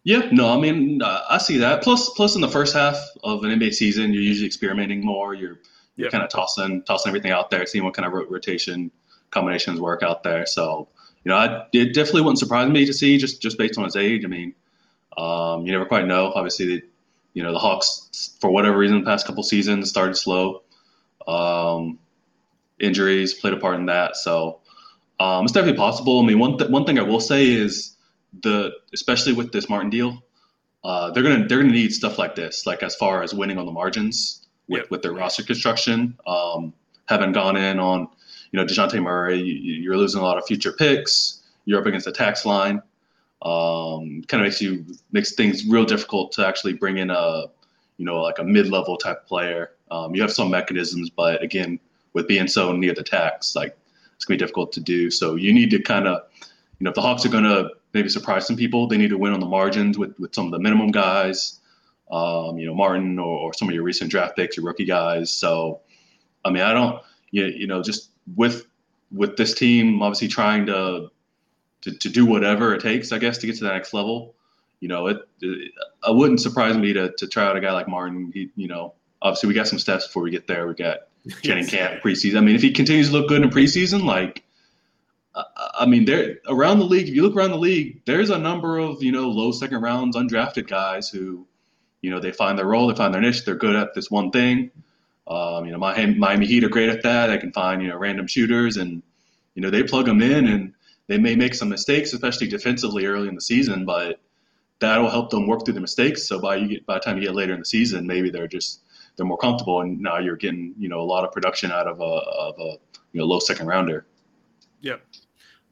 Yeah, 0.04 0.28
no, 0.32 0.50
I 0.50 0.60
mean, 0.60 1.02
uh, 1.02 1.22
I 1.30 1.38
see 1.38 1.58
that. 1.60 1.82
Plus, 1.82 2.10
plus 2.10 2.36
in 2.36 2.42
the 2.42 2.50
first 2.50 2.76
half 2.76 2.98
of 3.24 3.44
an 3.44 3.58
NBA 3.58 3.74
season, 3.74 4.14
you're 4.14 4.22
usually 4.22 4.48
experimenting 4.48 5.06
more. 5.06 5.34
You're, 5.34 5.60
you're 5.96 6.08
yep. 6.08 6.12
kind 6.12 6.24
of 6.24 6.30
tossing, 6.30 6.84
tossing 6.84 7.10
everything 7.10 7.32
out 7.32 7.50
there, 7.50 7.66
seeing 7.66 7.86
what 7.86 7.94
kind 7.94 8.06
of 8.06 8.14
rotation 8.30 8.92
combinations 9.32 9.80
work 9.80 10.04
out 10.04 10.24
there. 10.24 10.46
So, 10.46 10.90
you 11.24 11.30
know, 11.30 11.38
I, 11.38 11.66
it 11.72 11.94
definitely 11.94 12.22
wouldn't 12.22 12.40
surprise 12.40 12.70
me 12.70 12.86
to 12.86 12.94
see 12.94 13.18
just, 13.18 13.42
just 13.42 13.58
based 13.58 13.78
on 13.78 13.86
his 13.86 13.96
age. 13.96 14.26
I 14.26 14.28
mean, 14.28 14.54
um, 15.16 15.66
you 15.66 15.72
never 15.72 15.86
quite 15.86 16.06
know. 16.06 16.34
Obviously, 16.36 16.66
the, 16.66 16.82
you 17.34 17.44
know, 17.44 17.54
the 17.54 17.60
Hawks, 17.60 18.36
for 18.42 18.52
whatever 18.52 18.78
reason, 18.78 19.00
the 19.00 19.06
past 19.06 19.26
couple 19.26 19.42
seasons 19.44 19.90
started 19.90 20.18
slow. 20.18 20.64
Um, 21.26 21.98
injuries 22.78 23.34
played 23.34 23.54
a 23.54 23.58
part 23.58 23.76
in 23.76 23.86
that. 23.86 24.18
So 24.18 24.60
um, 25.20 25.46
it's 25.46 25.54
definitely 25.54 25.78
possible. 25.78 26.20
I 26.20 26.26
mean, 26.26 26.40
one, 26.40 26.58
th- 26.58 26.70
one 26.70 26.86
thing 26.86 27.00
I 27.00 27.04
will 27.04 27.22
say 27.22 27.48
is 27.48 27.93
the, 28.42 28.72
especially 28.94 29.34
with 29.34 29.52
this 29.52 29.70
Martin 29.70 29.90
deal, 29.90 30.24
uh, 30.84 31.12
they're 31.12 31.24
gonna 31.24 31.48
they're 31.48 31.62
gonna 31.62 31.72
need 31.72 31.94
stuff 31.94 32.18
like 32.18 32.36
this, 32.36 32.66
like 32.66 32.84
as 32.84 32.96
far 32.96 33.24
as 33.24 33.34
winning 33.34 33.58
on 33.58 33.66
the 33.66 33.72
margins 33.72 34.48
with, 34.68 34.82
yep. 34.82 34.92
with 34.92 35.02
their 35.02 35.14
roster 35.14 35.44
construction. 35.44 36.18
Um, 36.28 36.74
having 37.06 37.32
gone 37.32 37.56
in 37.56 37.80
on, 37.80 38.08
you 38.52 38.60
know, 38.60 38.66
Dejounte 38.66 39.02
Murray, 39.02 39.40
you, 39.42 39.92
are 39.92 39.98
losing 39.98 40.20
a 40.20 40.24
lot 40.24 40.38
of 40.38 40.46
future 40.46 40.74
picks. 40.74 41.42
You're 41.66 41.80
up 41.80 41.86
against 41.86 42.06
the 42.06 42.12
tax 42.12 42.46
line 42.46 42.82
um, 43.44 44.24
kind 44.28 44.42
of 44.42 44.46
makes 44.46 44.62
you 44.62 44.86
makes 45.12 45.34
things 45.34 45.66
real 45.66 45.86
difficult 45.86 46.32
to 46.34 46.48
actually 46.48 46.74
bring 46.74 46.98
in 46.98 47.10
a 47.10 47.46
you 47.98 48.06
know 48.06 48.22
like 48.22 48.40
a 48.40 48.44
mid-level 48.44 48.98
type 48.98 49.26
player. 49.28 49.72
Um, 49.92 50.16
you 50.16 50.22
have 50.22 50.32
some 50.32 50.50
mechanisms, 50.50 51.10
but 51.10 51.44
again, 51.44 51.80
with 52.14 52.28
being 52.28 52.48
so 52.48 52.72
near 52.72 52.94
the 52.94 53.04
tax, 53.04 53.56
like 53.56 53.78
it's 54.16 54.26
gonna 54.26 54.38
be 54.38 54.40
difficult 54.40 54.72
to 54.74 54.80
do. 54.80 55.12
So 55.12 55.36
you 55.36 55.54
need 55.54 55.70
to 55.72 55.82
kind 55.82 56.08
of 56.08 56.22
you 56.80 56.86
know 56.86 56.90
if 56.90 56.96
the 56.96 57.02
Hawks 57.02 57.26
are 57.26 57.30
gonna 57.30 57.70
maybe 57.94 58.10
surprise 58.10 58.48
some 58.48 58.56
people, 58.56 58.88
they 58.88 58.98
need 58.98 59.10
to 59.10 59.18
win 59.18 59.34
on 59.34 59.40
the 59.40 59.46
margins 59.46 59.98
with 59.98 60.18
with 60.20 60.34
some 60.34 60.46
of 60.46 60.52
the 60.52 60.60
minimum 60.60 60.92
guys. 60.92 61.60
Um, 62.12 62.58
you 62.60 62.68
know 62.68 62.76
Martin 62.76 63.18
or, 63.18 63.40
or 63.40 63.54
some 63.54 63.68
of 63.68 63.74
your 63.74 63.84
recent 63.84 64.12
draft 64.12 64.36
picks, 64.36 64.58
your 64.58 64.66
rookie 64.66 64.86
guys. 64.86 65.32
So 65.32 65.82
I 66.46 66.50
mean 66.50 66.64
I 66.64 66.74
don't 66.74 67.02
you, 67.32 67.46
you 67.46 67.68
know 67.68 67.82
just 67.82 68.12
with 68.36 68.68
with 69.12 69.38
this 69.38 69.54
team 69.54 70.02
obviously 70.02 70.28
trying 70.28 70.66
to 70.68 71.10
to, 71.84 71.92
to 71.92 72.10
do 72.10 72.26
whatever 72.26 72.74
it 72.74 72.82
takes, 72.82 73.12
I 73.12 73.18
guess, 73.18 73.38
to 73.40 73.48
get 73.48 73.58
to 73.58 73.66
the 73.66 73.72
next 73.72 73.94
level. 73.94 74.36
You 74.80 74.88
know, 74.88 75.08
it, 75.08 75.18
it, 75.42 75.72
it 76.08 76.16
wouldn't 76.16 76.42
surprise 76.42 76.78
me 76.78 76.94
to, 76.94 77.12
to 77.18 77.28
try 77.28 77.46
out 77.46 77.58
a 77.58 77.62
guy 77.62 77.72
like 77.72 77.88
Martin. 77.88 78.32
He, 78.34 78.50
you 78.56 78.68
know, 78.68 78.94
obviously 79.22 79.48
we 79.48 79.54
got 79.54 79.68
some 79.68 79.80
steps 79.80 80.08
before 80.08 80.24
we 80.24 80.32
get 80.32 80.48
there. 80.48 80.68
We 80.68 80.76
got 80.76 81.00
training 81.44 81.68
camp, 81.68 82.02
preseason. 82.02 82.38
I 82.38 82.42
mean, 82.42 82.56
if 82.56 82.62
he 82.62 82.72
continues 82.72 83.10
to 83.10 83.14
look 83.14 83.28
good 83.28 83.42
in 83.42 83.50
preseason, 83.50 84.04
like, 84.06 84.44
I 85.36 85.86
mean, 85.88 86.06
there 86.06 86.38
around 86.48 86.80
the 86.80 86.86
league. 86.86 87.08
If 87.08 87.16
you 87.16 87.24
look 87.24 87.36
around 87.36 87.52
the 87.52 87.58
league, 87.58 88.02
there's 88.06 88.30
a 88.30 88.38
number 88.38 88.78
of 88.78 89.02
you 89.02 89.12
know 89.12 89.30
low 89.30 89.52
second 89.52 89.82
rounds 89.82 90.16
undrafted 90.16 90.68
guys 90.68 91.10
who, 91.10 91.48
you 92.02 92.12
know, 92.12 92.20
they 92.20 92.32
find 92.32 92.58
their 92.58 92.68
role, 92.68 92.88
they 92.88 92.96
find 92.96 93.14
their 93.14 93.22
niche, 93.22 93.46
they're 93.46 93.56
good 93.56 93.76
at 93.76 93.94
this 93.94 94.12
one 94.12 94.32
thing. 94.32 94.70
Um, 95.28 95.66
you 95.66 95.72
know, 95.72 95.78
Miami 95.78 96.46
Heat 96.46 96.64
are 96.64 96.70
great 96.70 96.90
at 96.90 97.02
that. 97.04 97.28
They 97.28 97.38
can 97.38 97.52
find 97.52 97.82
you 97.82 97.88
know 97.88 97.98
random 97.98 98.28
shooters 98.28 98.78
and 98.78 99.02
you 99.56 99.62
know 99.62 99.70
they 99.70 99.84
plug 99.84 100.06
them 100.06 100.22
in 100.22 100.48
and 100.48 100.74
they 101.08 101.18
may 101.18 101.36
make 101.36 101.54
some 101.54 101.70
mistakes, 101.70 102.14
especially 102.14 102.48
defensively 102.48 103.06
early 103.06 103.28
in 103.28 103.36
the 103.36 103.42
season, 103.42 103.86
but 103.86 104.20
that'll 104.80 105.10
help 105.10 105.30
them 105.30 105.48
work 105.48 105.66
through 105.66 105.74
the 105.74 105.82
mistakes. 105.82 106.28
So 106.28 106.40
by 106.40 106.58
you 106.58 106.68
get, 106.68 106.86
by 106.86 106.96
the 106.96 107.00
time 107.00 107.18
you 107.18 107.24
get 107.24 107.36
later 107.36 107.54
in 107.54 107.60
the 107.60 107.66
season, 107.66 108.06
maybe 108.06 108.30
they're 108.30 108.48
just 108.48 108.82
they're 109.16 109.26
more 109.26 109.38
comfortable, 109.38 109.82
and 109.82 110.00
now 110.00 110.20
you're 110.20 110.36
getting 110.36 110.74
you 110.78 110.90
know 110.90 111.00
a 111.00 111.04
lot 111.04 111.24
of 111.24 111.32
production 111.32 111.72
out 111.72 111.88
of 111.88 112.00
a 112.00 112.04
of 112.04 112.60
a 112.60 112.78
you 113.12 113.20
know 113.20 113.26
low 113.26 113.40
second 113.40 113.68
rounder. 113.68 114.06
Yeah, 114.82 114.98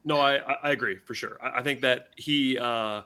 no, 0.04 0.20
I 0.20 0.36
I 0.62 0.70
agree 0.70 0.96
for 0.96 1.14
sure. 1.14 1.38
I, 1.42 1.60
I 1.60 1.62
think 1.62 1.80
that 1.82 2.08
he. 2.16 2.58
Uh, 2.58 3.02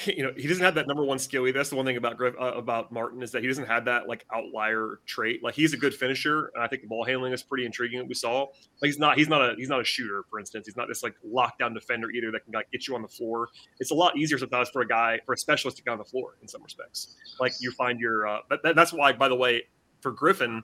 you 0.06 0.22
know 0.22 0.32
he 0.36 0.46
doesn't 0.46 0.64
have 0.64 0.74
that 0.74 0.86
number 0.86 1.04
one 1.04 1.18
skill. 1.18 1.50
That's 1.52 1.70
the 1.70 1.76
one 1.76 1.86
thing 1.86 1.96
about 1.96 2.16
Griff, 2.16 2.34
uh, 2.40 2.52
about 2.54 2.92
Martin 2.92 3.22
is 3.22 3.30
that 3.32 3.42
he 3.42 3.48
doesn't 3.48 3.66
have 3.66 3.84
that 3.86 4.08
like 4.08 4.24
outlier 4.34 5.00
trait. 5.06 5.42
Like 5.42 5.54
he's 5.54 5.72
a 5.72 5.76
good 5.76 5.94
finisher, 5.94 6.50
and 6.54 6.62
I 6.62 6.66
think 6.66 6.82
the 6.82 6.88
ball 6.88 7.04
handling 7.04 7.32
is 7.32 7.42
pretty 7.42 7.64
intriguing. 7.64 7.98
That 7.98 8.08
we 8.08 8.14
saw, 8.14 8.40
like 8.40 8.88
he's 8.88 8.98
not 8.98 9.16
he's 9.16 9.28
not 9.28 9.42
a 9.42 9.54
he's 9.56 9.68
not 9.68 9.80
a 9.80 9.84
shooter, 9.84 10.24
for 10.28 10.38
instance. 10.38 10.66
He's 10.66 10.76
not 10.76 10.88
this 10.88 11.02
like 11.02 11.14
lockdown 11.26 11.74
defender 11.74 12.10
either 12.10 12.30
that 12.32 12.44
can 12.44 12.52
like 12.52 12.70
get 12.70 12.86
you 12.86 12.94
on 12.94 13.02
the 13.02 13.08
floor. 13.08 13.48
It's 13.78 13.90
a 13.90 13.94
lot 13.94 14.16
easier 14.16 14.38
sometimes 14.38 14.68
for 14.68 14.82
a 14.82 14.88
guy 14.88 15.20
for 15.24 15.32
a 15.32 15.38
specialist 15.38 15.76
to 15.78 15.82
get 15.82 15.92
on 15.92 15.98
the 15.98 16.04
floor 16.04 16.36
in 16.42 16.48
some 16.48 16.62
respects. 16.62 17.14
Like 17.40 17.52
you 17.60 17.70
find 17.72 18.00
your 18.00 18.26
uh, 18.26 18.38
that, 18.62 18.74
that's 18.74 18.92
why 18.92 19.12
by 19.12 19.28
the 19.28 19.36
way 19.36 19.64
for 20.00 20.12
Griffin, 20.12 20.62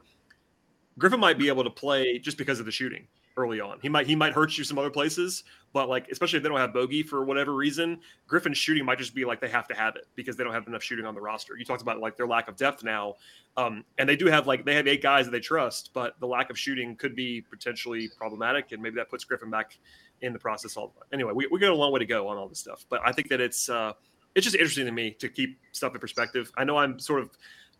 Griffin 0.98 1.20
might 1.20 1.38
be 1.38 1.48
able 1.48 1.64
to 1.64 1.70
play 1.70 2.18
just 2.18 2.36
because 2.36 2.60
of 2.60 2.66
the 2.66 2.72
shooting 2.72 3.06
early 3.36 3.60
on. 3.60 3.78
He 3.82 3.88
might 3.88 4.06
he 4.06 4.14
might 4.14 4.32
hurt 4.32 4.56
you 4.56 4.64
some 4.64 4.78
other 4.78 4.90
places, 4.90 5.44
but 5.72 5.88
like 5.88 6.08
especially 6.10 6.38
if 6.38 6.42
they 6.42 6.48
don't 6.48 6.58
have 6.58 6.72
Bogey 6.72 7.02
for 7.02 7.24
whatever 7.24 7.54
reason, 7.54 8.00
Griffin's 8.26 8.58
shooting 8.58 8.84
might 8.84 8.98
just 8.98 9.14
be 9.14 9.24
like 9.24 9.40
they 9.40 9.48
have 9.48 9.66
to 9.68 9.74
have 9.74 9.96
it 9.96 10.06
because 10.14 10.36
they 10.36 10.44
don't 10.44 10.52
have 10.52 10.66
enough 10.66 10.82
shooting 10.82 11.06
on 11.06 11.14
the 11.14 11.20
roster. 11.20 11.56
You 11.56 11.64
talked 11.64 11.82
about 11.82 12.00
like 12.00 12.16
their 12.16 12.26
lack 12.26 12.48
of 12.48 12.56
depth 12.56 12.84
now, 12.84 13.14
um, 13.56 13.84
and 13.98 14.08
they 14.08 14.16
do 14.16 14.26
have 14.26 14.46
like 14.46 14.64
they 14.64 14.74
have 14.74 14.86
eight 14.86 15.02
guys 15.02 15.26
that 15.26 15.32
they 15.32 15.40
trust, 15.40 15.90
but 15.94 16.18
the 16.20 16.26
lack 16.26 16.50
of 16.50 16.58
shooting 16.58 16.96
could 16.96 17.14
be 17.14 17.42
potentially 17.50 18.08
problematic, 18.16 18.72
and 18.72 18.82
maybe 18.82 18.96
that 18.96 19.08
puts 19.10 19.24
Griffin 19.24 19.50
back 19.50 19.78
in 20.20 20.32
the 20.32 20.38
process. 20.38 20.76
All 20.76 20.94
anyway, 21.12 21.32
we 21.34 21.46
we 21.46 21.58
got 21.58 21.70
a 21.70 21.74
long 21.74 21.92
way 21.92 21.98
to 21.98 22.06
go 22.06 22.28
on 22.28 22.36
all 22.36 22.48
this 22.48 22.58
stuff, 22.58 22.84
but 22.88 23.00
I 23.04 23.12
think 23.12 23.28
that 23.28 23.40
it's 23.40 23.68
uh, 23.68 23.92
it's 24.34 24.44
just 24.44 24.56
interesting 24.56 24.86
to 24.86 24.92
me 24.92 25.12
to 25.12 25.28
keep 25.28 25.58
stuff 25.72 25.94
in 25.94 26.00
perspective. 26.00 26.50
I 26.56 26.64
know 26.64 26.76
I'm 26.76 26.98
sort 26.98 27.20
of 27.20 27.30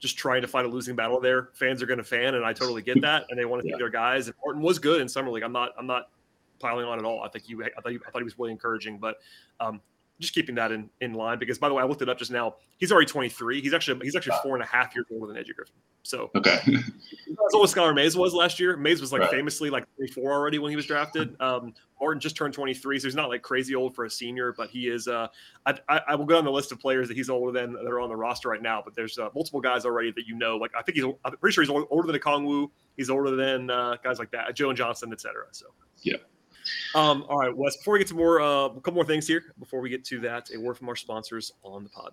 just 0.03 0.19
trying 0.19 0.43
to 0.43 0.49
fight 0.49 0.65
a 0.65 0.69
losing 0.69 0.97
battle 0.97 1.21
there. 1.21 1.51
Fans 1.55 1.81
are 1.81 1.87
going 1.87 1.99
to 1.99 2.05
fan, 2.05 2.35
and 2.35 2.45
I 2.45 2.53
totally 2.53 2.83
get 2.83 3.01
that, 3.03 3.25
and 3.31 3.39
they 3.39 3.45
want 3.45 3.63
to 3.63 3.69
yeah. 3.69 3.77
see 3.77 3.79
their 3.79 3.89
guys. 3.89 4.27
And 4.27 4.35
Martin 4.45 4.61
was 4.61 4.81
good 4.81 5.01
in 5.01 5.09
summer 5.09 5.31
league. 5.31 5.45
I'm 5.45 5.53
not 5.53 5.71
I'm 5.79 5.87
not 5.87 6.09
piling 6.59 6.87
on 6.87 6.99
at 6.99 7.05
all. 7.05 7.23
I 7.23 7.29
think 7.29 7.49
you 7.49 7.63
I 7.63 7.69
thought, 7.81 7.93
you, 7.93 8.01
I 8.07 8.11
thought 8.11 8.19
he 8.19 8.25
was 8.25 8.37
really 8.37 8.51
encouraging, 8.51 8.99
but 8.99 9.19
um, 9.61 9.81
just 10.21 10.35
keeping 10.35 10.55
that 10.55 10.73
in, 10.73 10.89
in 11.01 11.15
line 11.15 11.39
because 11.39 11.59
by 11.59 11.69
the 11.69 11.75
way, 11.75 11.83
I 11.83 11.87
looked 11.87 12.03
it 12.03 12.09
up 12.09 12.19
just 12.19 12.31
now. 12.31 12.55
He's 12.79 12.93
already 12.93 13.07
23. 13.07 13.61
He's 13.61 13.75
actually 13.75 14.01
he's 14.05 14.17
actually 14.17 14.37
four 14.43 14.55
and 14.55 14.63
a 14.63 14.67
half 14.67 14.95
years 14.95 15.07
older 15.13 15.33
than 15.33 15.43
AJ 15.43 15.55
Griffin. 15.57 15.75
So 16.03 16.31
okay, 16.35 16.59
that's 16.67 17.55
what 17.55 17.69
Skylar 17.69 17.95
Mays 17.95 18.17
was 18.17 18.35
last 18.35 18.59
year. 18.59 18.77
Mays 18.77 19.01
was 19.01 19.13
like 19.13 19.23
right. 19.23 19.31
famously 19.31 19.71
like 19.71 19.85
24 19.97 20.33
already 20.33 20.59
when 20.59 20.71
he 20.71 20.77
was 20.77 20.87
drafted. 20.87 21.41
Um, 21.41 21.75
Martin 22.01 22.21
just 22.21 22.37
turned 22.37 22.53
23, 22.53 22.99
so 22.99 23.07
he's 23.07 23.15
not 23.15 23.29
like 23.29 23.43
crazy 23.43 23.77
old 23.77 23.95
for 23.95 24.05
a 24.05 24.11
senior, 24.11 24.53
but 24.57 24.69
he 24.69 24.89
is. 24.89 25.07
Uh, 25.07 25.29
I, 25.67 25.79
I, 25.89 26.01
I 26.09 26.15
will 26.17 26.25
go 26.25 26.37
on 26.37 26.45
the 26.45 26.51
list 26.51 26.73
of 26.73 26.81
players 26.81 27.07
that 27.09 27.17
he's 27.17 27.31
older 27.31 27.53
than 27.53 27.73
that 27.75 27.87
are 27.87 28.01
on 28.01 28.09
the 28.09 28.17
roster 28.17 28.49
right 28.49 28.63
now. 28.63 28.83
But 28.85 28.97
there's 28.97 29.19
uh, 29.19 29.29
multiple 29.35 29.61
guys 29.61 29.85
already 29.85 30.11
that 30.13 30.27
you 30.27 30.35
know. 30.35 30.57
Like 30.57 30.73
I 30.77 30.83
think 30.83 30.97
he's 30.97 31.05
I'm 31.25 31.37
pretty 31.37 31.55
sure 31.55 31.63
he's 31.63 31.71
older 31.71 32.11
than 32.11 32.21
Okongwu. 32.21 32.71
He's 32.97 33.11
older 33.11 33.37
than 33.37 33.71
uh, 33.71 33.97
guys 34.03 34.19
like 34.19 34.31
that, 34.33 34.57
Jalen 34.57 34.77
Johnson, 34.77 35.13
etc. 35.13 35.45
So 35.53 35.67
yeah. 36.03 36.17
Um, 36.95 37.25
all 37.29 37.39
right, 37.39 37.57
Wes. 37.57 37.77
Before 37.77 37.93
we 37.93 37.99
get 37.99 38.09
to 38.09 38.15
more, 38.15 38.41
uh, 38.41 38.67
a 38.67 38.75
couple 38.75 38.95
more 38.95 39.05
things 39.05 39.27
here. 39.27 39.55
Before 39.59 39.81
we 39.81 39.89
get 39.89 40.05
to 40.07 40.21
that, 40.21 40.51
a 40.55 40.61
word 40.61 40.77
from 40.77 40.89
our 40.89 40.97
sponsors 40.97 41.53
on 41.63 41.85
the 41.85 41.91
pod. 41.91 42.13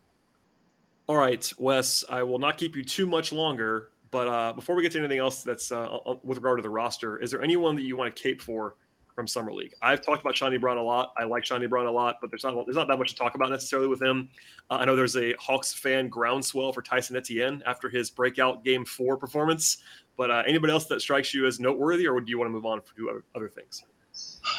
All 1.07 1.17
right, 1.17 1.51
Wes. 1.57 2.03
I 2.09 2.23
will 2.23 2.39
not 2.39 2.57
keep 2.57 2.75
you 2.75 2.83
too 2.83 3.05
much 3.05 3.31
longer. 3.31 3.89
But 4.11 4.27
uh, 4.27 4.53
before 4.53 4.75
we 4.75 4.81
get 4.81 4.91
to 4.93 4.99
anything 4.99 5.19
else 5.19 5.43
that's 5.43 5.71
uh, 5.71 5.97
with 6.23 6.37
regard 6.37 6.57
to 6.57 6.63
the 6.63 6.69
roster, 6.69 7.17
is 7.17 7.31
there 7.31 7.41
anyone 7.41 7.75
that 7.75 7.83
you 7.83 7.95
want 7.95 8.15
to 8.15 8.21
cape 8.21 8.41
for 8.41 8.75
from 9.13 9.27
summer 9.27 9.53
league? 9.53 9.73
I've 9.81 10.01
talked 10.03 10.21
about 10.21 10.33
Chaundee 10.33 10.59
Brown 10.59 10.77
a 10.77 10.83
lot. 10.83 11.13
I 11.17 11.25
like 11.25 11.43
Chaundee 11.43 11.69
Brown 11.69 11.85
a 11.85 11.91
lot, 11.91 12.17
but 12.21 12.31
there's 12.31 12.43
not 12.43 12.55
there's 12.65 12.75
not 12.75 12.87
that 12.87 12.97
much 12.97 13.11
to 13.11 13.15
talk 13.15 13.35
about 13.35 13.51
necessarily 13.51 13.87
with 13.87 14.01
him. 14.01 14.29
Uh, 14.71 14.75
I 14.75 14.85
know 14.85 14.95
there's 14.95 15.15
a 15.15 15.33
Hawks 15.33 15.73
fan 15.73 16.09
groundswell 16.09 16.73
for 16.73 16.81
Tyson 16.81 17.15
Etienne 17.15 17.61
after 17.67 17.87
his 17.87 18.09
breakout 18.09 18.63
Game 18.63 18.83
Four 18.83 19.17
performance. 19.17 19.77
But 20.17 20.31
uh, 20.31 20.43
anybody 20.45 20.73
else 20.73 20.85
that 20.87 21.01
strikes 21.01 21.33
you 21.33 21.45
as 21.45 21.59
noteworthy, 21.59 22.07
or 22.07 22.19
do 22.19 22.29
you 22.29 22.37
want 22.37 22.49
to 22.49 22.51
move 22.51 22.65
on 22.65 22.81
to 22.97 23.09
other, 23.09 23.23
other 23.35 23.47
things? 23.47 23.83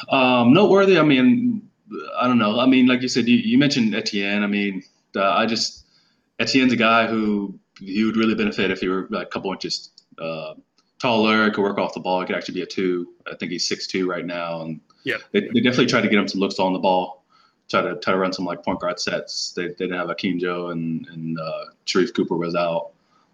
Um, 0.09 0.53
noteworthy. 0.53 0.97
I 0.97 1.03
mean, 1.03 1.69
I 2.19 2.27
don't 2.27 2.37
know. 2.37 2.59
I 2.59 2.65
mean, 2.65 2.87
like 2.87 3.01
you 3.01 3.07
said, 3.07 3.27
you, 3.27 3.37
you 3.37 3.57
mentioned 3.57 3.93
Etienne. 3.95 4.43
I 4.43 4.47
mean, 4.47 4.83
uh, 5.15 5.31
I 5.31 5.45
just 5.45 5.85
Etienne's 6.39 6.73
a 6.73 6.77
guy 6.77 7.07
who 7.07 7.59
he 7.79 8.03
would 8.03 8.17
really 8.17 8.35
benefit 8.35 8.71
if 8.71 8.79
he 8.79 8.87
were 8.87 9.07
like 9.09 9.27
a 9.27 9.29
couple 9.29 9.51
inches 9.51 9.89
uh, 10.19 10.53
taller, 10.99 11.49
could 11.51 11.61
work 11.61 11.77
off 11.77 11.93
the 11.93 11.99
ball. 11.99 12.21
He 12.21 12.27
could 12.27 12.35
actually 12.35 12.55
be 12.55 12.61
a 12.61 12.65
two. 12.65 13.13
I 13.31 13.35
think 13.35 13.51
he's 13.51 13.67
six 13.67 13.87
two 13.87 14.07
right 14.07 14.25
now, 14.25 14.61
and 14.61 14.79
yeah, 15.03 15.17
they, 15.31 15.41
they 15.41 15.59
definitely 15.59 15.87
tried 15.87 16.01
to 16.01 16.09
get 16.09 16.19
him 16.19 16.27
some 16.27 16.39
looks 16.39 16.59
on 16.59 16.73
the 16.73 16.79
ball. 16.79 17.23
Try 17.69 17.81
to 17.81 17.95
try 17.99 18.13
to 18.13 18.19
run 18.19 18.33
some 18.33 18.45
like 18.45 18.63
point 18.63 18.79
guard 18.79 18.99
sets. 18.99 19.53
They, 19.53 19.67
they 19.67 19.73
didn't 19.73 19.97
have 19.97 20.07
Akeem 20.07 20.39
Joe 20.39 20.69
and 20.69 21.07
and 21.07 21.39
uh, 21.39 21.65
Sharife 21.85 22.13
Cooper 22.13 22.37
was 22.37 22.55
out. 22.55 22.91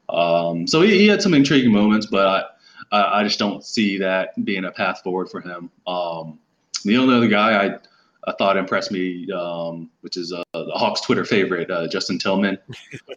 Um, 0.10 0.67
so 0.67 0.81
he, 0.81 0.97
he 0.97 1.07
had 1.07 1.21
some 1.21 1.33
intriguing 1.33 1.71
moments, 1.71 2.05
but 2.05 2.27
I 2.27 2.43
I, 2.91 3.19
I 3.19 3.23
just 3.23 3.39
don't 3.39 3.63
see 3.63 3.97
that 4.00 4.34
being 4.45 4.65
a 4.65 4.71
path 4.71 5.02
forward 5.04 5.30
for 5.30 5.41
him. 5.41 5.69
Um, 5.86 6.39
the 6.84 6.97
only 6.97 7.15
other 7.15 7.28
guy 7.28 7.65
I, 7.65 7.78
I 8.30 8.34
thought 8.38 8.58
impressed 8.58 8.91
me, 8.91 9.28
um, 9.32 9.89
which 10.02 10.17
is 10.17 10.34
uh, 10.34 10.43
the 10.54 10.71
Hawks 10.73 11.02
Twitter 11.02 11.26
favorite, 11.26 11.69
uh, 11.71 11.88
Justin 11.88 12.19
Tillman. 12.19 12.58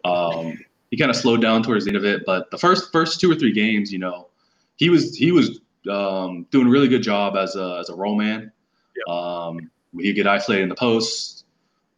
Um, 0.05 0.59
he 0.91 0.97
kind 0.97 1.11
of 1.11 1.17
slowed 1.17 1.41
down 1.41 1.63
towards 1.63 1.85
the 1.85 1.91
end 1.91 1.97
of 1.97 2.05
it, 2.05 2.25
but 2.27 2.51
the 2.51 2.59
first 2.59 2.91
first 2.91 3.21
two 3.21 3.31
or 3.31 3.35
three 3.35 3.53
games, 3.53 3.93
you 3.93 3.99
know, 3.99 4.29
he 4.77 4.91
was 4.91 5.15
he 5.15 5.31
was 5.31 5.61
um, 5.89 6.47
doing 6.51 6.67
a 6.67 6.71
really 6.71 6.89
good 6.89 7.03
job 7.03 7.37
as 7.37 7.55
a 7.55 7.77
as 7.79 7.91
a 7.91 7.95
roll 7.95 8.17
man. 8.17 8.51
Yeah. 8.97 9.15
Um, 9.15 9.71
he 9.99 10.13
get 10.13 10.27
isolated 10.27 10.65
in 10.65 10.69
the 10.69 10.75
post. 10.75 11.45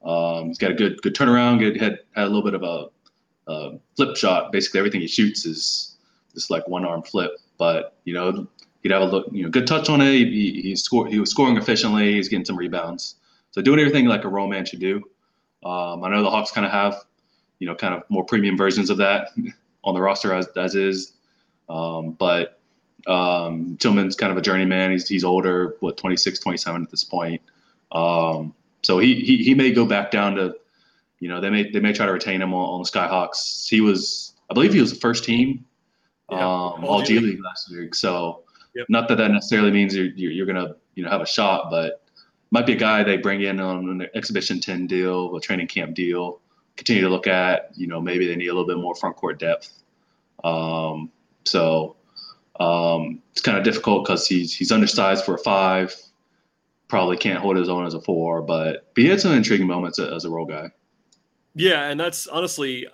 Um, 0.05 0.49
he's 0.49 0.59
got 0.59 0.73
a 0.73 0.75
good 0.75 1.01
good 1.01 1.15
turnaround. 1.15 1.61
Good 1.61 1.81
had 1.81 2.01
had 2.15 2.25
a 2.25 2.29
little 2.29 2.43
bit 2.43 2.55
of 2.55 2.63
a, 2.63 3.51
a 3.51 3.79
flip 3.97 4.17
shot. 4.17 4.53
Basically, 4.53 4.79
everything 4.79 5.01
he 5.01 5.07
shoots 5.07 5.47
is 5.47 5.97
this 6.35 6.51
like 6.51 6.67
one 6.69 6.85
arm 6.85 7.03
flip 7.03 7.33
but 7.63 7.95
you 8.03 8.13
know 8.13 8.49
he'd 8.83 8.91
have 8.91 9.03
a 9.03 9.05
look, 9.05 9.29
you 9.31 9.45
know, 9.45 9.49
good 9.49 9.69
touch 9.69 9.89
on 9.89 10.01
it. 10.01 10.11
He, 10.11 10.61
he, 10.61 10.75
scored. 10.75 11.13
He 11.13 11.21
was 11.21 11.31
scoring 11.31 11.57
efficiently. 11.57 12.15
He's 12.15 12.29
getting 12.29 12.45
some 12.45 12.57
rebounds. 12.57 13.15
So 13.53 13.63
doing 13.63 13.79
everything 13.79 14.07
like 14.07 14.25
a 14.25 14.29
role 14.29 14.49
man 14.49 14.65
should 14.65 14.81
do. 14.81 14.97
Um, 15.65 16.03
I 16.03 16.11
know 16.11 16.25
the 16.25 16.31
Hawks 16.31 16.51
kind 16.51 16.67
of 16.67 16.73
have, 16.73 17.05
you 17.61 17.69
know, 17.69 17.77
kind 17.77 17.95
of 17.95 18.03
more 18.09 18.25
premium 18.25 18.57
versions 18.57 18.91
of 18.91 18.97
that 18.97 19.29
on 19.85 19.95
the 19.95 20.01
roster 20.01 20.35
as 20.35 20.49
as 20.57 20.75
is. 20.75 21.13
Um, 21.69 22.15
but 22.15 22.59
um, 23.07 23.77
Tillman's 23.79 24.17
kind 24.17 24.33
of 24.33 24.39
a 24.39 24.43
journeyman. 24.43 24.91
He's 24.91 25.07
he's 25.07 25.23
older, 25.23 25.77
what 25.79 25.97
26, 25.97 26.41
27 26.41 26.83
at 26.83 26.91
this 26.91 27.05
point. 27.05 27.43
Um, 27.93 28.55
so 28.83 28.99
he, 28.99 29.21
he 29.21 29.37
he 29.45 29.55
may 29.55 29.71
go 29.71 29.87
back 29.87 30.11
down 30.11 30.35
to, 30.35 30.57
you 31.21 31.29
know, 31.29 31.41
they 31.41 31.51
may 31.51 31.71
they 31.71 31.79
may 31.79 31.93
try 31.93 32.07
to 32.07 32.13
retain 32.13 32.43
him 32.43 32.53
on, 32.55 32.75
on 32.75 32.83
the 32.83 32.89
Skyhawks. 32.89 33.69
He 33.69 33.81
was, 33.81 34.35
I 34.51 34.55
believe, 34.55 34.73
he 34.73 34.81
was 34.81 34.93
the 34.93 34.99
first 34.99 35.23
team 35.23 35.65
yeah, 36.33 36.45
um, 36.45 36.85
all 36.85 37.03
G 37.03 37.19
League 37.19 37.43
last 37.43 37.71
week. 37.71 37.95
So, 37.95 38.43
yep. 38.75 38.87
not 38.89 39.09
that 39.09 39.17
that 39.17 39.31
necessarily 39.31 39.71
means 39.71 39.95
you're, 39.95 40.07
you're, 40.07 40.33
you're 40.33 40.47
gonna 40.47 40.75
you 40.95 41.05
know 41.05 41.11
have 41.11 41.21
a 41.21 41.27
shot, 41.27 41.71
but 41.71 42.03
might 42.51 42.67
be 42.67 42.75
a 42.75 42.77
guy 42.77 43.03
they 43.03 43.17
bring 43.17 43.43
in 43.43 43.61
on 43.61 43.89
an 43.89 44.09
exhibition 44.15 44.61
ten 44.61 44.87
deal, 44.87 45.35
a 45.35 45.41
training 45.41 45.69
camp 45.69 45.95
deal. 45.95 46.41
Continue 46.77 47.03
to 47.03 47.09
look 47.11 47.27
at, 47.27 47.71
you 47.77 47.87
know, 47.87 48.01
maybe 48.01 48.27
they 48.27 48.35
need 48.35 48.49
a 48.49 48.53
little 48.53 48.67
bit 48.67 48.79
more 48.79 48.95
front 48.95 49.15
court 49.17 49.39
depth. 49.39 49.83
Um, 50.43 51.11
so 51.45 51.97
um, 52.59 53.21
it's 53.33 53.43
kind 53.43 53.59
of 53.59 53.65
difficult 53.65 54.05
because 54.05 54.27
he's 54.27 54.57
he's 54.57 54.73
undersized 54.73 55.25
for 55.25 55.35
a 55.35 55.39
five. 55.39 55.95
Probably 56.89 57.17
can't 57.17 57.39
hold 57.41 57.57
his 57.57 57.69
own 57.69 57.87
as 57.87 57.95
a 57.95 58.01
four, 58.01 58.43
but, 58.43 58.87
but 58.95 59.03
he 59.03 59.09
had 59.09 59.21
some 59.21 59.33
intriguing 59.33 59.67
moments 59.67 59.99
as 59.99 60.25
a 60.25 60.31
role 60.31 60.47
guy. 60.47 60.71
Yeah, 61.55 61.89
and 61.89 61.99
that's 62.01 62.27
honestly, 62.27 62.87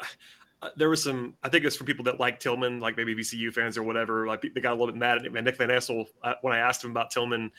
uh, 0.61 0.71
there 0.77 0.88
was 0.88 1.03
some. 1.03 1.35
I 1.42 1.49
think 1.49 1.62
it 1.62 1.66
was 1.66 1.77
from 1.77 1.87
people 1.87 2.05
that 2.05 2.18
like 2.18 2.40
Tillman, 2.40 2.81
like 2.81 2.97
maybe 2.97 3.14
VCU 3.14 3.53
fans 3.53 3.79
or 3.79 3.83
whatever. 3.83 4.27
Like 4.27 4.42
they 4.42 4.61
got 4.61 4.71
a 4.71 4.75
little 4.75 4.88
bit 4.88 4.97
mad 4.97 5.25
at 5.25 5.33
Nick 5.33 5.57
Van 5.57 5.68
Exel 5.68 6.07
uh, 6.23 6.35
when 6.42 6.53
I 6.53 6.59
asked 6.59 6.83
him 6.83 6.90
about 6.90 7.11
Tillman 7.11 7.51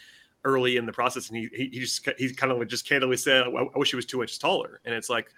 early 0.44 0.78
in 0.78 0.86
the 0.86 0.92
process, 0.92 1.30
and 1.30 1.38
he 1.38 1.50
he, 1.54 1.70
he 1.70 1.80
just 1.80 2.08
he 2.18 2.34
kind 2.34 2.52
of 2.52 2.68
just 2.68 2.88
candidly 2.88 3.16
said, 3.18 3.44
I, 3.44 3.50
"I 3.50 3.78
wish 3.78 3.92
he 3.92 3.96
was 3.96 4.06
two 4.06 4.22
inches 4.22 4.38
taller," 4.38 4.82
and 4.84 4.94
it's 4.94 5.10
like 5.10 5.34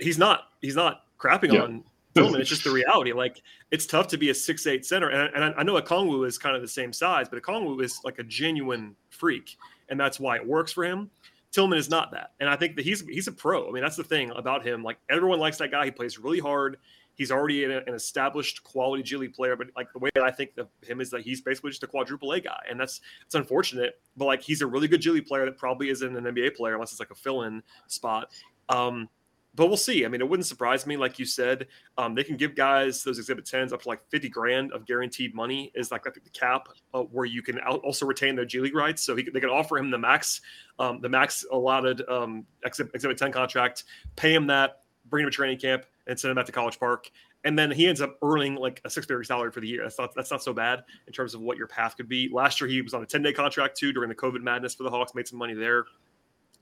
he's 0.00 0.18
not 0.18 0.48
he's 0.60 0.76
not 0.76 1.04
crapping 1.18 1.54
yeah. 1.54 1.62
on 1.62 1.84
Tillman. 2.14 2.42
It's 2.42 2.50
just 2.50 2.64
the 2.64 2.70
reality. 2.70 3.12
Like 3.12 3.40
it's 3.70 3.86
tough 3.86 4.08
to 4.08 4.18
be 4.18 4.28
a 4.28 4.34
six 4.34 4.66
eight 4.66 4.84
center, 4.84 5.08
and, 5.08 5.34
and 5.34 5.54
I 5.56 5.62
know 5.62 5.80
Okongwu 5.80 6.26
is 6.26 6.36
kind 6.36 6.54
of 6.54 6.60
the 6.60 6.68
same 6.68 6.92
size, 6.92 7.26
but 7.28 7.42
Okongwu 7.42 7.82
is 7.82 8.00
like 8.04 8.18
a 8.18 8.24
genuine 8.24 8.94
freak, 9.08 9.56
and 9.88 9.98
that's 9.98 10.20
why 10.20 10.36
it 10.36 10.46
works 10.46 10.72
for 10.72 10.84
him. 10.84 11.10
Tillman 11.56 11.78
is 11.78 11.88
not 11.88 12.10
that, 12.10 12.32
and 12.38 12.50
I 12.50 12.56
think 12.56 12.76
that 12.76 12.84
he's 12.84 13.00
he's 13.00 13.28
a 13.28 13.32
pro. 13.32 13.66
I 13.66 13.72
mean, 13.72 13.82
that's 13.82 13.96
the 13.96 14.04
thing 14.04 14.30
about 14.36 14.62
him. 14.62 14.82
Like 14.82 14.98
everyone 15.08 15.38
likes 15.38 15.56
that 15.56 15.70
guy. 15.70 15.86
He 15.86 15.90
plays 15.90 16.18
really 16.18 16.38
hard. 16.38 16.76
He's 17.14 17.30
already 17.30 17.64
an, 17.64 17.70
an 17.70 17.94
established 17.94 18.62
quality 18.62 19.02
G 19.02 19.16
League 19.16 19.32
player, 19.32 19.56
but 19.56 19.68
like 19.74 19.90
the 19.94 19.98
way 19.98 20.10
that 20.16 20.22
I 20.22 20.30
think 20.30 20.50
of 20.58 20.68
him 20.82 21.00
is 21.00 21.08
that 21.12 21.22
he's 21.22 21.40
basically 21.40 21.70
just 21.70 21.82
a 21.82 21.86
quadruple 21.86 22.32
A 22.32 22.40
guy, 22.42 22.62
and 22.68 22.78
that's 22.78 23.00
it's 23.24 23.34
unfortunate. 23.34 23.98
But 24.18 24.26
like 24.26 24.42
he's 24.42 24.60
a 24.60 24.66
really 24.66 24.86
good 24.86 25.00
G 25.00 25.08
League 25.08 25.24
player 25.24 25.46
that 25.46 25.56
probably 25.56 25.88
isn't 25.88 26.14
an 26.14 26.24
NBA 26.24 26.56
player 26.56 26.74
unless 26.74 26.90
it's 26.90 27.00
like 27.00 27.10
a 27.10 27.14
fill 27.14 27.44
in 27.44 27.62
spot. 27.86 28.32
Um, 28.68 29.08
but 29.56 29.66
we'll 29.66 29.76
see. 29.76 30.04
I 30.04 30.08
mean, 30.08 30.20
it 30.20 30.28
wouldn't 30.28 30.46
surprise 30.46 30.86
me, 30.86 30.96
like 30.96 31.18
you 31.18 31.24
said. 31.24 31.66
Um, 31.98 32.14
they 32.14 32.22
can 32.22 32.36
give 32.36 32.54
guys 32.54 33.02
those 33.02 33.18
exhibit 33.18 33.46
tens 33.46 33.72
up 33.72 33.82
to 33.82 33.88
like 33.88 34.00
fifty 34.10 34.28
grand 34.28 34.72
of 34.72 34.86
guaranteed 34.86 35.34
money 35.34 35.72
is 35.74 35.90
like 35.90 36.06
I 36.06 36.10
think 36.10 36.24
the 36.24 36.30
cap 36.30 36.68
uh, 36.94 37.00
where 37.02 37.24
you 37.24 37.42
can 37.42 37.58
also 37.60 38.06
retain 38.06 38.36
their 38.36 38.44
G 38.44 38.60
League 38.60 38.76
rights. 38.76 39.02
So 39.02 39.16
he, 39.16 39.28
they 39.28 39.40
can 39.40 39.50
offer 39.50 39.78
him 39.78 39.90
the 39.90 39.98
max, 39.98 40.42
um, 40.78 41.00
the 41.00 41.08
max 41.08 41.44
allotted 41.50 42.08
um, 42.08 42.44
exhibit, 42.64 42.94
exhibit 42.94 43.18
ten 43.18 43.32
contract, 43.32 43.84
pay 44.14 44.32
him 44.32 44.46
that, 44.46 44.82
bring 45.08 45.24
him 45.24 45.30
to 45.30 45.34
training 45.34 45.58
camp, 45.58 45.86
and 46.06 46.20
send 46.20 46.30
him 46.30 46.36
back 46.36 46.46
to 46.46 46.52
College 46.52 46.78
Park. 46.78 47.10
And 47.44 47.56
then 47.56 47.70
he 47.70 47.86
ends 47.86 48.00
up 48.00 48.18
earning 48.22 48.56
like 48.56 48.80
a 48.84 48.90
six-figure 48.90 49.22
salary 49.22 49.52
for 49.52 49.60
the 49.60 49.68
year. 49.68 49.82
That's 49.84 49.98
not 49.98 50.14
that's 50.14 50.30
not 50.32 50.42
so 50.42 50.52
bad 50.52 50.82
in 51.06 51.12
terms 51.12 51.32
of 51.32 51.40
what 51.40 51.56
your 51.56 51.68
path 51.68 51.96
could 51.96 52.08
be. 52.08 52.28
Last 52.32 52.60
year 52.60 52.68
he 52.68 52.82
was 52.82 52.92
on 52.92 53.02
a 53.02 53.06
ten-day 53.06 53.32
contract 53.32 53.76
too 53.78 53.92
during 53.92 54.08
the 54.08 54.16
COVID 54.16 54.42
madness 54.42 54.74
for 54.74 54.82
the 54.82 54.90
Hawks, 54.90 55.14
made 55.14 55.28
some 55.28 55.38
money 55.38 55.54
there. 55.54 55.84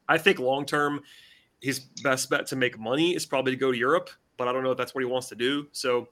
I 0.08 0.18
think 0.18 0.38
long 0.38 0.66
term 0.66 1.00
his 1.60 1.80
best 2.02 2.30
bet 2.30 2.46
to 2.48 2.56
make 2.56 2.78
money 2.78 3.14
is 3.14 3.26
probably 3.26 3.52
to 3.52 3.56
go 3.56 3.72
to 3.72 3.78
Europe, 3.78 4.10
but 4.36 4.48
I 4.48 4.52
don't 4.52 4.62
know 4.62 4.72
if 4.72 4.78
that's 4.78 4.94
what 4.94 5.02
he 5.02 5.06
wants 5.06 5.28
to 5.28 5.34
do. 5.34 5.66
So 5.72 6.08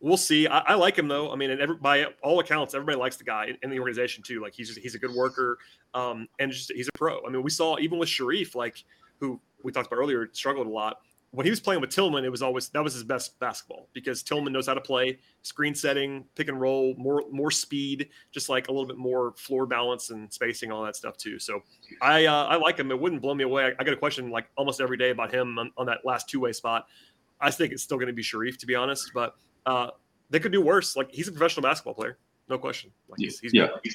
we'll 0.00 0.16
see. 0.16 0.46
I, 0.46 0.58
I 0.58 0.74
like 0.74 0.98
him 0.98 1.08
though. 1.08 1.32
I 1.32 1.36
mean, 1.36 1.50
every, 1.50 1.76
by 1.76 2.06
all 2.22 2.40
accounts, 2.40 2.74
everybody 2.74 2.98
likes 2.98 3.16
the 3.16 3.24
guy 3.24 3.46
in, 3.46 3.56
in 3.62 3.70
the 3.70 3.78
organization 3.78 4.22
too. 4.22 4.40
Like 4.40 4.54
he's 4.54 4.68
just, 4.68 4.80
he's 4.80 4.94
a 4.94 4.98
good 4.98 5.14
worker, 5.14 5.58
um, 5.94 6.28
and 6.38 6.50
just 6.50 6.72
he's 6.72 6.88
a 6.88 6.92
pro. 6.98 7.24
I 7.24 7.30
mean, 7.30 7.42
we 7.42 7.50
saw 7.50 7.78
even 7.78 7.98
with 7.98 8.08
Sharife, 8.08 8.54
like 8.54 8.84
who 9.20 9.40
we 9.62 9.72
talked 9.72 9.86
about 9.86 9.98
earlier, 9.98 10.28
struggled 10.32 10.66
a 10.66 10.70
lot 10.70 10.98
when 11.30 11.44
he 11.44 11.50
was 11.50 11.60
playing 11.60 11.80
with 11.80 11.90
Tillman, 11.90 12.24
it 12.24 12.30
was 12.30 12.42
always 12.42 12.68
that 12.70 12.82
was 12.82 12.94
his 12.94 13.04
best 13.04 13.38
basketball 13.38 13.88
because 13.92 14.22
Tillman 14.22 14.52
knows 14.52 14.66
how 14.66 14.74
to 14.74 14.80
play 14.80 15.18
screen 15.42 15.74
setting, 15.74 16.24
pick 16.34 16.48
and 16.48 16.60
roll, 16.60 16.94
more 16.96 17.24
more 17.30 17.50
speed, 17.50 18.08
just 18.32 18.48
like 18.48 18.68
a 18.68 18.72
little 18.72 18.86
bit 18.86 18.96
more 18.96 19.34
floor 19.36 19.66
balance 19.66 20.10
and 20.10 20.32
spacing, 20.32 20.72
all 20.72 20.84
that 20.84 20.96
stuff 20.96 21.16
too. 21.16 21.38
So 21.38 21.62
I 22.00 22.26
uh, 22.26 22.44
I 22.44 22.56
like 22.56 22.78
him. 22.78 22.90
It 22.90 22.98
wouldn't 22.98 23.20
blow 23.20 23.34
me 23.34 23.44
away. 23.44 23.64
I, 23.64 23.72
I, 23.78 23.84
get 23.84 23.92
a 23.92 23.96
question 23.96 24.30
like 24.30 24.46
almost 24.56 24.80
every 24.80 24.96
day 24.96 25.10
about 25.10 25.34
him 25.34 25.58
on, 25.58 25.70
on 25.76 25.86
that 25.86 25.98
last 26.04 26.28
two 26.28 26.40
way 26.40 26.52
spot. 26.52 26.86
I 27.40 27.50
think 27.50 27.72
it's 27.72 27.82
still 27.82 27.98
going 27.98 28.06
to 28.06 28.14
be 28.14 28.22
Sharife 28.22 28.56
to 28.58 28.66
be 28.66 28.74
honest, 28.74 29.10
but 29.12 29.34
uh, 29.66 29.90
they 30.30 30.40
could 30.40 30.52
do 30.52 30.62
worse. 30.62 30.96
Like 30.96 31.12
he's 31.12 31.28
a 31.28 31.32
professional 31.32 31.62
basketball 31.62 31.94
player, 31.94 32.18
no 32.48 32.56
question. 32.56 32.90
Like 33.08 33.18
he's, 33.20 33.40
he's 33.40 33.52
yeah. 33.52 33.68
Good. 33.82 33.92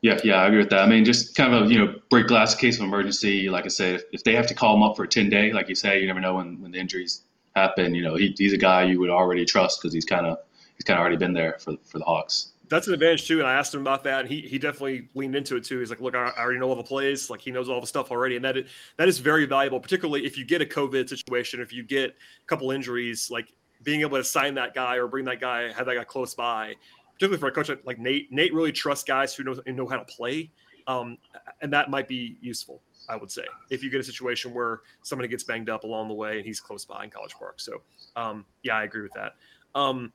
Yeah, 0.00 0.18
yeah, 0.22 0.42
I 0.42 0.46
agree 0.46 0.58
with 0.58 0.70
that. 0.70 0.80
I 0.80 0.86
mean, 0.86 1.04
just 1.04 1.34
kind 1.34 1.52
of 1.52 1.66
a 1.66 1.72
you 1.72 1.78
know 1.78 1.94
break 2.08 2.28
glass 2.28 2.54
case 2.54 2.76
of 2.78 2.84
emergency. 2.84 3.48
Like 3.48 3.64
I 3.64 3.68
said, 3.68 3.96
if, 3.96 4.02
if 4.12 4.24
they 4.24 4.34
have 4.34 4.46
to 4.46 4.54
call 4.54 4.76
him 4.76 4.82
up 4.82 4.96
for 4.96 5.04
a 5.04 5.08
ten 5.08 5.28
day, 5.28 5.52
like 5.52 5.68
you 5.68 5.74
say, 5.74 6.00
you 6.00 6.06
never 6.06 6.20
know 6.20 6.36
when, 6.36 6.60
when 6.62 6.70
the 6.70 6.78
injuries 6.78 7.22
happen. 7.56 7.94
You 7.94 8.02
know, 8.02 8.14
he, 8.14 8.34
he's 8.38 8.52
a 8.52 8.58
guy 8.58 8.84
you 8.84 9.00
would 9.00 9.10
already 9.10 9.44
trust 9.44 9.80
because 9.80 9.92
he's 9.92 10.04
kind 10.04 10.26
of 10.26 10.38
he's 10.76 10.84
kind 10.84 10.98
of 10.98 11.00
already 11.00 11.16
been 11.16 11.32
there 11.32 11.56
for 11.58 11.74
for 11.84 11.98
the 11.98 12.04
Hawks. 12.04 12.52
That's 12.68 12.86
an 12.86 12.94
advantage 12.94 13.26
too, 13.26 13.38
and 13.38 13.48
I 13.48 13.54
asked 13.54 13.74
him 13.74 13.80
about 13.80 14.04
that, 14.04 14.20
and 14.20 14.28
he 14.28 14.42
he 14.42 14.58
definitely 14.58 15.08
leaned 15.14 15.34
into 15.34 15.56
it 15.56 15.64
too. 15.64 15.80
He's 15.80 15.90
like, 15.90 16.00
"Look, 16.00 16.14
I, 16.14 16.28
I 16.28 16.40
already 16.42 16.60
know 16.60 16.68
all 16.68 16.76
the 16.76 16.82
plays. 16.82 17.28
Like 17.28 17.40
he 17.40 17.50
knows 17.50 17.68
all 17.68 17.80
the 17.80 17.86
stuff 17.86 18.12
already, 18.12 18.36
and 18.36 18.44
that 18.44 18.56
is, 18.56 18.70
that 18.98 19.08
is 19.08 19.18
very 19.18 19.46
valuable, 19.46 19.80
particularly 19.80 20.24
if 20.24 20.38
you 20.38 20.44
get 20.44 20.62
a 20.62 20.66
COVID 20.66 21.08
situation, 21.08 21.60
if 21.60 21.72
you 21.72 21.82
get 21.82 22.10
a 22.10 22.46
couple 22.46 22.70
injuries, 22.70 23.30
like 23.30 23.52
being 23.82 24.02
able 24.02 24.16
to 24.16 24.24
sign 24.24 24.54
that 24.54 24.74
guy 24.74 24.96
or 24.96 25.08
bring 25.08 25.24
that 25.24 25.40
guy, 25.40 25.72
have 25.72 25.86
that 25.86 25.94
guy 25.94 26.04
close 26.04 26.34
by 26.34 26.74
particularly 27.18 27.40
for 27.40 27.48
a 27.48 27.52
coach 27.52 27.70
like 27.84 27.98
Nate. 27.98 28.32
Nate 28.32 28.54
really 28.54 28.70
trusts 28.70 29.04
guys 29.04 29.34
who 29.34 29.42
know 29.42 29.60
know 29.66 29.86
how 29.86 29.96
to 29.96 30.04
play, 30.04 30.50
um, 30.86 31.18
and 31.60 31.72
that 31.72 31.90
might 31.90 32.06
be 32.06 32.36
useful. 32.40 32.80
I 33.08 33.16
would 33.16 33.30
say 33.30 33.44
if 33.70 33.82
you 33.82 33.90
get 33.90 34.00
a 34.00 34.04
situation 34.04 34.52
where 34.52 34.80
somebody 35.02 35.28
gets 35.28 35.42
banged 35.42 35.70
up 35.70 35.84
along 35.84 36.08
the 36.08 36.14
way 36.14 36.36
and 36.36 36.46
he's 36.46 36.60
close 36.60 36.84
by 36.84 37.04
in 37.04 37.10
College 37.10 37.34
Park. 37.34 37.58
So, 37.58 37.80
um, 38.16 38.44
yeah, 38.62 38.76
I 38.76 38.84
agree 38.84 39.02
with 39.02 39.14
that. 39.14 39.34
Um, 39.74 40.12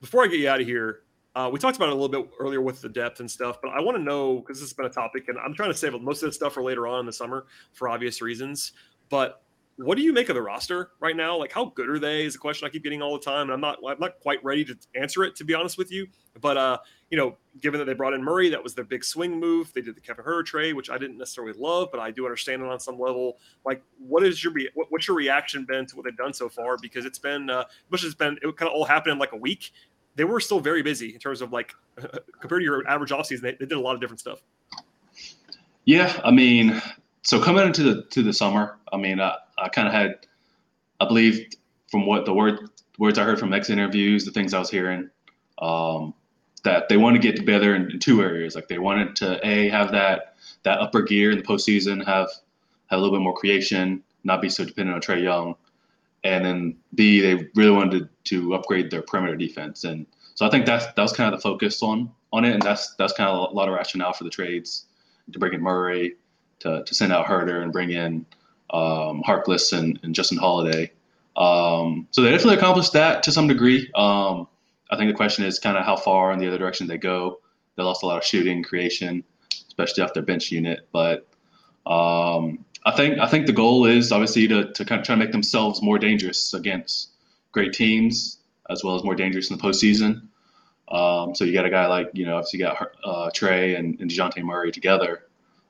before 0.00 0.22
I 0.24 0.26
get 0.26 0.38
you 0.38 0.48
out 0.48 0.60
of 0.60 0.66
here, 0.66 1.00
uh, 1.34 1.48
we 1.50 1.58
talked 1.58 1.76
about 1.76 1.88
it 1.88 1.92
a 1.92 1.94
little 1.94 2.22
bit 2.22 2.30
earlier 2.38 2.60
with 2.60 2.80
the 2.82 2.88
depth 2.88 3.20
and 3.20 3.30
stuff, 3.30 3.58
but 3.62 3.70
I 3.70 3.80
want 3.80 3.96
to 3.96 4.02
know 4.02 4.40
because 4.40 4.60
this 4.60 4.68
has 4.68 4.74
been 4.74 4.86
a 4.86 4.90
topic, 4.90 5.28
and 5.28 5.38
I'm 5.38 5.54
trying 5.54 5.70
to 5.70 5.76
save 5.76 5.98
most 6.00 6.22
of 6.22 6.28
this 6.28 6.36
stuff 6.36 6.52
for 6.52 6.62
later 6.62 6.86
on 6.86 7.00
in 7.00 7.06
the 7.06 7.12
summer 7.12 7.46
for 7.72 7.88
obvious 7.88 8.20
reasons. 8.20 8.72
But 9.08 9.42
what 9.76 9.96
do 9.96 10.02
you 10.02 10.12
make 10.12 10.28
of 10.28 10.34
the 10.34 10.42
roster 10.42 10.90
right 11.00 11.16
now? 11.16 11.36
Like, 11.36 11.52
how 11.52 11.66
good 11.66 11.88
are 11.88 11.98
they? 11.98 12.24
Is 12.24 12.36
a 12.36 12.38
question 12.38 12.66
I 12.66 12.70
keep 12.70 12.84
getting 12.84 13.02
all 13.02 13.12
the 13.12 13.24
time, 13.24 13.42
and 13.42 13.52
I'm 13.52 13.60
not 13.60 13.78
I'm 13.86 13.98
not 13.98 14.20
quite 14.20 14.42
ready 14.44 14.64
to 14.66 14.76
answer 14.94 15.24
it 15.24 15.34
to 15.36 15.44
be 15.44 15.54
honest 15.54 15.76
with 15.76 15.90
you. 15.90 16.06
But 16.40 16.56
uh, 16.56 16.78
you 17.10 17.18
know, 17.18 17.36
given 17.60 17.78
that 17.78 17.84
they 17.84 17.94
brought 17.94 18.14
in 18.14 18.22
Murray, 18.22 18.48
that 18.50 18.62
was 18.62 18.74
their 18.74 18.84
big 18.84 19.04
swing 19.04 19.38
move. 19.38 19.72
They 19.72 19.80
did 19.80 19.96
the 19.96 20.00
Kevin 20.00 20.24
Huerter 20.24 20.44
trade, 20.44 20.74
which 20.74 20.90
I 20.90 20.98
didn't 20.98 21.18
necessarily 21.18 21.54
love, 21.56 21.88
but 21.90 22.00
I 22.00 22.10
do 22.10 22.24
understand 22.24 22.62
it 22.62 22.68
on 22.68 22.78
some 22.78 22.98
level. 22.98 23.38
Like, 23.64 23.82
what 23.98 24.24
is 24.24 24.42
your 24.44 24.52
what's 24.74 25.08
your 25.08 25.16
reaction 25.16 25.64
been 25.64 25.86
to 25.86 25.96
what 25.96 26.04
they've 26.04 26.16
done 26.16 26.32
so 26.32 26.48
far? 26.48 26.76
Because 26.80 27.04
it's 27.04 27.18
been 27.18 27.50
uh, 27.50 27.64
much 27.90 28.02
has 28.02 28.14
been 28.14 28.38
it 28.42 28.56
kind 28.56 28.68
of 28.68 28.74
all 28.74 28.84
happened 28.84 29.12
in 29.12 29.18
like 29.18 29.32
a 29.32 29.38
week. 29.38 29.72
They 30.16 30.24
were 30.24 30.38
still 30.38 30.60
very 30.60 30.82
busy 30.82 31.12
in 31.12 31.18
terms 31.18 31.40
of 31.40 31.52
like 31.52 31.74
compared 32.40 32.60
to 32.60 32.64
your 32.64 32.86
average 32.88 33.10
offseason, 33.10 33.42
they, 33.42 33.52
they 33.52 33.66
did 33.66 33.72
a 33.72 33.80
lot 33.80 33.94
of 33.94 34.00
different 34.00 34.20
stuff. 34.20 34.40
Yeah, 35.84 36.18
I 36.24 36.30
mean, 36.30 36.80
so 37.22 37.42
coming 37.42 37.66
into 37.66 37.82
the 37.82 38.02
to 38.10 38.22
the 38.22 38.32
summer, 38.32 38.78
I 38.92 38.96
mean, 38.96 39.20
I, 39.20 39.36
I 39.58 39.68
kind 39.68 39.88
of 39.88 39.94
had, 39.94 40.26
I 41.00 41.06
believe, 41.06 41.48
from 41.90 42.06
what 42.06 42.24
the 42.24 42.34
word 42.34 42.70
words 42.98 43.18
I 43.18 43.24
heard 43.24 43.38
from 43.38 43.52
ex 43.52 43.70
interviews, 43.70 44.24
the 44.24 44.30
things 44.30 44.54
I 44.54 44.58
was 44.58 44.70
hearing, 44.70 45.10
um, 45.60 46.14
that 46.64 46.88
they 46.88 46.96
want 46.96 47.16
to 47.16 47.20
get 47.20 47.36
together 47.36 47.74
in, 47.74 47.90
in, 47.90 47.98
two 47.98 48.22
areas. 48.22 48.54
Like 48.54 48.68
they 48.68 48.78
wanted 48.78 49.16
to 49.16 49.46
a 49.46 49.68
have 49.68 49.92
that 49.92 50.36
that 50.62 50.80
upper 50.80 51.02
gear 51.02 51.30
in 51.30 51.38
the 51.38 51.44
postseason, 51.44 52.04
have 52.04 52.28
have 52.86 52.98
a 52.98 53.02
little 53.02 53.16
bit 53.16 53.22
more 53.22 53.34
creation, 53.34 54.02
not 54.24 54.42
be 54.42 54.48
so 54.48 54.64
dependent 54.64 54.94
on 54.94 55.00
Trae 55.02 55.22
Young, 55.22 55.54
and 56.24 56.44
then 56.44 56.76
b 56.94 57.20
they 57.20 57.48
really 57.54 57.70
wanted 57.70 58.08
to, 58.24 58.40
to 58.40 58.54
upgrade 58.54 58.90
their 58.90 59.02
perimeter 59.02 59.36
defense. 59.36 59.84
And 59.84 60.06
so 60.34 60.46
I 60.46 60.50
think 60.50 60.66
that's 60.66 60.86
that 60.86 61.02
was 61.02 61.12
kind 61.12 61.32
of 61.32 61.40
the 61.40 61.42
focus 61.42 61.82
on 61.82 62.10
on 62.32 62.44
it, 62.44 62.52
and 62.52 62.62
that's 62.62 62.94
that's 62.96 63.12
kind 63.12 63.30
of 63.30 63.50
a 63.50 63.54
lot 63.54 63.68
of 63.68 63.74
rationale 63.74 64.12
for 64.12 64.24
the 64.24 64.30
trades 64.30 64.86
to 65.32 65.38
bring 65.38 65.54
in 65.54 65.62
Murray 65.62 66.16
to, 66.60 66.82
to 66.84 66.94
send 66.94 67.12
out 67.12 67.26
Huerter 67.26 67.62
and 67.62 67.72
bring 67.72 67.90
in 67.90 68.26
um, 68.74 69.22
Harkless 69.22 69.72
and, 69.72 70.00
and 70.02 70.14
Justin 70.14 70.38
Holiday. 70.38 70.90
Um, 71.36 72.08
so 72.10 72.22
they 72.22 72.30
definitely 72.30 72.56
accomplished 72.56 72.92
that 72.92 73.22
to 73.22 73.32
some 73.32 73.46
degree. 73.46 73.90
Um, 73.94 74.48
I 74.90 74.96
think 74.96 75.10
the 75.10 75.16
question 75.16 75.44
is 75.44 75.58
kind 75.58 75.76
of 75.76 75.84
how 75.84 75.96
far 75.96 76.32
in 76.32 76.38
the 76.38 76.48
other 76.48 76.58
direction 76.58 76.86
they 76.86 76.98
go. 76.98 77.40
They 77.76 77.82
lost 77.82 78.02
a 78.02 78.06
lot 78.06 78.18
of 78.18 78.24
shooting 78.24 78.62
creation, 78.62 79.24
especially 79.68 80.02
off 80.02 80.12
their 80.12 80.22
bench 80.22 80.50
unit. 80.50 80.88
But 80.92 81.26
um, 81.86 82.64
I 82.84 82.92
think 82.94 83.18
I 83.18 83.26
think 83.26 83.46
the 83.46 83.52
goal 83.52 83.86
is 83.86 84.12
obviously 84.12 84.46
to, 84.48 84.72
to 84.72 84.84
kind 84.84 85.00
of 85.00 85.06
try 85.06 85.14
to 85.14 85.18
make 85.18 85.32
themselves 85.32 85.82
more 85.82 85.98
dangerous 85.98 86.52
against 86.54 87.10
great 87.52 87.72
teams, 87.72 88.38
as 88.70 88.84
well 88.84 88.96
as 88.96 89.04
more 89.04 89.14
dangerous 89.14 89.50
in 89.50 89.56
the 89.56 89.62
postseason. 89.62 90.28
Um, 90.88 91.34
so 91.34 91.44
you 91.44 91.52
got 91.52 91.64
a 91.64 91.70
guy 91.70 91.86
like 91.86 92.10
you 92.12 92.26
know, 92.26 92.36
obviously 92.36 92.60
you 92.60 92.66
got 92.66 92.88
uh, 93.04 93.30
Trae 93.30 93.78
and, 93.78 94.00
and 94.00 94.10
Dejounte 94.10 94.42
Murray 94.42 94.70
together. 94.70 95.24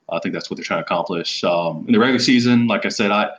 I 0.09 0.19
think 0.19 0.33
that's 0.33 0.49
what 0.49 0.57
they're 0.57 0.63
trying 0.63 0.81
to 0.81 0.85
accomplish. 0.85 1.43
Um, 1.43 1.85
in 1.87 1.93
the 1.93 1.99
regular 1.99 2.19
season, 2.19 2.67
like 2.67 2.85
I 2.85 2.89
said, 2.89 3.11
I, 3.11 3.31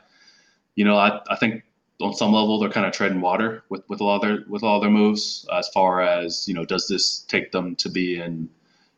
you 0.75 0.85
know, 0.85 0.97
I, 0.97 1.21
I 1.29 1.35
think 1.35 1.63
on 2.01 2.13
some 2.13 2.33
level 2.33 2.59
they're 2.59 2.69
kind 2.69 2.85
of 2.85 2.93
treading 2.93 3.21
water 3.21 3.63
with, 3.69 3.87
with 3.89 4.01
a 4.01 4.03
lot 4.03 4.17
of 4.17 4.21
their 4.21 4.45
with 4.47 4.63
all 4.63 4.79
their 4.79 4.89
moves 4.89 5.47
as 5.51 5.67
far 5.69 6.01
as 6.01 6.47
you 6.47 6.53
know 6.53 6.63
does 6.63 6.87
this 6.87 7.21
take 7.27 7.51
them 7.51 7.75
to 7.75 7.89
be 7.89 8.19
in 8.19 8.47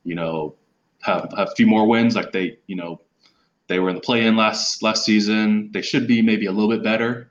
you 0.03 0.15
know 0.15 0.53
have, 1.01 1.31
have 1.37 1.47
a 1.47 1.55
few 1.55 1.65
more 1.65 1.87
wins 1.87 2.13
like 2.13 2.33
they 2.33 2.57
you 2.67 2.75
know 2.75 2.99
they 3.69 3.79
were 3.79 3.87
in 3.89 3.95
the 3.95 4.01
play-in 4.01 4.35
last 4.35 4.83
last 4.83 5.05
season. 5.05 5.71
They 5.71 5.81
should 5.81 6.07
be 6.07 6.21
maybe 6.21 6.47
a 6.47 6.51
little 6.51 6.69
bit 6.69 6.83
better 6.83 7.29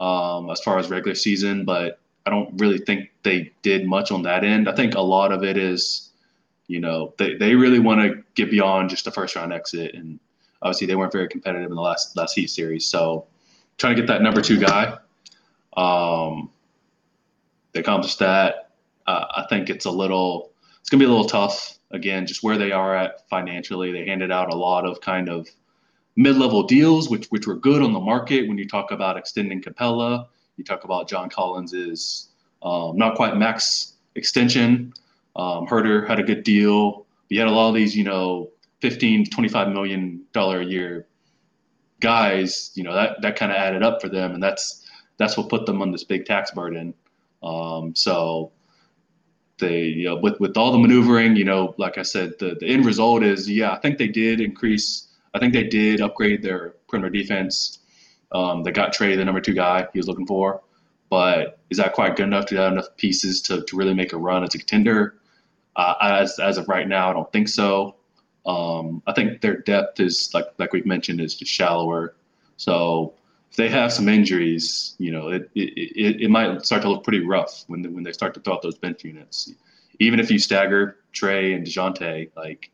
um, 0.00 0.50
as 0.50 0.60
far 0.60 0.78
as 0.78 0.90
regular 0.90 1.14
season, 1.14 1.64
but 1.64 1.98
I 2.26 2.30
don't 2.30 2.60
really 2.60 2.78
think 2.78 3.10
they 3.24 3.50
did 3.62 3.86
much 3.86 4.12
on 4.12 4.22
that 4.22 4.44
end. 4.44 4.68
I 4.68 4.74
think 4.74 4.94
a 4.94 5.00
lot 5.00 5.32
of 5.32 5.42
it 5.42 5.56
is, 5.56 6.10
you 6.68 6.80
know, 6.80 7.14
they, 7.18 7.34
they 7.34 7.54
really 7.54 7.78
want 7.78 8.00
to 8.00 8.22
get 8.34 8.50
beyond 8.50 8.90
just 8.90 9.06
a 9.06 9.10
first 9.10 9.36
round 9.36 9.52
exit, 9.52 9.94
and 9.94 10.18
obviously 10.62 10.86
they 10.86 10.96
weren't 10.96 11.12
very 11.12 11.28
competitive 11.28 11.70
in 11.70 11.76
the 11.76 11.82
last 11.82 12.16
last 12.16 12.34
Heat 12.34 12.48
series. 12.48 12.86
So 12.86 13.26
trying 13.78 13.96
to 13.96 14.02
get 14.02 14.08
that 14.08 14.22
number 14.22 14.40
two 14.40 14.58
guy. 14.58 14.96
Um, 15.76 16.50
they 17.72 17.80
accomplished 17.80 18.18
that. 18.20 18.70
Uh, 19.06 19.26
I 19.36 19.46
think 19.48 19.70
it's 19.70 19.86
a 19.86 19.90
little, 19.90 20.52
it's 20.80 20.90
gonna 20.90 21.00
be 21.00 21.06
a 21.06 21.08
little 21.08 21.26
tough. 21.26 21.78
Again, 21.90 22.26
just 22.26 22.42
where 22.42 22.56
they 22.56 22.72
are 22.72 22.96
at 22.96 23.28
financially, 23.28 23.92
they 23.92 24.06
handed 24.06 24.30
out 24.30 24.52
a 24.52 24.56
lot 24.56 24.86
of 24.86 25.00
kind 25.00 25.28
of 25.28 25.48
mid-level 26.16 26.62
deals, 26.62 27.10
which 27.10 27.26
which 27.26 27.46
were 27.46 27.56
good 27.56 27.82
on 27.82 27.92
the 27.92 28.00
market. 28.00 28.48
When 28.48 28.56
you 28.56 28.66
talk 28.66 28.92
about 28.92 29.16
extending 29.16 29.60
Capela, 29.60 30.26
you 30.56 30.64
talk 30.64 30.84
about 30.84 31.08
John 31.08 31.28
Collins 31.28 31.72
is 31.72 32.28
um, 32.62 32.96
not 32.96 33.16
quite 33.16 33.36
max 33.36 33.94
extension. 34.14 34.94
Um, 35.36 35.66
Huerter 35.66 36.06
had 36.06 36.18
a 36.18 36.22
good 36.22 36.44
deal. 36.44 37.06
You 37.28 37.40
had 37.40 37.48
a 37.48 37.52
lot 37.52 37.68
of 37.68 37.74
these, 37.74 37.96
you 37.96 38.04
know, 38.04 38.50
15 38.80 39.24
to 39.24 39.30
25 39.30 39.68
million 39.68 40.24
dollar 40.32 40.60
a 40.60 40.64
year 40.64 41.06
guys. 42.02 42.72
You 42.74 42.82
know 42.82 42.94
that 42.94 43.22
that 43.22 43.36
kind 43.36 43.50
of 43.50 43.56
added 43.56 43.82
up 43.82 44.02
for 44.02 44.10
them, 44.10 44.34
and 44.34 44.42
that's 44.42 44.86
that's 45.16 45.38
what 45.38 45.48
put 45.48 45.64
them 45.64 45.80
on 45.80 45.92
this 45.92 46.04
big 46.04 46.26
tax 46.26 46.50
burden. 46.50 46.92
Um, 47.42 47.94
so 47.94 48.52
they, 49.58 49.84
you 49.84 50.04
know, 50.04 50.16
with 50.16 50.38
with 50.40 50.56
all 50.58 50.72
the 50.72 50.78
maneuvering, 50.78 51.36
you 51.36 51.44
know, 51.44 51.74
like 51.78 51.96
I 51.96 52.02
said, 52.02 52.34
the 52.38 52.56
the 52.60 52.66
end 52.66 52.84
result 52.84 53.22
is, 53.22 53.48
yeah, 53.48 53.72
I 53.72 53.78
think 53.78 53.96
they 53.96 54.08
did 54.08 54.40
increase. 54.40 55.08
I 55.32 55.38
think 55.38 55.54
they 55.54 55.64
did 55.64 56.02
upgrade 56.02 56.42
their 56.42 56.74
perimeter 56.88 57.10
defense. 57.10 57.78
Um, 58.32 58.62
they 58.64 58.70
got 58.72 58.94
Trae, 58.94 59.16
the 59.16 59.24
number 59.24 59.40
two 59.40 59.54
guy 59.54 59.86
he 59.92 59.98
was 59.98 60.08
looking 60.08 60.26
for. 60.26 60.62
But 61.08 61.58
is 61.70 61.76
that 61.78 61.92
quite 61.92 62.16
good 62.16 62.26
enough 62.26 62.46
to 62.46 62.56
have 62.56 62.72
enough 62.72 62.96
pieces 62.96 63.42
to, 63.42 63.62
to 63.64 63.76
really 63.76 63.92
make 63.94 64.12
a 64.14 64.16
run 64.16 64.42
as 64.44 64.54
a 64.54 64.58
contender? 64.58 65.16
Uh, 65.76 65.94
as, 66.00 66.38
as 66.38 66.58
of 66.58 66.68
right 66.68 66.86
now, 66.86 67.10
I 67.10 67.12
don't 67.12 67.32
think 67.32 67.48
so. 67.48 67.96
Um, 68.44 69.02
I 69.06 69.12
think 69.12 69.40
their 69.40 69.58
depth 69.58 70.00
is 70.00 70.30
like 70.34 70.46
like 70.58 70.72
we've 70.72 70.86
mentioned 70.86 71.20
is 71.20 71.34
just 71.34 71.50
shallower. 71.50 72.16
So 72.56 73.14
if 73.50 73.56
they 73.56 73.68
have 73.68 73.92
some 73.92 74.08
injuries, 74.08 74.96
you 74.98 75.12
know, 75.12 75.28
it 75.28 75.48
it, 75.54 75.72
it, 75.76 76.22
it 76.22 76.30
might 76.30 76.64
start 76.66 76.82
to 76.82 76.90
look 76.90 77.04
pretty 77.04 77.24
rough 77.24 77.64
when 77.68 77.82
they, 77.82 77.88
when 77.88 78.02
they 78.02 78.12
start 78.12 78.34
to 78.34 78.40
throw 78.40 78.54
out 78.54 78.62
those 78.62 78.78
bench 78.78 79.04
units. 79.04 79.52
Even 80.00 80.18
if 80.18 80.30
you 80.30 80.38
stagger 80.38 80.98
Trae 81.14 81.54
and 81.54 81.66
Dejounte, 81.66 82.30
like 82.36 82.70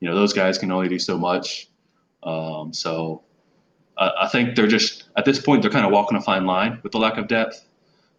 you 0.00 0.08
know, 0.08 0.14
those 0.14 0.34
guys 0.34 0.58
can 0.58 0.70
only 0.70 0.88
do 0.88 0.98
so 0.98 1.16
much. 1.16 1.68
Um, 2.22 2.72
so 2.74 3.22
I 3.98 4.28
think 4.28 4.56
they're 4.56 4.66
just 4.66 5.04
at 5.16 5.24
this 5.24 5.40
point 5.40 5.62
they're 5.62 5.70
kind 5.70 5.86
of 5.86 5.92
walking 5.92 6.18
a 6.18 6.20
fine 6.20 6.44
line 6.44 6.80
with 6.82 6.92
the 6.92 6.98
lack 6.98 7.16
of 7.16 7.28
depth. 7.28 7.66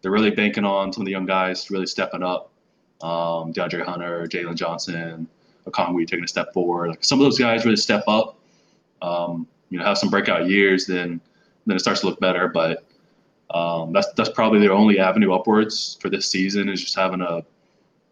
They're 0.02 0.10
really 0.10 0.30
banking 0.30 0.64
on 0.64 0.92
some 0.92 1.02
of 1.02 1.06
the 1.06 1.12
young 1.12 1.26
guys 1.26 1.70
really 1.70 1.86
stepping 1.86 2.22
up. 2.22 2.52
Um, 3.00 3.52
DeAndre 3.52 3.84
Hunter, 3.84 4.26
Jalen 4.26 4.56
Johnson, 4.56 5.28
Okongwu 5.66 6.06
taking 6.06 6.24
a 6.24 6.28
step 6.28 6.52
forward. 6.52 6.90
Like 6.90 7.04
some 7.04 7.20
of 7.20 7.24
those 7.24 7.38
guys 7.38 7.64
really 7.64 7.76
step 7.76 8.04
up, 8.08 8.38
um, 9.02 9.46
you 9.70 9.78
know, 9.78 9.84
have 9.84 9.98
some 9.98 10.10
breakout 10.10 10.48
years, 10.48 10.86
then 10.86 11.20
then 11.66 11.76
it 11.76 11.80
starts 11.80 12.00
to 12.00 12.06
look 12.06 12.18
better. 12.20 12.48
But 12.48 12.84
um, 13.50 13.92
that's 13.92 14.12
that's 14.14 14.30
probably 14.30 14.58
their 14.58 14.72
only 14.72 14.98
avenue 14.98 15.32
upwards 15.32 15.96
for 16.00 16.10
this 16.10 16.28
season 16.30 16.68
is 16.68 16.80
just 16.82 16.96
having 16.96 17.20
a 17.20 17.44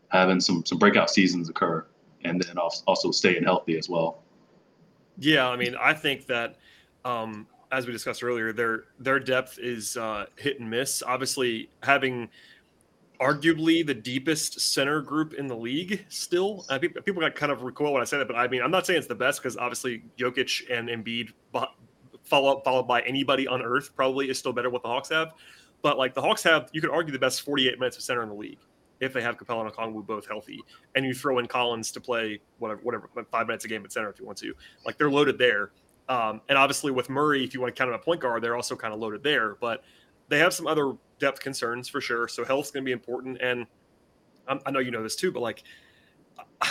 having 0.09 0.41
some 0.41 0.65
some 0.65 0.79
breakout 0.79 1.11
seasons 1.11 1.49
occur, 1.49 1.85
and 2.25 2.41
then 2.41 2.57
also 2.59 3.11
staying 3.11 3.45
healthy 3.45 3.77
as 3.77 3.89
well. 3.89 4.23
Yeah, 5.19 5.49
I 5.49 5.57
mean, 5.57 5.75
I 5.77 5.95
think 5.95 6.27
that 6.27 6.57
um, 7.05 7.47
as 7.73 7.87
we 7.87 7.93
discussed 7.93 8.23
earlier, 8.23 8.53
their 8.53 8.85
their 8.99 9.19
depth 9.19 9.59
is 9.59 9.97
uh, 9.97 10.27
hit 10.37 10.61
and 10.61 10.71
miss. 10.71 11.03
Obviously, 11.03 11.69
having 11.83 12.29
arguably 13.21 13.87
the 13.87 13.95
deepest 13.95 14.61
center 14.61 15.01
group 15.01 15.35
in 15.35 15.47
the 15.47 15.57
league 15.57 16.05
still. 16.09 16.65
People, 16.81 17.03
people 17.03 17.21
got 17.21 17.35
kind 17.35 17.53
of 17.53 17.63
recoil 17.63 17.93
when 17.93 18.03
I 18.03 18.05
say 18.05 18.19
that, 18.19 18.27
but 18.27 18.37
I 18.37 18.49
mean, 18.49 18.63
I'm 18.63 18.71
not 18.71 18.87
saying 18.87 18.99
it's 18.99 19.07
the 19.07 19.15
best 19.15 19.43
because 19.43 19.57
obviously 19.57 20.03
Jokic 20.19 20.71
and 20.71 20.89
Embiid 20.89 21.33
follow 22.25 22.57
up 22.57 22.65
followed 22.65 22.85
by 22.85 23.01
anybody 23.03 23.47
on 23.47 23.63
earth 23.63 23.95
probably 23.95 24.29
is 24.29 24.39
still 24.39 24.53
better 24.53 24.71
what 24.71 24.83
the 24.83 24.89
Hawks 24.89 25.09
have. 25.09 25.33
But 25.83 25.99
like 25.99 26.15
the 26.15 26.21
Hawks 26.21 26.43
have, 26.43 26.69
you 26.73 26.81
could 26.81 26.91
argue 26.91 27.13
the 27.13 27.19
best 27.19 27.43
48 27.43 27.79
minutes 27.79 27.97
of 27.97 28.03
center 28.03 28.23
in 28.23 28.29
the 28.29 28.35
league 28.35 28.59
if 29.01 29.13
they 29.13 29.23
have 29.23 29.37
Capela 29.37 29.65
and 29.67 29.73
Okongwu 29.73 30.07
both 30.07 30.27
healthy, 30.27 30.63
and 30.95 31.05
you 31.05 31.13
throw 31.13 31.39
in 31.39 31.47
Collins 31.47 31.93
to 31.93 32.01
play 32.01 32.41
whatever, 32.59 32.81
whatever, 32.83 33.11
five 33.31 33.47
minutes 33.47 33.65
a 33.65 33.69
game 33.69 33.85
at 33.85 33.93
center 33.93 34.09
if 34.09 34.19
you 34.19 34.25
want 34.25 34.39
to. 34.39 34.55
Like 34.85 34.97
they're 34.97 35.11
loaded 35.11 35.39
there. 35.39 35.71
Um, 36.09 36.41
and 36.49 36.57
obviously 36.57 36.93
with 36.93 37.11
Murray, 37.11 37.45
if 37.45 37.53
you 37.53 37.61
want 37.61 37.75
to 37.75 37.79
count 37.79 37.91
him 37.91 37.95
a 37.95 37.99
point 37.99 38.21
guard, 38.21 38.43
they're 38.43 38.57
also 38.57 38.77
kind 38.77 38.95
of 38.95 39.01
loaded 39.01 39.23
there. 39.23 39.57
But 39.57 39.83
they 40.29 40.39
have 40.39 40.53
some 40.53 40.67
other 40.67 40.95
depth 41.19 41.41
concerns 41.41 41.89
for 41.89 42.01
sure. 42.01 42.29
So 42.29 42.45
health's 42.45 42.71
going 42.71 42.85
to 42.85 42.87
be 42.87 42.93
important. 42.93 43.39
And 43.41 43.67
I'm, 44.49 44.61
i 44.67 44.71
know 44.71 44.81
you 44.81 44.91
know 44.91 45.03
this 45.03 45.17
too, 45.17 45.33
but 45.33 45.41
like 45.41 45.63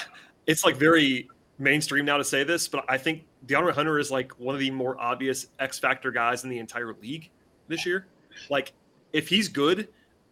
it's 0.48 0.64
like 0.64 0.76
very 0.76 1.28
mainstream 1.58 2.06
now 2.06 2.18
to 2.18 2.24
say 2.24 2.44
this, 2.44 2.68
but 2.68 2.86
I 2.88 2.98
think 2.98 3.26
DeAndre 3.48 3.74
Hunter 3.74 4.00
is 4.00 4.12
like 4.12 4.32
one 4.40 4.56
of 4.56 4.60
the 4.60 4.72
more 4.72 5.00
obvious 5.00 5.48
X 5.60 5.80
factor 5.80 6.12
guys 6.12 6.44
in 6.44 6.50
the 6.50 6.60
entire 6.60 6.94
league 7.02 7.30
this 7.68 7.86
year. 7.86 8.08
Like 8.50 8.74
if 9.14 9.30
he's 9.30 9.48
good, 9.48 9.88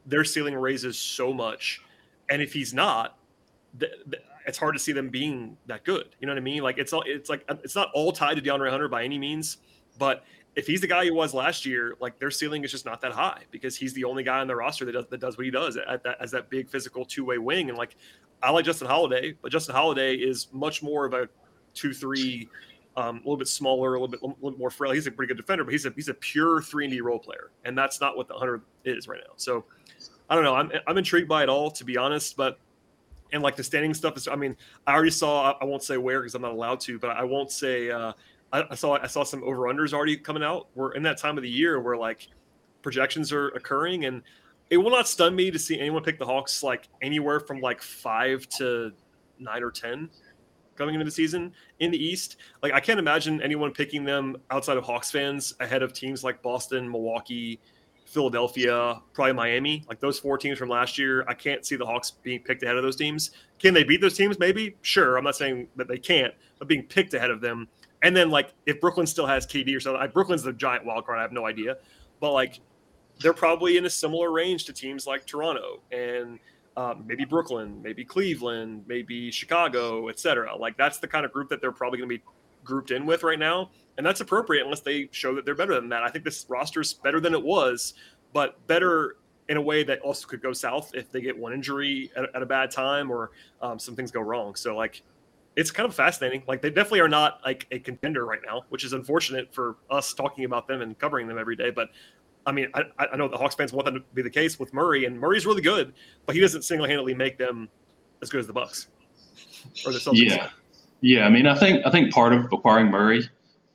their 0.05 0.23
ceiling 0.23 0.55
raises 0.55 0.97
so 0.97 1.33
much, 1.33 1.81
and 2.29 2.41
if 2.41 2.51
he's 2.51 2.73
not, 2.73 3.17
it's 4.45 4.57
hard 4.57 4.75
to 4.75 4.79
see 4.79 4.91
them 4.91 5.09
being 5.09 5.57
that 5.67 5.85
good. 5.85 6.09
You 6.19 6.27
know 6.27 6.33
what 6.33 6.39
I 6.39 6.43
mean? 6.43 6.63
Like 6.63 6.77
it's 6.77 6.91
all 6.91 7.03
it's 7.05 7.29
like 7.29 7.45
it's 7.63 7.75
not 7.75 7.89
all 7.93 8.11
tied 8.11 8.35
to 8.35 8.41
DeAndre 8.41 8.69
Hunter 8.69 8.89
by 8.89 9.03
any 9.03 9.17
means, 9.17 9.57
but 9.97 10.25
if 10.55 10.67
he's 10.67 10.81
the 10.81 10.87
guy 10.87 11.03
he 11.03 11.11
was 11.11 11.33
last 11.33 11.65
year, 11.65 11.95
like 11.99 12.19
their 12.19 12.29
ceiling 12.29 12.63
is 12.63 12.71
just 12.71 12.85
not 12.85 13.01
that 13.01 13.11
high 13.11 13.41
because 13.51 13.75
he's 13.75 13.93
the 13.93 14.03
only 14.03 14.23
guy 14.23 14.39
on 14.39 14.47
the 14.47 14.55
roster 14.55 14.85
that 14.85 14.91
does 14.91 15.05
that 15.09 15.19
does 15.19 15.37
what 15.37 15.45
he 15.45 15.51
does 15.51 15.77
at 15.77 16.03
that 16.03 16.17
as 16.19 16.31
that 16.31 16.49
big 16.49 16.69
physical 16.69 17.03
two 17.05 17.25
way 17.25 17.37
wing. 17.37 17.69
And 17.69 17.77
like 17.77 17.95
I 18.41 18.51
like 18.51 18.65
Justin 18.65 18.87
Holiday, 18.87 19.35
but 19.41 19.51
Justin 19.51 19.75
Holiday 19.75 20.15
is 20.15 20.47
much 20.51 20.83
more 20.83 21.05
of 21.05 21.13
a 21.13 21.27
two 21.73 21.93
three, 21.93 22.49
um, 22.95 23.15
a 23.15 23.19
little 23.19 23.37
bit 23.37 23.47
smaller, 23.47 23.95
a 23.95 23.99
little 23.99 24.07
bit 24.07 24.21
a 24.21 24.27
little 24.45 24.59
more 24.59 24.69
frail. 24.69 24.91
He's 24.91 25.07
a 25.07 25.11
pretty 25.11 25.29
good 25.29 25.37
defender, 25.37 25.63
but 25.63 25.71
he's 25.71 25.85
a 25.85 25.91
he's 25.95 26.09
a 26.09 26.13
pure 26.13 26.61
three 26.61 26.85
and 26.85 26.93
D 26.93 27.01
role 27.01 27.19
player, 27.19 27.49
and 27.65 27.75
that's 27.75 27.99
not 27.99 28.15
what 28.15 28.27
the 28.27 28.35
Hunter 28.35 28.61
is 28.85 29.07
right 29.07 29.21
now. 29.25 29.33
So 29.37 29.65
I 30.29 30.35
don't 30.35 30.43
know. 30.43 30.55
I'm 30.55 30.71
I'm 30.85 30.97
intrigued 30.97 31.27
by 31.27 31.41
it 31.41 31.49
all 31.49 31.71
to 31.71 31.83
be 31.83 31.97
honest, 31.97 32.37
but 32.37 32.59
and 33.31 33.41
like 33.41 33.55
the 33.55 33.63
standing 33.63 33.95
stuff 33.95 34.17
is. 34.17 34.27
I 34.27 34.35
mean, 34.35 34.55
I 34.85 34.93
already 34.93 35.09
saw. 35.09 35.55
I 35.59 35.65
won't 35.65 35.81
say 35.81 35.97
where 35.97 36.19
because 36.19 36.35
I'm 36.35 36.43
not 36.43 36.51
allowed 36.51 36.79
to, 36.81 36.99
but 36.99 37.09
I 37.09 37.23
won't 37.23 37.51
say. 37.51 37.89
Uh, 37.89 38.13
I, 38.53 38.63
I 38.71 38.75
saw 38.75 38.97
I 39.01 39.07
saw 39.07 39.23
some 39.23 39.43
over 39.43 39.63
unders 39.63 39.93
already 39.93 40.15
coming 40.15 40.43
out. 40.43 40.67
We're 40.75 40.93
in 40.93 41.03
that 41.03 41.17
time 41.17 41.37
of 41.37 41.43
the 41.43 41.49
year 41.49 41.81
where 41.81 41.97
like 41.97 42.29
projections 42.81 43.33
are 43.33 43.49
occurring, 43.49 44.05
and 44.05 44.21
it 44.69 44.77
will 44.77 44.91
not 44.91 45.07
stun 45.07 45.35
me 45.35 45.51
to 45.51 45.59
see 45.59 45.79
anyone 45.79 46.03
pick 46.03 46.19
the 46.19 46.25
Hawks 46.25 46.63
like 46.63 46.87
anywhere 47.01 47.39
from 47.39 47.59
like 47.59 47.81
five 47.81 48.47
to 48.49 48.91
nine 49.39 49.63
or 49.63 49.71
ten 49.71 50.09
coming 50.75 50.95
into 50.95 51.05
the 51.05 51.11
season 51.11 51.51
in 51.79 51.91
the 51.91 51.97
East. 51.97 52.37
Like 52.61 52.73
I 52.73 52.79
can't 52.79 52.99
imagine 52.99 53.41
anyone 53.41 53.71
picking 53.71 54.05
them 54.05 54.37
outside 54.51 54.77
of 54.77 54.83
Hawks 54.83 55.11
fans 55.11 55.55
ahead 55.59 55.83
of 55.83 55.91
teams 55.91 56.23
like 56.23 56.41
Boston, 56.41 56.89
Milwaukee, 56.89 57.59
Philadelphia, 58.05 59.01
probably 59.13 59.33
Miami, 59.33 59.83
like 59.89 59.99
those 59.99 60.19
four 60.19 60.37
teams 60.37 60.57
from 60.59 60.69
last 60.69 60.97
year. 60.99 61.25
I 61.27 61.33
can't 61.33 61.65
see 61.65 61.75
the 61.75 61.85
Hawks 61.85 62.11
being 62.11 62.39
picked 62.41 62.61
ahead 62.63 62.77
of 62.77 62.83
those 62.83 62.95
teams. 62.95 63.31
Can 63.57 63.73
they 63.73 63.83
beat 63.83 64.01
those 64.01 64.15
teams? 64.15 64.37
Maybe. 64.37 64.75
Sure. 64.81 65.17
I'm 65.17 65.23
not 65.23 65.35
saying 65.35 65.67
that 65.75 65.87
they 65.87 65.97
can't, 65.97 66.33
but 66.59 66.67
being 66.67 66.83
picked 66.83 67.13
ahead 67.13 67.31
of 67.31 67.41
them. 67.41 67.67
And 68.03 68.15
then 68.15 68.29
like 68.29 68.53
if 68.65 68.79
Brooklyn 68.79 69.07
still 69.07 69.25
has 69.25 69.47
KD 69.47 69.75
or 69.75 69.79
something, 69.79 69.99
like, 69.99 70.13
Brooklyn's 70.13 70.43
the 70.43 70.53
giant 70.53 70.85
wild 70.85 71.05
card. 71.05 71.19
I 71.19 71.21
have 71.21 71.31
no 71.31 71.45
idea, 71.45 71.77
but 72.19 72.31
like 72.31 72.59
they're 73.19 73.33
probably 73.33 73.77
in 73.77 73.85
a 73.85 73.89
similar 73.89 74.31
range 74.31 74.65
to 74.65 74.73
teams 74.73 75.07
like 75.07 75.25
Toronto 75.25 75.81
and 75.91 76.39
um, 76.75 77.03
maybe 77.07 77.25
Brooklyn, 77.25 77.81
maybe 77.81 78.03
Cleveland, 78.03 78.83
maybe 78.87 79.31
Chicago, 79.31 80.09
etc. 80.09 80.55
Like 80.55 80.77
that's 80.77 80.97
the 80.97 81.07
kind 81.07 81.25
of 81.25 81.31
group 81.31 81.49
that 81.49 81.61
they're 81.61 81.71
probably 81.71 81.97
going 81.97 82.09
to 82.09 82.17
be 82.17 82.23
grouped 82.63 82.91
in 82.91 83.05
with 83.05 83.23
right 83.23 83.39
now 83.39 83.69
and 83.97 84.05
that's 84.05 84.21
appropriate 84.21 84.63
unless 84.63 84.81
they 84.81 85.09
show 85.11 85.35
that 85.35 85.45
they're 85.45 85.55
better 85.55 85.75
than 85.75 85.89
that. 85.89 86.03
I 86.03 86.09
think 86.09 86.25
this 86.25 86.45
roster 86.49 86.81
is 86.81 86.93
better 86.93 87.19
than 87.19 87.33
it 87.33 87.43
was, 87.43 87.93
but 88.33 88.65
better 88.67 89.17
in 89.49 89.57
a 89.57 89.61
way 89.61 89.83
that 89.83 89.99
also 89.99 90.27
could 90.27 90.41
go 90.41 90.53
south 90.53 90.91
if 90.93 91.11
they 91.11 91.21
get 91.21 91.37
one 91.37 91.53
injury 91.53 92.11
at, 92.15 92.35
at 92.35 92.41
a 92.41 92.45
bad 92.45 92.71
time 92.71 93.11
or 93.11 93.31
um, 93.61 93.77
some 93.77 93.95
things 93.95 94.09
go 94.09 94.21
wrong. 94.21 94.55
So 94.55 94.75
like, 94.75 95.01
it's 95.55 95.71
kind 95.71 95.87
of 95.87 95.95
fascinating. 95.95 96.43
Like 96.47 96.61
they 96.61 96.69
definitely 96.69 97.01
are 97.01 97.09
not 97.09 97.39
like 97.45 97.67
a 97.71 97.79
contender 97.79 98.25
right 98.25 98.39
now, 98.45 98.63
which 98.69 98.83
is 98.83 98.93
unfortunate 98.93 99.53
for 99.53 99.77
us 99.89 100.13
talking 100.13 100.45
about 100.45 100.67
them 100.67 100.81
and 100.81 100.97
covering 100.97 101.27
them 101.27 101.37
every 101.37 101.55
day. 101.55 101.69
But 101.69 101.89
I 102.45 102.51
mean, 102.51 102.69
I, 102.73 102.83
I 102.99 103.15
know 103.15 103.27
the 103.27 103.37
Hawks 103.37 103.55
fans 103.55 103.71
want 103.71 103.85
that 103.85 103.91
to 103.91 104.01
be 104.13 104.21
the 104.21 104.29
case 104.29 104.59
with 104.59 104.73
Murray, 104.73 105.05
and 105.05 105.19
Murray's 105.19 105.45
really 105.45 105.61
good, 105.61 105.93
but 106.25 106.35
he 106.35 106.41
doesn't 106.41 106.63
single-handedly 106.63 107.13
make 107.13 107.37
them 107.37 107.69
as 108.21 108.29
good 108.29 108.39
as 108.39 108.47
the 108.47 108.53
Bucks 108.53 108.87
or 109.85 109.93
the 109.93 109.99
Celtics. 109.99 110.29
Yeah, 110.29 110.49
yeah. 111.01 111.25
I 111.25 111.29
mean, 111.29 111.47
I 111.47 111.55
think 111.55 111.85
I 111.85 111.91
think 111.91 112.13
part 112.13 112.33
of 112.33 112.45
acquiring 112.51 112.87
Murray 112.87 113.29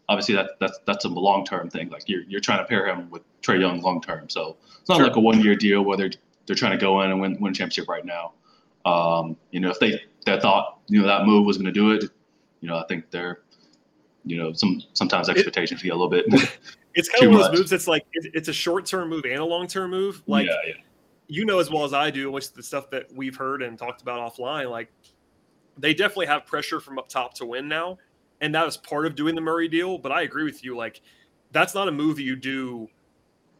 obviously 0.08 0.34
that 0.34 0.52
that's 0.60 0.78
that's 0.86 1.04
a 1.04 1.08
long 1.08 1.44
term 1.44 1.70
thing. 1.70 1.88
Like 1.90 2.08
you're 2.08 2.22
you're 2.22 2.40
trying 2.40 2.58
to 2.58 2.64
pair 2.64 2.86
him 2.86 3.10
with 3.10 3.22
Trae 3.42 3.60
Young 3.60 3.80
long 3.80 4.00
term. 4.00 4.28
So 4.28 4.56
it's 4.80 4.88
not 4.88 4.96
sure. 4.96 5.06
like 5.06 5.16
a 5.16 5.20
one 5.20 5.40
year 5.40 5.54
deal 5.54 5.82
where 5.82 5.96
they're 5.96 6.10
they're 6.46 6.56
trying 6.56 6.72
to 6.72 6.78
go 6.78 7.02
in 7.02 7.10
and 7.10 7.20
win 7.20 7.36
win 7.40 7.52
a 7.52 7.54
championship 7.54 7.88
right 7.88 8.04
now. 8.04 8.32
Um, 8.84 9.36
you 9.50 9.60
know, 9.60 9.70
if 9.70 9.78
they 9.78 10.00
they 10.34 10.40
thought 10.40 10.80
you 10.88 11.00
know 11.00 11.06
that 11.06 11.26
move 11.26 11.44
was 11.44 11.56
going 11.56 11.66
to 11.66 11.72
do 11.72 11.92
it, 11.92 12.04
you 12.60 12.68
know, 12.68 12.76
I 12.76 12.84
think 12.88 13.10
they're 13.10 13.40
you 14.28 14.36
know, 14.36 14.52
some 14.52 14.82
sometimes 14.92 15.28
expectations 15.28 15.80
it, 15.80 15.84
get 15.84 15.92
a 15.92 15.96
little 15.96 16.10
bit. 16.10 16.26
it's 16.94 17.08
kind 17.08 17.24
of 17.24 17.30
one 17.32 17.40
of 17.40 17.50
those 17.50 17.58
moves 17.58 17.70
that's 17.70 17.88
like 17.88 18.06
it, 18.12 18.30
it's 18.34 18.48
a 18.48 18.52
short 18.52 18.86
term 18.86 19.08
move 19.08 19.24
and 19.24 19.38
a 19.38 19.44
long 19.44 19.66
term 19.66 19.90
move. 19.90 20.22
Like 20.26 20.46
yeah, 20.46 20.56
yeah. 20.66 20.74
you 21.26 21.44
know 21.44 21.58
as 21.58 21.70
well 21.70 21.84
as 21.84 21.92
I 21.92 22.10
do, 22.10 22.30
which 22.30 22.52
the 22.52 22.62
stuff 22.62 22.90
that 22.90 23.06
we've 23.14 23.36
heard 23.36 23.62
and 23.62 23.78
talked 23.78 24.02
about 24.02 24.32
offline, 24.32 24.70
like 24.70 24.92
they 25.78 25.94
definitely 25.94 26.26
have 26.26 26.44
pressure 26.46 26.78
from 26.78 26.98
up 26.98 27.08
top 27.08 27.34
to 27.34 27.46
win 27.46 27.68
now, 27.68 27.98
and 28.40 28.54
that 28.54 28.66
is 28.68 28.76
part 28.76 29.06
of 29.06 29.14
doing 29.14 29.34
the 29.34 29.40
Murray 29.40 29.68
deal. 29.68 29.98
But 29.98 30.12
I 30.12 30.22
agree 30.22 30.44
with 30.44 30.62
you, 30.62 30.76
like 30.76 31.00
that's 31.52 31.74
not 31.74 31.88
a 31.88 31.92
move 31.92 32.16
that 32.16 32.22
you 32.22 32.36
do 32.36 32.88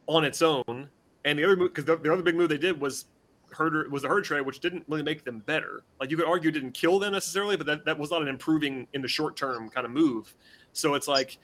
on 0.07 0.25
its 0.25 0.43
own. 0.43 0.89
And 1.25 1.39
the 1.39 1.45
other 1.45 1.57
move, 1.57 1.75
because 1.75 1.85
the, 1.85 1.97
the 1.97 2.13
other 2.13 2.23
big 2.23 2.37
move 2.37 2.49
they 2.49 2.59
did 2.59 2.81
was 2.81 3.07
Huerter 3.51 3.89
was 3.91 4.03
the 4.03 4.09
Huerter 4.09 4.25
trade, 4.25 4.41
which 4.43 4.61
didn't 4.61 4.85
really 4.89 5.03
make 5.03 5.25
them 5.25 5.41
better. 5.41 5.83
Like 6.01 6.11
you 6.11 6.17
could 6.17 6.27
argue, 6.27 6.51
didn't 6.51 6.73
kill 6.73 6.99
them 6.99 7.13
necessarily, 7.13 7.57
but 7.57 7.67
that, 7.67 7.85
that 7.85 7.99
was 7.99 8.11
not 8.11 8.23
an 8.23 8.29
improving 8.29 8.87
in 8.93 9.03
the 9.03 9.09
short 9.09 9.37
term 9.37 9.69
kind 9.71 9.85
of 9.85 9.93
move. 9.93 10.35
So 10.73 10.95
it's 10.95 11.09
like 11.09 11.39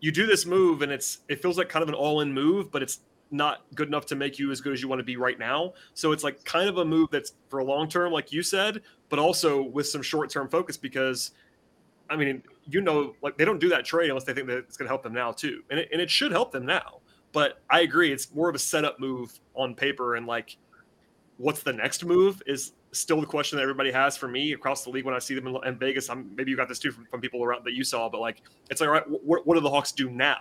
you 0.00 0.12
do 0.12 0.26
this 0.26 0.46
move, 0.46 0.82
and 0.82 0.92
it's 0.92 1.20
it 1.28 1.40
feels 1.40 1.58
like 1.58 1.68
kind 1.68 1.82
of 1.82 1.88
an 1.88 1.94
all 1.94 2.20
in 2.20 2.32
move, 2.32 2.70
but 2.70 2.82
it's 2.82 3.00
not 3.30 3.64
good 3.74 3.88
enough 3.88 4.06
to 4.06 4.14
make 4.14 4.38
you 4.38 4.50
as 4.50 4.60
good 4.60 4.72
as 4.72 4.80
you 4.80 4.88
want 4.88 5.00
to 5.00 5.04
be 5.04 5.16
right 5.16 5.38
now. 5.38 5.72
So 5.94 6.12
it's 6.12 6.22
like 6.22 6.44
kind 6.44 6.68
of 6.68 6.78
a 6.78 6.84
move 6.84 7.08
that's 7.10 7.32
for 7.48 7.58
a 7.58 7.64
long 7.64 7.88
term, 7.88 8.12
like 8.12 8.32
you 8.32 8.42
said, 8.42 8.82
but 9.08 9.18
also 9.18 9.62
with 9.62 9.88
some 9.88 10.02
short 10.02 10.30
term 10.30 10.48
focus 10.48 10.76
because, 10.76 11.32
I 12.08 12.16
mean, 12.16 12.42
you 12.68 12.80
know, 12.80 13.14
like 13.22 13.36
they 13.36 13.44
don't 13.44 13.58
do 13.58 13.68
that 13.70 13.84
trade 13.84 14.08
unless 14.08 14.24
they 14.24 14.34
think 14.34 14.46
that 14.48 14.58
it's 14.58 14.76
going 14.76 14.86
to 14.86 14.90
help 14.90 15.02
them 15.02 15.12
now 15.12 15.32
too, 15.32 15.62
and 15.70 15.80
it, 15.80 15.88
and 15.92 16.00
it 16.00 16.10
should 16.10 16.32
help 16.32 16.52
them 16.52 16.64
now. 16.64 17.00
But 17.32 17.60
I 17.68 17.80
agree, 17.80 18.12
it's 18.12 18.32
more 18.32 18.48
of 18.48 18.54
a 18.54 18.60
setup 18.60 19.00
move 19.00 19.40
on 19.54 19.74
paper, 19.74 20.14
and 20.14 20.26
like 20.26 20.56
what's 21.36 21.62
the 21.62 21.72
next 21.72 22.04
move 22.04 22.42
is 22.46 22.72
still 22.92 23.20
the 23.20 23.26
question 23.26 23.56
that 23.56 23.62
everybody 23.62 23.90
has 23.90 24.16
for 24.16 24.28
me 24.28 24.52
across 24.52 24.84
the 24.84 24.90
league 24.90 25.04
when 25.04 25.14
I 25.14 25.18
see 25.18 25.34
them 25.34 25.46
in, 25.48 25.56
in 25.66 25.78
Vegas. 25.78 26.08
I'm, 26.08 26.30
maybe 26.36 26.50
you 26.50 26.56
got 26.56 26.68
this 26.68 26.78
too 26.78 26.92
from, 26.92 27.06
from, 27.06 27.20
people 27.20 27.42
around 27.42 27.64
that 27.64 27.72
you 27.72 27.82
saw, 27.82 28.08
but 28.08 28.20
like 28.20 28.42
it's 28.70 28.80
like, 28.80 28.88
all 28.88 28.94
right, 28.94 29.04
what, 29.08 29.46
what 29.46 29.54
do 29.54 29.60
the 29.60 29.70
Hawks 29.70 29.92
do 29.92 30.10
now? 30.10 30.38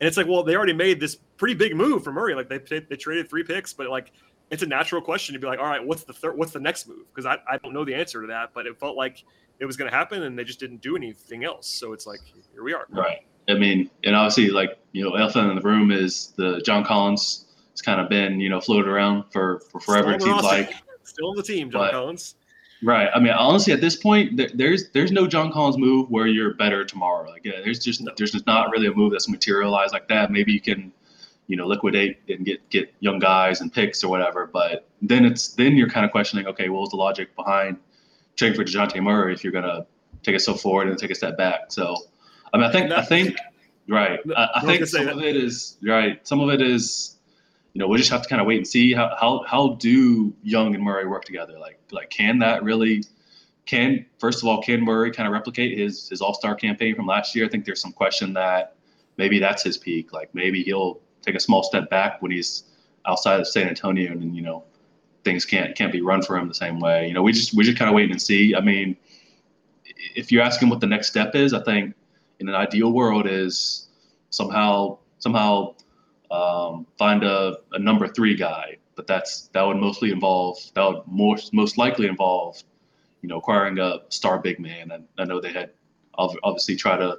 And 0.00 0.08
it's 0.08 0.16
like, 0.16 0.26
well, 0.26 0.42
they 0.42 0.56
already 0.56 0.72
made 0.72 0.98
this 0.98 1.16
pretty 1.36 1.54
big 1.54 1.76
move 1.76 2.02
for 2.02 2.12
Murray. 2.12 2.34
Like 2.34 2.48
they 2.48 2.58
they 2.58 2.96
traded 2.96 3.30
three 3.30 3.44
picks, 3.44 3.72
but 3.72 3.88
like 3.88 4.12
it's 4.50 4.62
a 4.62 4.66
natural 4.66 5.00
question 5.00 5.32
to 5.34 5.38
be 5.38 5.46
like, 5.46 5.58
all 5.58 5.66
right, 5.66 5.84
what's 5.84 6.04
the 6.04 6.12
third? 6.12 6.36
What's 6.36 6.52
the 6.52 6.60
next 6.60 6.88
move? 6.88 7.06
Because 7.14 7.26
I, 7.26 7.38
I 7.48 7.58
don't 7.58 7.72
know 7.72 7.84
the 7.84 7.94
answer 7.94 8.20
to 8.20 8.26
that, 8.28 8.50
but 8.54 8.66
it 8.66 8.78
felt 8.78 8.96
like 8.96 9.24
it 9.60 9.66
was 9.66 9.76
going 9.76 9.90
to 9.90 9.96
happen, 9.96 10.24
and 10.24 10.38
they 10.38 10.44
just 10.44 10.60
didn't 10.60 10.80
do 10.80 10.96
anything 10.96 11.44
else. 11.44 11.68
So 11.68 11.92
it's 11.92 12.06
like 12.06 12.20
here 12.52 12.62
we 12.62 12.74
are. 12.74 12.86
Right. 12.90 13.20
I 13.48 13.54
mean, 13.54 13.90
and 14.04 14.16
obviously, 14.16 14.48
like 14.50 14.78
you 14.92 15.04
know, 15.04 15.14
elephant 15.14 15.50
in 15.50 15.56
the 15.56 15.62
room 15.62 15.90
is 15.90 16.32
the 16.36 16.60
John 16.64 16.84
Collins. 16.84 17.46
It's 17.74 17.82
kind 17.82 18.00
of 18.00 18.08
been 18.08 18.38
you 18.38 18.48
know 18.48 18.60
floated 18.60 18.88
around 18.88 19.24
for 19.32 19.60
for 19.70 19.80
forever. 19.80 20.12
It 20.12 20.22
seems 20.22 20.42
like 20.42 20.72
still 21.02 21.30
on 21.30 21.36
the 21.36 21.42
team, 21.42 21.70
John 21.72 21.80
but, 21.82 21.90
Collins. 21.90 22.36
Right. 22.84 23.08
I 23.12 23.18
mean, 23.18 23.32
honestly, 23.32 23.72
at 23.72 23.80
this 23.80 23.96
point, 23.96 24.36
there, 24.36 24.50
there's 24.54 24.90
there's 24.90 25.10
no 25.10 25.26
John 25.26 25.50
Collins 25.50 25.78
move 25.78 26.08
where 26.10 26.28
you're 26.28 26.54
better 26.54 26.84
tomorrow. 26.84 27.28
Like, 27.28 27.44
yeah, 27.44 27.62
there's 27.64 27.78
just 27.78 28.02
there's 28.16 28.30
just 28.30 28.46
not 28.46 28.70
really 28.70 28.86
a 28.86 28.92
move 28.92 29.10
that's 29.10 29.28
materialized 29.28 29.92
like 29.92 30.06
that. 30.08 30.30
Maybe 30.30 30.52
you 30.52 30.60
can, 30.60 30.92
you 31.48 31.56
know, 31.56 31.66
liquidate 31.66 32.18
and 32.28 32.44
get 32.44 32.68
get 32.70 32.94
young 33.00 33.18
guys 33.18 33.60
and 33.60 33.72
picks 33.72 34.04
or 34.04 34.10
whatever. 34.10 34.46
But 34.46 34.86
then 35.02 35.24
it's 35.24 35.48
then 35.48 35.76
you're 35.76 35.88
kind 35.88 36.04
of 36.04 36.12
questioning, 36.12 36.46
okay, 36.46 36.68
what 36.68 36.82
was 36.82 36.90
the 36.90 36.96
logic 36.96 37.34
behind 37.34 37.78
trading 38.36 38.56
for 38.56 38.64
Dejounte 38.64 39.02
Murray 39.02 39.32
if 39.32 39.42
you're 39.42 39.52
gonna 39.52 39.86
take 40.22 40.36
a 40.36 40.38
step 40.38 40.58
forward 40.58 40.88
and 40.88 40.98
take 40.98 41.10
a 41.10 41.16
step 41.16 41.36
back? 41.36 41.72
So, 41.72 41.96
I 42.52 42.58
mean, 42.58 42.66
I 42.66 42.72
think 42.72 42.92
I 42.92 43.02
think 43.02 43.36
right. 43.88 44.20
I, 44.36 44.48
I 44.56 44.60
think 44.60 44.84
some 44.86 45.08
of 45.08 45.22
it 45.22 45.36
is 45.36 45.78
right. 45.82 46.26
Some 46.26 46.40
of 46.40 46.50
it 46.50 46.60
is 46.60 47.16
you 47.74 47.80
know, 47.80 47.88
we'll 47.88 47.98
just 47.98 48.10
have 48.10 48.22
to 48.22 48.28
kind 48.28 48.40
of 48.40 48.46
wait 48.46 48.56
and 48.56 48.66
see 48.66 48.94
how, 48.94 49.14
how, 49.20 49.44
how 49.46 49.74
do 49.80 50.32
Young 50.44 50.74
and 50.76 50.82
Murray 50.82 51.06
work 51.06 51.24
together? 51.24 51.58
Like, 51.58 51.78
like, 51.90 52.08
can 52.08 52.38
that 52.38 52.62
really, 52.62 53.02
can, 53.66 54.06
first 54.18 54.42
of 54.42 54.48
all, 54.48 54.62
can 54.62 54.80
Murray 54.80 55.10
kind 55.10 55.26
of 55.26 55.32
replicate 55.32 55.76
his, 55.76 56.08
his 56.08 56.20
all-star 56.20 56.54
campaign 56.54 56.94
from 56.94 57.06
last 57.06 57.34
year? 57.34 57.44
I 57.44 57.48
think 57.48 57.64
there's 57.64 57.80
some 57.80 57.92
question 57.92 58.32
that 58.34 58.76
maybe 59.16 59.40
that's 59.40 59.64
his 59.64 59.76
peak. 59.76 60.12
Like 60.12 60.32
maybe 60.34 60.62
he'll 60.62 61.00
take 61.20 61.34
a 61.34 61.40
small 61.40 61.64
step 61.64 61.90
back 61.90 62.22
when 62.22 62.30
he's 62.30 62.62
outside 63.06 63.40
of 63.40 63.48
San 63.48 63.68
Antonio 63.68 64.12
and, 64.12 64.36
you 64.36 64.42
know, 64.42 64.62
things 65.24 65.44
can't, 65.44 65.74
can't 65.74 65.90
be 65.90 66.00
run 66.00 66.22
for 66.22 66.36
him 66.36 66.46
the 66.46 66.54
same 66.54 66.78
way. 66.78 67.08
You 67.08 67.14
know, 67.14 67.22
we 67.22 67.32
just, 67.32 67.54
we 67.54 67.64
just 67.64 67.76
kind 67.76 67.88
of 67.88 67.94
wait 67.96 68.10
and 68.10 68.22
see. 68.22 68.54
I 68.54 68.60
mean, 68.60 68.96
if 70.14 70.30
you're 70.30 70.42
asking 70.42 70.68
what 70.68 70.80
the 70.80 70.86
next 70.86 71.08
step 71.08 71.34
is, 71.34 71.52
I 71.52 71.62
think 71.62 71.94
in 72.38 72.48
an 72.48 72.54
ideal 72.54 72.92
world 72.92 73.26
is 73.26 73.88
somehow, 74.30 74.98
somehow 75.18 75.74
um, 76.30 76.86
find 76.98 77.22
a, 77.22 77.56
a 77.72 77.78
number 77.78 78.08
three 78.08 78.34
guy, 78.34 78.76
but 78.96 79.06
that's 79.06 79.48
that 79.48 79.62
would 79.62 79.76
mostly 79.76 80.10
involve 80.10 80.58
that 80.74 80.86
would 80.86 81.02
most 81.06 81.52
most 81.52 81.78
likely 81.78 82.06
involve, 82.06 82.62
you 83.22 83.28
know, 83.28 83.38
acquiring 83.38 83.78
a 83.78 84.00
star 84.08 84.38
big 84.38 84.58
man. 84.58 84.90
And 84.90 85.06
I 85.18 85.24
know 85.24 85.40
they 85.40 85.52
had 85.52 85.70
obviously 86.16 86.76
try 86.76 86.96
to 86.96 87.18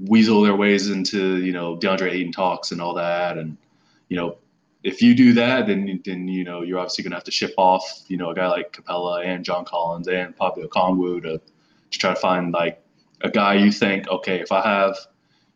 weasel 0.00 0.42
their 0.42 0.56
ways 0.56 0.90
into 0.90 1.38
you 1.38 1.52
know 1.52 1.76
DeAndre 1.76 2.12
Ayton 2.12 2.32
talks 2.32 2.72
and 2.72 2.80
all 2.80 2.94
that, 2.94 3.38
and 3.38 3.56
you 4.08 4.16
know 4.16 4.38
if 4.84 5.02
you 5.02 5.14
do 5.14 5.32
that, 5.34 5.66
then 5.66 6.00
then 6.04 6.28
you 6.28 6.44
know 6.44 6.62
you're 6.62 6.78
obviously 6.78 7.02
going 7.02 7.10
to 7.10 7.16
have 7.16 7.24
to 7.24 7.30
ship 7.30 7.54
off 7.56 8.04
you 8.08 8.16
know 8.16 8.30
a 8.30 8.34
guy 8.34 8.48
like 8.48 8.72
Capela 8.72 9.24
and 9.24 9.44
John 9.44 9.64
Collins 9.64 10.08
and 10.08 10.36
Pablo 10.36 10.68
Kongwu 10.68 11.22
to 11.22 11.40
to 11.90 11.98
try 11.98 12.14
to 12.14 12.20
find 12.20 12.52
like 12.52 12.82
a 13.22 13.30
guy 13.30 13.54
you 13.54 13.72
think 13.72 14.08
okay 14.08 14.40
if 14.40 14.52
I 14.52 14.62
have 14.62 14.96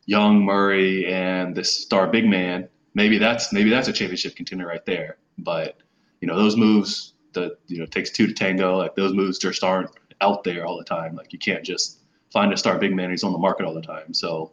Young 0.05 0.43
Murray 0.43 1.05
and 1.05 1.55
this 1.55 1.73
star 1.75 2.07
big 2.07 2.25
man, 2.25 2.67
maybe 2.93 3.17
that's 3.17 3.53
maybe 3.53 3.69
that's 3.69 3.87
a 3.87 3.93
championship 3.93 4.35
contender 4.35 4.67
right 4.67 4.85
there. 4.85 5.17
But 5.37 5.77
you 6.21 6.27
know 6.27 6.35
those 6.35 6.55
moves 6.57 7.13
that 7.33 7.57
you 7.67 7.79
know 7.79 7.85
takes 7.85 8.11
two 8.11 8.27
to 8.27 8.33
tango. 8.33 8.77
Like 8.77 8.95
those 8.95 9.13
moves 9.13 9.37
just 9.37 9.63
aren't 9.63 9.89
out 10.21 10.43
there 10.43 10.65
all 10.65 10.77
the 10.77 10.83
time. 10.83 11.15
Like 11.15 11.33
you 11.33 11.39
can't 11.39 11.63
just 11.63 11.99
find 12.31 12.51
a 12.53 12.57
star 12.57 12.77
big 12.77 12.95
man 12.95 13.09
who's 13.09 13.23
on 13.23 13.31
the 13.31 13.37
market 13.37 13.65
all 13.65 13.73
the 13.73 13.81
time. 13.81 14.13
So 14.13 14.51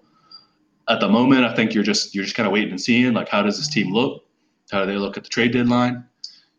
at 0.88 1.00
the 1.00 1.08
moment, 1.08 1.44
I 1.44 1.54
think 1.54 1.74
you're 1.74 1.84
just 1.84 2.14
you're 2.14 2.24
just 2.24 2.36
kind 2.36 2.46
of 2.46 2.52
waiting 2.52 2.70
and 2.70 2.80
seeing 2.80 3.12
like 3.12 3.28
how 3.28 3.42
does 3.42 3.56
this 3.56 3.68
team 3.68 3.92
look? 3.92 4.24
How 4.70 4.80
do 4.84 4.86
they 4.90 4.98
look 4.98 5.16
at 5.16 5.24
the 5.24 5.30
trade 5.30 5.52
deadline? 5.52 6.04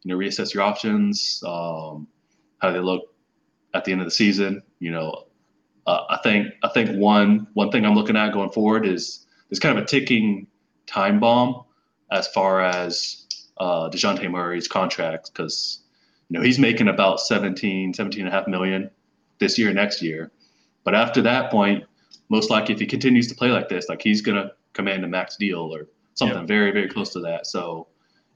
You 0.04 0.10
know, 0.10 0.18
reassess 0.18 0.54
your 0.54 0.64
options. 0.64 1.44
Um, 1.46 2.08
how 2.60 2.70
do 2.70 2.74
they 2.74 2.80
look 2.80 3.14
at 3.74 3.86
the 3.86 3.92
end 3.92 4.02
of 4.02 4.08
the 4.08 4.12
season? 4.12 4.64
You 4.80 4.92
know, 4.92 5.26
uh, 5.92 6.06
I 6.10 6.18
think 6.24 6.48
I 6.64 6.70
think 6.70 6.98
one 6.98 7.48
one 7.54 7.70
thing 7.70 7.86
I'm 7.86 7.96
looking 7.96 8.16
at 8.16 8.32
going 8.32 8.52
forward 8.52 8.86
is 8.86 9.26
there's 9.50 9.60
kind 9.60 9.78
of 9.78 9.84
a 9.84 9.88
ticking 9.88 10.48
time 10.88 11.20
bomb 11.20 11.64
as 12.12 12.28
far 12.30 12.62
as 12.62 13.26
uh, 13.58 13.90
Dejounte 13.90 14.30
Murray's 14.32 14.70
contract 14.70 15.32
because 15.32 15.82
you 16.30 16.38
know 16.38 16.44
he's 16.44 16.60
making 16.60 16.88
about 16.88 17.20
17 17.20 17.94
17 17.94 18.22
and 18.22 18.30
a 18.30 18.32
half 18.32 18.48
million 18.48 18.90
this 19.40 19.58
year 19.58 19.74
next 19.74 20.02
year. 20.02 20.32
But 20.86 20.96
after 20.96 21.22
that 21.24 21.52
point 21.52 21.84
most 22.30 22.50
likely 22.50 22.74
if 22.74 22.80
he 22.80 22.86
continues 22.86 23.28
to 23.28 23.36
play 23.36 23.50
like 23.50 23.68
this 23.68 23.90
like 23.90 24.02
he's 24.02 24.22
going 24.22 24.42
to 24.42 24.52
command 24.72 25.04
a 25.04 25.08
max 25.08 25.36
deal 25.36 25.76
or 25.76 25.88
something 26.14 26.40
yeah. 26.40 26.46
very 26.46 26.72
very 26.72 26.88
close 26.88 27.12
to 27.12 27.20
that. 27.20 27.48
So 27.48 27.88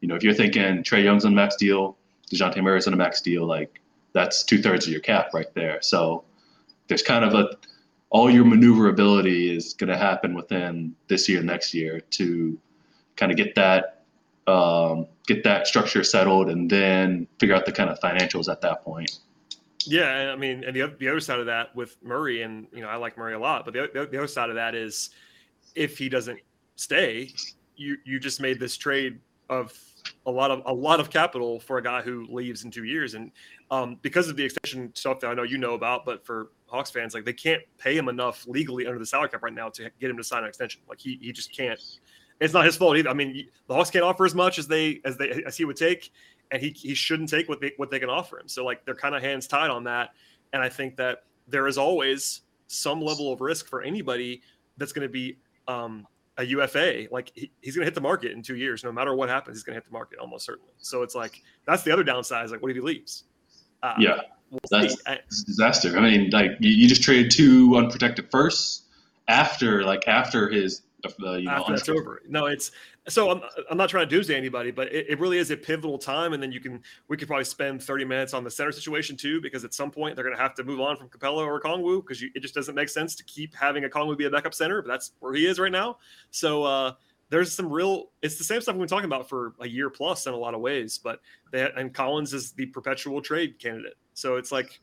you 0.02 0.10
know 0.10 0.16
if 0.16 0.24
you're 0.24 0.34
thinking 0.34 0.84
Trae 0.84 1.04
Young's 1.06 1.24
on 1.24 1.32
a 1.32 1.36
max 1.36 1.56
deal 1.56 1.98
Dejounte 2.34 2.62
Murray's 2.62 2.88
on 2.88 2.94
a 2.94 2.98
max 2.98 3.22
deal 3.22 3.46
like 3.46 3.80
that's 4.12 4.44
two 4.44 4.62
thirds 4.62 4.86
of 4.86 4.92
your 4.92 5.02
cap 5.02 5.34
right 5.34 5.54
there. 5.56 5.82
So 5.82 6.26
there's 6.88 7.02
kind 7.02 7.26
of 7.26 7.34
a 7.34 7.50
all 8.10 8.30
your 8.30 8.46
maneuverability 8.46 9.56
is 9.56 9.74
going 9.74 9.90
to 9.90 9.98
happen 9.98 10.36
within 10.36 10.96
this 11.08 11.28
year, 11.28 11.42
next 11.42 11.74
year 11.74 12.00
to 12.00 12.58
kind 13.16 13.32
of 13.32 13.38
get 13.38 13.56
that 13.56 14.04
um, 14.48 15.08
get 15.28 15.44
that 15.44 15.68
structure 15.68 16.04
settled, 16.04 16.50
and 16.50 16.70
then 16.70 17.28
figure 17.40 17.56
out 17.56 17.66
the 17.66 17.72
kind 17.72 17.90
of 17.90 18.00
financials 18.00 18.50
at 18.50 18.62
that 18.62 18.84
point. 18.84 19.20
Yeah, 19.88 20.32
I 20.32 20.36
mean, 20.36 20.64
and 20.64 20.76
the 20.76 20.84
other, 20.84 20.96
the 20.98 21.08
other 21.08 21.20
side 21.20 21.40
of 21.40 21.46
that 21.48 21.76
with 21.76 21.98
Murray, 22.04 22.44
and 22.44 22.68
you 22.72 22.82
know, 22.82 22.88
I 22.88 22.96
like 22.96 23.18
Murray 23.18 23.34
a 23.34 23.40
lot, 23.40 23.66
but 23.66 23.74
the, 23.74 23.90
the 23.94 24.18
other 24.18 24.28
side 24.28 24.50
of 24.50 24.56
that 24.56 24.76
is 24.76 25.10
if 25.74 25.98
he 25.98 26.10
doesn't 26.10 26.40
stay, 26.76 27.32
you 27.76 27.98
you 28.06 28.20
just 28.20 28.40
made 28.40 28.60
this 28.60 28.78
trade 28.78 29.20
of 29.50 29.78
a 30.26 30.32
lot 30.32 30.52
of 30.52 30.62
a 30.66 30.74
lot 30.74 31.00
of 31.00 31.10
capital 31.10 31.60
for 31.60 31.78
a 31.78 31.84
guy 31.84 32.02
who 32.02 32.28
leaves 32.30 32.64
in 32.64 32.72
two 32.72 32.84
years, 32.84 33.14
and 33.14 33.32
um, 33.72 33.98
because 34.02 34.30
of 34.30 34.36
the 34.36 34.44
extension 34.44 34.92
stuff 34.96 35.20
that 35.20 35.28
I 35.28 35.34
know 35.34 35.44
you 35.44 35.58
know 35.58 35.74
about, 35.74 36.06
but 36.06 36.26
for 36.26 36.50
Hawks 36.68 36.92
fans, 36.92 37.14
like 37.14 37.26
they 37.26 37.34
can't 37.34 37.62
pay 37.78 37.96
him 37.96 38.10
enough 38.10 38.46
legally 38.48 38.88
under 38.88 39.00
the 39.00 39.06
salary 39.06 39.30
cap 39.30 39.44
right 39.44 39.54
now 39.54 39.70
to 39.70 39.90
get 40.00 40.10
him 40.10 40.18
to 40.18 40.24
sign 40.24 40.44
an 40.44 40.50
extension. 40.50 40.82
Like 40.88 41.00
he 41.00 41.18
he 41.22 41.32
just 41.32 41.56
can't. 41.56 41.80
It's 42.42 42.54
not 42.54 42.66
his 42.66 42.76
fault 42.76 42.98
either. 42.98 43.10
I 43.10 43.14
mean, 43.14 43.48
the 43.68 43.74
Hawks 43.74 43.90
can't 43.90 44.04
offer 44.04 44.26
as 44.26 44.36
much 44.36 44.60
as 44.60 44.68
they 44.68 45.02
as 45.06 45.18
they 45.18 45.44
as 45.46 45.56
he 45.56 45.66
would 45.66 45.78
take, 45.78 46.12
and 46.52 46.62
he 46.62 46.70
he 46.70 46.94
shouldn't 46.94 47.30
take 47.30 47.48
what 47.48 47.62
they 47.62 47.72
what 47.78 47.92
they 47.92 48.00
can 48.00 48.10
offer 48.10 48.40
him. 48.40 48.48
So 48.48 48.66
like 48.66 48.84
they're 48.86 48.96
kind 48.96 49.16
of 49.16 49.22
hands 49.22 49.48
tied 49.48 49.70
on 49.70 49.84
that. 49.86 50.12
And 50.54 50.62
I 50.62 50.70
think 50.70 50.96
that 50.98 51.24
there 51.48 51.68
is 51.68 51.78
always 51.78 52.42
some 52.68 53.02
level 53.02 53.32
of 53.32 53.42
risk 53.42 53.68
for 53.68 53.82
anybody 53.82 54.42
that's 54.78 54.92
going 54.92 55.08
to 55.08 55.12
be 55.12 55.38
um, 55.68 56.08
a 56.38 56.44
UFA. 56.44 57.08
Like 57.12 57.32
he, 57.36 57.52
he's 57.62 57.76
going 57.76 57.84
to 57.84 57.86
hit 57.86 57.96
the 57.96 58.02
market 58.02 58.32
in 58.32 58.42
two 58.42 58.56
years, 58.56 58.84
no 58.84 58.92
matter 58.92 59.16
what 59.16 59.30
happens. 59.30 59.58
He's 59.58 59.64
going 59.64 59.76
to 59.76 59.82
hit 59.82 59.86
the 59.86 59.94
market 59.94 60.20
almost 60.20 60.46
certainly. 60.46 60.74
So 60.78 61.04
it's 61.04 61.16
like 61.16 61.42
that's 61.66 61.84
the 61.84 61.92
other 61.92 62.04
downside. 62.04 62.46
Is 62.46 62.52
like, 62.52 62.62
what 62.62 62.72
if 62.72 62.76
he 62.76 62.82
leaves? 62.82 63.26
Uh, 63.84 63.96
yeah, 64.00 64.22
we'll 64.56 64.82
that's, 64.82 64.96
I, 65.06 65.20
disaster. 65.46 65.98
I 65.98 66.02
mean, 66.02 66.30
like 66.32 66.52
you, 66.60 66.72
you, 66.72 66.88
just 66.88 67.04
traded 67.04 67.32
two 67.32 67.76
unprotected 67.76 68.30
firsts 68.32 68.84
after 69.28 69.84
like 69.84 70.08
after 70.08 70.50
his 70.50 70.82
the 71.20 71.34
you 71.34 71.46
know, 71.46 71.52
after 71.52 71.74
that's 71.74 71.90
over. 71.90 72.22
No, 72.28 72.46
it's 72.48 72.72
so 73.08 73.30
I'm, 73.30 73.42
I'm 73.70 73.78
not 73.78 73.90
trying 73.90 74.08
to 74.10 74.16
doomsday 74.16 74.36
anybody, 74.36 74.72
but 74.72 74.92
it, 74.92 75.06
it, 75.10 75.20
really 75.20 75.38
is 75.38 75.52
a 75.52 75.58
pivotal 75.58 75.98
time. 75.98 76.34
And 76.34 76.42
then 76.42 76.52
you 76.52 76.60
can 76.60 76.82
we 77.08 77.18
could 77.18 77.28
probably 77.28 77.46
spend 77.46 77.84
30 77.84 78.06
minutes 78.06 78.34
on 78.34 78.44
the 78.44 78.50
center 78.50 78.72
situation 78.72 79.16
too, 79.16 79.40
because 79.42 79.64
at 79.64 79.74
some 79.74 79.92
point 79.92 80.16
they're 80.16 80.26
going 80.26 80.36
to 80.36 80.42
have 80.42 80.56
to 80.56 80.64
move 80.64 80.80
on 80.80 80.98
from 80.98 81.10
Capela 81.10 81.46
or 81.46 81.62
Kongwu 81.62 82.02
because 82.02 82.24
it 82.24 82.40
just 82.40 82.56
doesn't 82.56 82.76
make 82.76 82.90
sense 82.90 83.16
to 83.16 83.24
keep 83.26 83.54
having 83.54 83.86
a 83.86 83.90
Kongwu 83.90 84.18
be 84.18 84.26
a 84.26 84.30
backup 84.30 84.54
center. 84.54 84.82
But 84.82 84.90
that's 84.90 85.12
where 85.20 85.34
he 85.34 85.46
is 85.46 85.60
right 85.60 85.72
now. 85.72 85.98
So 86.32 86.64
uh, 86.64 86.94
there's 87.30 87.54
some 87.54 87.72
real. 87.72 88.12
It's 88.22 88.38
the 88.38 88.44
same 88.44 88.62
stuff 88.62 88.76
we've 88.76 88.82
been 88.82 88.90
talking 88.90 89.06
about 89.06 89.28
for 89.28 89.54
a 89.60 89.68
year 89.68 89.90
plus 89.90 90.28
in 90.28 90.34
a 90.34 90.38
lot 90.38 90.54
of 90.54 90.62
ways. 90.62 91.00
But 91.04 91.20
they, 91.52 91.70
and 91.76 91.94
Collins 91.94 92.34
is 92.34 92.52
the 92.52 92.68
perpetual 92.68 93.22
trade 93.22 93.60
candidate. 93.60 93.96
So 94.14 94.36
it's 94.38 94.52
like 94.52 94.80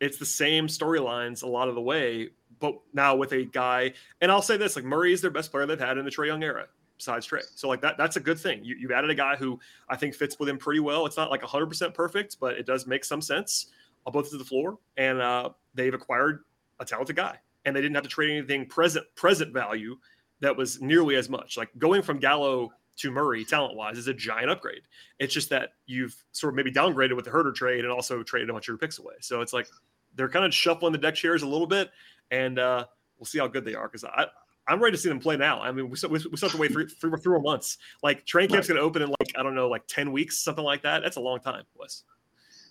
it's 0.00 0.18
the 0.18 0.26
same 0.26 0.66
storylines 0.66 1.42
a 1.42 1.46
lot 1.46 1.68
of 1.68 1.74
the 1.74 1.80
way, 1.80 2.30
but 2.58 2.74
now 2.92 3.16
with 3.16 3.32
a 3.32 3.44
guy. 3.44 3.94
And 4.20 4.30
I'll 4.30 4.42
say 4.42 4.56
this: 4.56 4.76
like 4.76 4.84
Murray 4.84 5.12
is 5.12 5.20
their 5.20 5.30
best 5.30 5.50
player 5.50 5.66
they've 5.66 5.80
had 5.80 5.98
in 5.98 6.04
the 6.04 6.10
Trae 6.10 6.26
Young 6.26 6.42
era 6.42 6.66
besides 7.00 7.26
Trae 7.26 7.42
So 7.54 7.66
like 7.66 7.80
that 7.80 7.96
that's 7.96 8.16
a 8.16 8.20
good 8.20 8.38
thing. 8.38 8.60
You, 8.62 8.76
have 8.88 8.98
added 8.98 9.10
a 9.10 9.14
guy 9.14 9.34
who 9.34 9.58
I 9.88 9.96
think 9.96 10.14
fits 10.14 10.38
with 10.38 10.48
him 10.48 10.58
pretty 10.58 10.80
well. 10.80 11.06
It's 11.06 11.16
not 11.16 11.30
like 11.30 11.40
100% 11.40 11.94
perfect, 11.94 12.36
but 12.38 12.58
it 12.58 12.66
does 12.66 12.86
make 12.86 13.04
some 13.04 13.22
sense 13.22 13.68
on 14.06 14.12
both 14.12 14.30
to 14.30 14.36
the 14.36 14.44
floor. 14.44 14.78
And 14.98 15.20
uh, 15.20 15.50
they've 15.74 15.94
acquired 15.94 16.44
a 16.78 16.84
talented 16.84 17.16
guy, 17.16 17.38
and 17.64 17.74
they 17.74 17.80
didn't 17.80 17.94
have 17.94 18.04
to 18.04 18.10
trade 18.10 18.30
anything 18.36 18.66
present 18.66 19.06
present 19.16 19.52
value 19.54 19.96
that 20.40 20.56
was 20.56 20.80
nearly 20.80 21.16
as 21.16 21.28
much. 21.28 21.56
Like 21.56 21.70
going 21.78 22.02
from 22.02 22.18
Gallo 22.18 22.70
to 22.98 23.10
Murray 23.10 23.44
talent 23.44 23.76
wise 23.76 23.98
is 23.98 24.08
a 24.08 24.14
giant 24.14 24.50
upgrade. 24.50 24.82
It's 25.18 25.32
just 25.32 25.50
that 25.50 25.70
you've 25.86 26.14
sort 26.32 26.52
of 26.52 26.56
maybe 26.56 26.72
downgraded 26.72 27.16
with 27.16 27.24
the 27.24 27.30
Huerter 27.30 27.54
trade 27.54 27.84
and 27.84 27.92
also 27.92 28.22
traded 28.22 28.50
a 28.50 28.52
bunch 28.52 28.64
of 28.64 28.68
your 28.68 28.78
picks 28.78 28.98
away. 28.98 29.14
So 29.20 29.40
it's 29.40 29.52
like 29.52 29.66
they're 30.14 30.28
kind 30.28 30.44
of 30.44 30.52
shuffling 30.52 30.92
the 30.92 30.98
deck 30.98 31.14
chairs 31.14 31.42
a 31.42 31.46
little 31.46 31.66
bit, 31.66 31.90
and 32.30 32.58
uh, 32.58 32.84
we'll 33.18 33.26
see 33.26 33.38
how 33.38 33.46
good 33.46 33.64
they 33.64 33.74
are 33.74 33.88
because 33.88 34.04
I 34.04 34.26
I'm 34.68 34.80
ready 34.80 34.96
to 34.96 35.02
see 35.02 35.08
them 35.08 35.18
play 35.18 35.36
now. 35.36 35.60
I 35.60 35.72
mean, 35.72 35.90
we 35.90 35.96
still, 35.96 36.10
we 36.10 36.18
still 36.18 36.48
have 36.48 36.52
to 36.52 36.58
wait 36.58 36.72
three, 36.72 36.86
three, 36.86 37.10
three 37.10 37.32
more 37.32 37.40
months. 37.40 37.78
Like 38.02 38.24
training 38.24 38.50
camp's 38.50 38.68
right. 38.68 38.74
going 38.74 38.82
to 38.82 38.86
open 38.86 39.02
in 39.02 39.08
like 39.08 39.32
I 39.36 39.42
don't 39.42 39.54
know, 39.54 39.68
like 39.68 39.86
ten 39.86 40.12
weeks, 40.12 40.38
something 40.38 40.64
like 40.64 40.82
that. 40.82 41.02
That's 41.02 41.16
a 41.16 41.20
long 41.20 41.40
time, 41.40 41.64
Wes. 41.76 42.04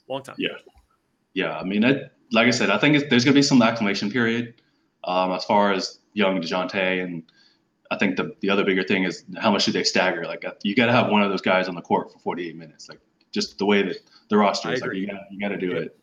Long 0.07 0.23
time. 0.23 0.35
Yeah, 0.37 0.49
yeah. 1.33 1.57
I 1.57 1.63
mean, 1.63 1.83
it, 1.83 2.11
like 2.31 2.47
I 2.47 2.51
said, 2.51 2.69
I 2.69 2.77
think 2.77 3.09
there's 3.09 3.25
going 3.25 3.33
to 3.33 3.37
be 3.37 3.43
some 3.43 3.61
acclimation 3.61 4.11
period 4.11 4.61
um, 5.03 5.31
as 5.31 5.45
far 5.45 5.71
as 5.73 5.99
young 6.13 6.41
Dejounte, 6.41 7.03
and 7.03 7.23
I 7.91 7.97
think 7.97 8.17
the 8.17 8.35
the 8.41 8.49
other 8.49 8.63
bigger 8.63 8.83
thing 8.83 9.03
is 9.03 9.23
how 9.37 9.51
much 9.51 9.65
do 9.65 9.71
they 9.71 9.83
stagger? 9.83 10.25
Like 10.25 10.45
uh, 10.45 10.51
you 10.63 10.75
got 10.75 10.87
to 10.87 10.91
have 10.91 11.09
one 11.09 11.23
of 11.23 11.29
those 11.29 11.41
guys 11.41 11.67
on 11.67 11.75
the 11.75 11.81
court 11.81 12.11
for 12.11 12.19
48 12.19 12.55
minutes. 12.55 12.87
Like 12.89 12.99
just 13.31 13.57
the 13.57 13.65
way 13.65 13.81
that 13.81 13.97
the 14.29 14.37
roster 14.37 14.71
is, 14.71 14.81
like 14.81 14.93
you 14.93 15.07
got 15.07 15.21
you 15.31 15.39
got 15.39 15.49
to 15.49 15.57
do 15.57 15.69
yeah. 15.69 15.79
it. 15.79 15.99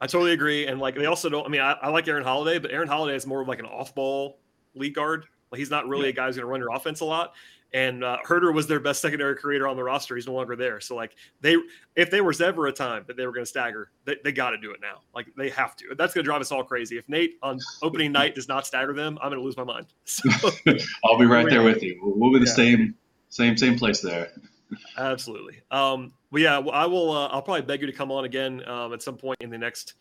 I 0.00 0.06
totally 0.06 0.32
agree, 0.32 0.66
and 0.66 0.80
like 0.80 0.96
they 0.96 1.06
also 1.06 1.28
don't. 1.28 1.46
I 1.46 1.48
mean, 1.48 1.60
I, 1.60 1.72
I 1.80 1.88
like 1.90 2.08
Aaron 2.08 2.24
Holiday, 2.24 2.58
but 2.58 2.72
Aaron 2.72 2.88
Holiday 2.88 3.14
is 3.14 3.26
more 3.26 3.40
of 3.40 3.48
like 3.48 3.60
an 3.60 3.66
off-ball 3.66 4.38
lead 4.74 4.94
guard. 4.94 5.26
Like 5.52 5.60
he's 5.60 5.70
not 5.70 5.86
really 5.86 6.04
yeah. 6.04 6.10
a 6.10 6.12
guy 6.12 6.26
who's 6.26 6.36
going 6.36 6.46
to 6.46 6.50
run 6.50 6.60
your 6.60 6.72
offense 6.74 7.00
a 7.00 7.04
lot. 7.04 7.34
And 7.74 8.04
uh, 8.04 8.18
Huerter 8.26 8.52
was 8.52 8.66
their 8.66 8.80
best 8.80 9.00
secondary 9.00 9.34
creator 9.34 9.66
on 9.66 9.76
the 9.76 9.82
roster. 9.82 10.14
He's 10.14 10.26
no 10.26 10.34
longer 10.34 10.56
there. 10.56 10.78
So 10.80 10.94
like 10.94 11.16
they, 11.40 11.56
if 11.96 12.10
there 12.10 12.22
was 12.22 12.40
ever 12.40 12.66
a 12.66 12.72
time 12.72 13.04
that 13.06 13.16
they 13.16 13.24
were 13.24 13.32
going 13.32 13.44
to 13.44 13.48
stagger, 13.48 13.90
they, 14.04 14.16
they 14.22 14.32
got 14.32 14.50
to 14.50 14.58
do 14.58 14.72
it 14.72 14.80
now. 14.82 15.00
Like 15.14 15.26
they 15.36 15.48
have 15.50 15.74
to. 15.76 15.94
That's 15.96 16.12
going 16.12 16.24
to 16.24 16.28
drive 16.28 16.42
us 16.42 16.52
all 16.52 16.64
crazy. 16.64 16.98
If 16.98 17.08
Nate 17.08 17.38
on 17.42 17.58
opening 17.82 18.12
night 18.20 18.34
does 18.34 18.48
not 18.48 18.66
stagger 18.66 18.92
them, 18.92 19.18
I'm 19.22 19.30
going 19.30 19.40
to 19.40 19.44
lose 19.44 19.56
my 19.56 19.64
mind. 19.64 19.86
So, 20.04 20.28
I'll 21.04 21.18
be 21.18 21.24
right 21.24 21.48
there 21.48 21.62
with 21.62 21.82
you. 21.82 21.98
We'll 22.02 22.32
be 22.32 22.38
the 22.38 22.46
yeah. 22.46 22.52
same, 22.52 22.94
same, 23.30 23.56
same 23.56 23.78
place 23.78 24.00
there. 24.00 24.30
Absolutely. 24.98 25.60
Um, 25.70 26.12
but 26.30 26.42
yeah, 26.42 26.58
I 26.58 26.86
will. 26.86 27.10
Uh, 27.10 27.28
I'll 27.28 27.42
probably 27.42 27.62
beg 27.62 27.80
you 27.80 27.86
to 27.86 27.92
come 27.92 28.10
on 28.10 28.24
again 28.24 28.66
um, 28.68 28.92
at 28.92 29.02
some 29.02 29.16
point 29.16 29.38
in 29.40 29.50
the 29.50 29.58
next 29.58 29.94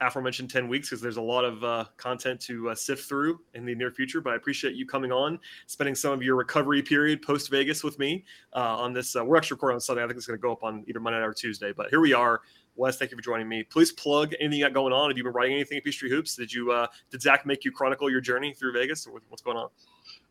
aforementioned 0.00 0.50
10 0.50 0.68
weeks 0.68 0.88
because 0.88 1.00
there's 1.00 1.16
a 1.16 1.22
lot 1.22 1.44
of 1.44 1.64
uh, 1.64 1.84
content 1.96 2.40
to 2.40 2.70
uh, 2.70 2.74
sift 2.74 3.08
through 3.08 3.40
in 3.54 3.64
the 3.64 3.74
near 3.74 3.90
future. 3.90 4.20
But 4.20 4.34
I 4.34 4.36
appreciate 4.36 4.74
you 4.74 4.86
coming 4.86 5.12
on, 5.12 5.38
spending 5.66 5.94
some 5.94 6.12
of 6.12 6.22
your 6.22 6.36
recovery 6.36 6.82
period 6.82 7.22
post 7.22 7.50
Vegas 7.50 7.82
with 7.82 7.98
me 7.98 8.24
uh, 8.54 8.76
on 8.78 8.92
this. 8.92 9.16
Uh, 9.16 9.24
we're 9.24 9.36
actually 9.36 9.56
recording 9.56 9.74
on 9.76 9.80
Sunday. 9.80 10.02
I 10.02 10.06
think 10.06 10.16
it's 10.16 10.26
going 10.26 10.38
to 10.38 10.42
go 10.42 10.52
up 10.52 10.62
on 10.62 10.84
either 10.86 11.00
Monday 11.00 11.18
or 11.18 11.32
Tuesday. 11.32 11.72
But 11.72 11.90
here 11.90 12.00
we 12.00 12.12
are. 12.12 12.40
Wes, 12.76 12.96
thank 12.96 13.10
you 13.10 13.16
for 13.16 13.22
joining 13.22 13.48
me. 13.48 13.64
Please 13.64 13.90
plug 13.90 14.34
anything 14.38 14.60
you 14.60 14.64
got 14.64 14.72
going 14.72 14.92
on. 14.92 15.10
Have 15.10 15.18
you 15.18 15.24
been 15.24 15.32
writing 15.32 15.54
anything 15.54 15.78
at 15.78 15.84
Peachtree 15.84 16.10
Hoops? 16.10 16.36
Did 16.36 16.52
you 16.52 16.70
uh, 16.70 16.86
did 17.10 17.20
Zach 17.20 17.44
make 17.44 17.64
you 17.64 17.72
chronicle 17.72 18.08
your 18.08 18.20
journey 18.20 18.54
through 18.54 18.72
Vegas? 18.72 19.04
Or 19.06 19.20
what's 19.28 19.42
going 19.42 19.56
on? 19.56 19.68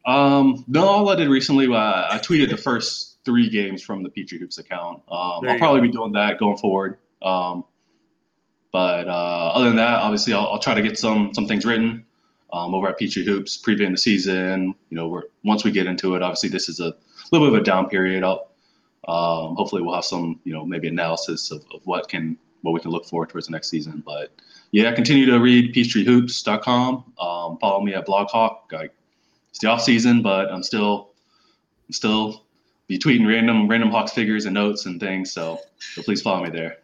Um, 0.06 0.64
no, 0.70 0.86
all 0.86 1.10
I 1.10 1.16
did 1.16 1.28
recently, 1.28 1.68
uh, 1.68 2.08
I 2.10 2.20
tweeted 2.24 2.50
the 2.50 2.56
first 2.56 3.18
three 3.26 3.50
games 3.50 3.84
from 3.84 4.02
the 4.02 4.10
Peachtree 4.10 4.40
Hoops 4.40 4.58
account. 4.58 5.02
Um, 5.12 5.46
I'll 5.46 5.58
probably 5.58 5.82
go. 5.82 5.88
be 5.88 5.92
doing 5.92 6.12
that 6.14 6.40
going 6.40 6.58
forward. 6.58 6.98
Um, 7.22 7.66
but 8.72 9.08
uh, 9.08 9.52
other 9.54 9.68
than 9.68 9.78
that, 9.78 10.00
obviously, 10.00 10.34
I'll, 10.34 10.48
I'll, 10.48 10.60
try 10.60 10.74
to 10.74 10.82
get 10.82 10.98
some 10.98 11.34
some 11.34 11.48
things 11.48 11.66
written 11.66 12.06
um, 12.54 12.76
over 12.76 12.88
at 12.88 12.98
Peachtree 12.98 13.26
Hoops, 13.26 13.62
previewing 13.62 13.92
the 13.92 13.98
season. 13.98 14.76
You 14.90 14.98
know, 14.98 15.24
once 15.44 15.64
we 15.64 15.72
get 15.72 15.88
into 15.88 16.16
it, 16.16 16.22
obviously, 16.22 16.50
this 16.50 16.70
is 16.70 16.80
a 16.80 16.94
little 17.32 17.48
bit 17.48 17.56
of 17.56 17.62
a 17.62 17.64
down 17.64 17.90
period. 17.90 18.24
I'll, 18.24 18.52
um, 19.08 19.56
hopefully, 19.56 19.82
we'll 19.82 19.96
have 19.96 20.06
some, 20.06 20.40
you 20.44 20.54
know, 20.54 20.66
maybe 20.66 20.88
analysis 20.88 21.52
of, 21.52 21.64
of 21.74 21.82
what 21.86 22.10
can 22.10 22.38
what 22.62 22.74
we 22.74 22.80
can 22.80 22.92
look 22.92 23.06
forward 23.06 23.30
towards 23.30 23.48
the 23.48 23.52
next 23.52 23.70
season. 23.70 24.04
But 24.06 24.32
yeah, 24.72 24.94
continue 24.94 25.26
to 25.28 25.40
read 25.40 25.74
peachtreehoops.com. 25.74 27.14
Um, 27.20 27.58
follow 27.60 27.82
me 27.82 27.94
at 27.94 28.06
BlogHawk. 28.06 28.90
It's 29.50 29.60
the 29.60 29.68
off 29.70 29.82
season, 29.82 30.22
but 30.22 30.52
I'm 30.52 30.64
still 30.64 31.12
I'm 31.88 31.94
still 31.94 32.44
be 32.88 32.98
tweeting 32.98 33.28
random 33.28 33.68
random 33.68 33.92
Hawks 33.92 34.12
figures 34.12 34.46
and 34.46 34.54
notes 34.54 34.86
and 34.86 35.00
things. 35.00 35.32
So, 35.32 35.60
so 35.94 36.02
please 36.02 36.22
follow 36.22 36.44
me 36.44 36.50
there. 36.50 36.78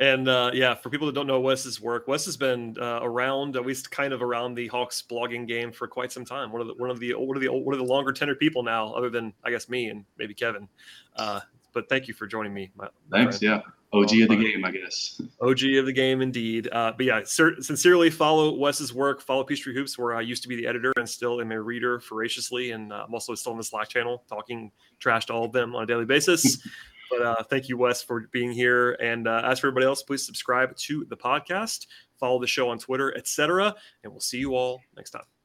And 0.00 0.28
uh, 0.28 0.52
yeah, 0.54 0.74
for 0.74 0.90
people 0.90 1.06
that 1.08 1.14
don't 1.14 1.26
know 1.26 1.40
Wes's 1.40 1.80
work, 1.80 2.06
Wes 2.06 2.24
has 2.26 2.36
been 2.36 2.76
uh, 2.80 3.00
around, 3.02 3.56
at 3.56 3.66
least 3.66 3.90
kind 3.90 4.12
of 4.12 4.22
around 4.22 4.54
the 4.54 4.68
Hawks 4.68 5.02
blogging 5.08 5.46
game 5.46 5.72
for 5.72 5.88
quite 5.88 6.12
some 6.12 6.24
time. 6.24 6.52
One 6.52 6.60
of 6.60 6.68
the 6.68 6.74
one 6.74 6.90
of 6.90 7.00
the 7.00 7.14
one 7.14 7.36
of 7.36 7.42
the 7.42 7.48
one 7.48 7.74
of 7.74 7.80
the 7.80 7.84
longer 7.84 8.12
tenured 8.12 8.38
people 8.38 8.62
now, 8.62 8.92
other 8.92 9.10
than 9.10 9.32
I 9.44 9.50
guess 9.50 9.68
me 9.68 9.88
and 9.88 10.04
maybe 10.16 10.34
Kevin. 10.34 10.68
Uh, 11.16 11.40
but 11.72 11.88
thank 11.88 12.06
you 12.06 12.14
for 12.14 12.26
joining 12.26 12.54
me. 12.54 12.70
My, 12.76 12.88
my 13.10 13.18
Thanks. 13.18 13.38
Friend. 13.38 13.62
Yeah. 13.64 13.72
OG 13.90 14.20
of 14.20 14.28
the 14.28 14.36
game, 14.36 14.64
I 14.64 14.70
guess. 14.70 15.20
OG 15.40 15.64
of 15.78 15.86
the 15.86 15.92
game, 15.92 16.20
indeed. 16.20 16.68
Uh, 16.70 16.92
but 16.96 17.06
yeah, 17.06 17.22
sincerely 17.24 18.10
follow 18.10 18.54
Wes's 18.54 18.92
work. 18.92 19.22
Follow 19.22 19.44
Peachtree 19.44 19.74
Hoops, 19.74 19.98
where 19.98 20.14
I 20.14 20.20
used 20.20 20.42
to 20.42 20.48
be 20.48 20.56
the 20.56 20.66
editor 20.66 20.92
and 20.96 21.08
still 21.08 21.40
am 21.40 21.52
a 21.52 21.60
reader 21.60 21.98
voraciously. 22.00 22.72
And 22.72 22.92
uh, 22.92 23.04
I'm 23.06 23.14
also 23.14 23.34
still 23.34 23.52
on 23.52 23.58
the 23.58 23.64
Slack 23.64 23.88
channel, 23.88 24.24
talking 24.28 24.70
trash 24.98 25.26
to 25.26 25.32
all 25.32 25.44
of 25.44 25.52
them 25.52 25.74
on 25.74 25.84
a 25.84 25.86
daily 25.86 26.04
basis. 26.04 26.58
But 27.10 27.22
uh, 27.22 27.42
thank 27.44 27.68
you, 27.68 27.76
Wes, 27.76 28.02
for 28.02 28.28
being 28.32 28.52
here. 28.52 28.92
And 28.92 29.26
uh, 29.26 29.42
as 29.44 29.60
for 29.60 29.68
everybody 29.68 29.86
else, 29.86 30.02
please 30.02 30.24
subscribe 30.24 30.76
to 30.76 31.04
the 31.08 31.16
podcast, 31.16 31.86
follow 32.18 32.40
the 32.40 32.46
show 32.46 32.68
on 32.68 32.78
Twitter, 32.78 33.16
etc. 33.16 33.74
And 34.04 34.12
we'll 34.12 34.20
see 34.20 34.38
you 34.38 34.54
all 34.54 34.80
next 34.96 35.10
time. 35.10 35.37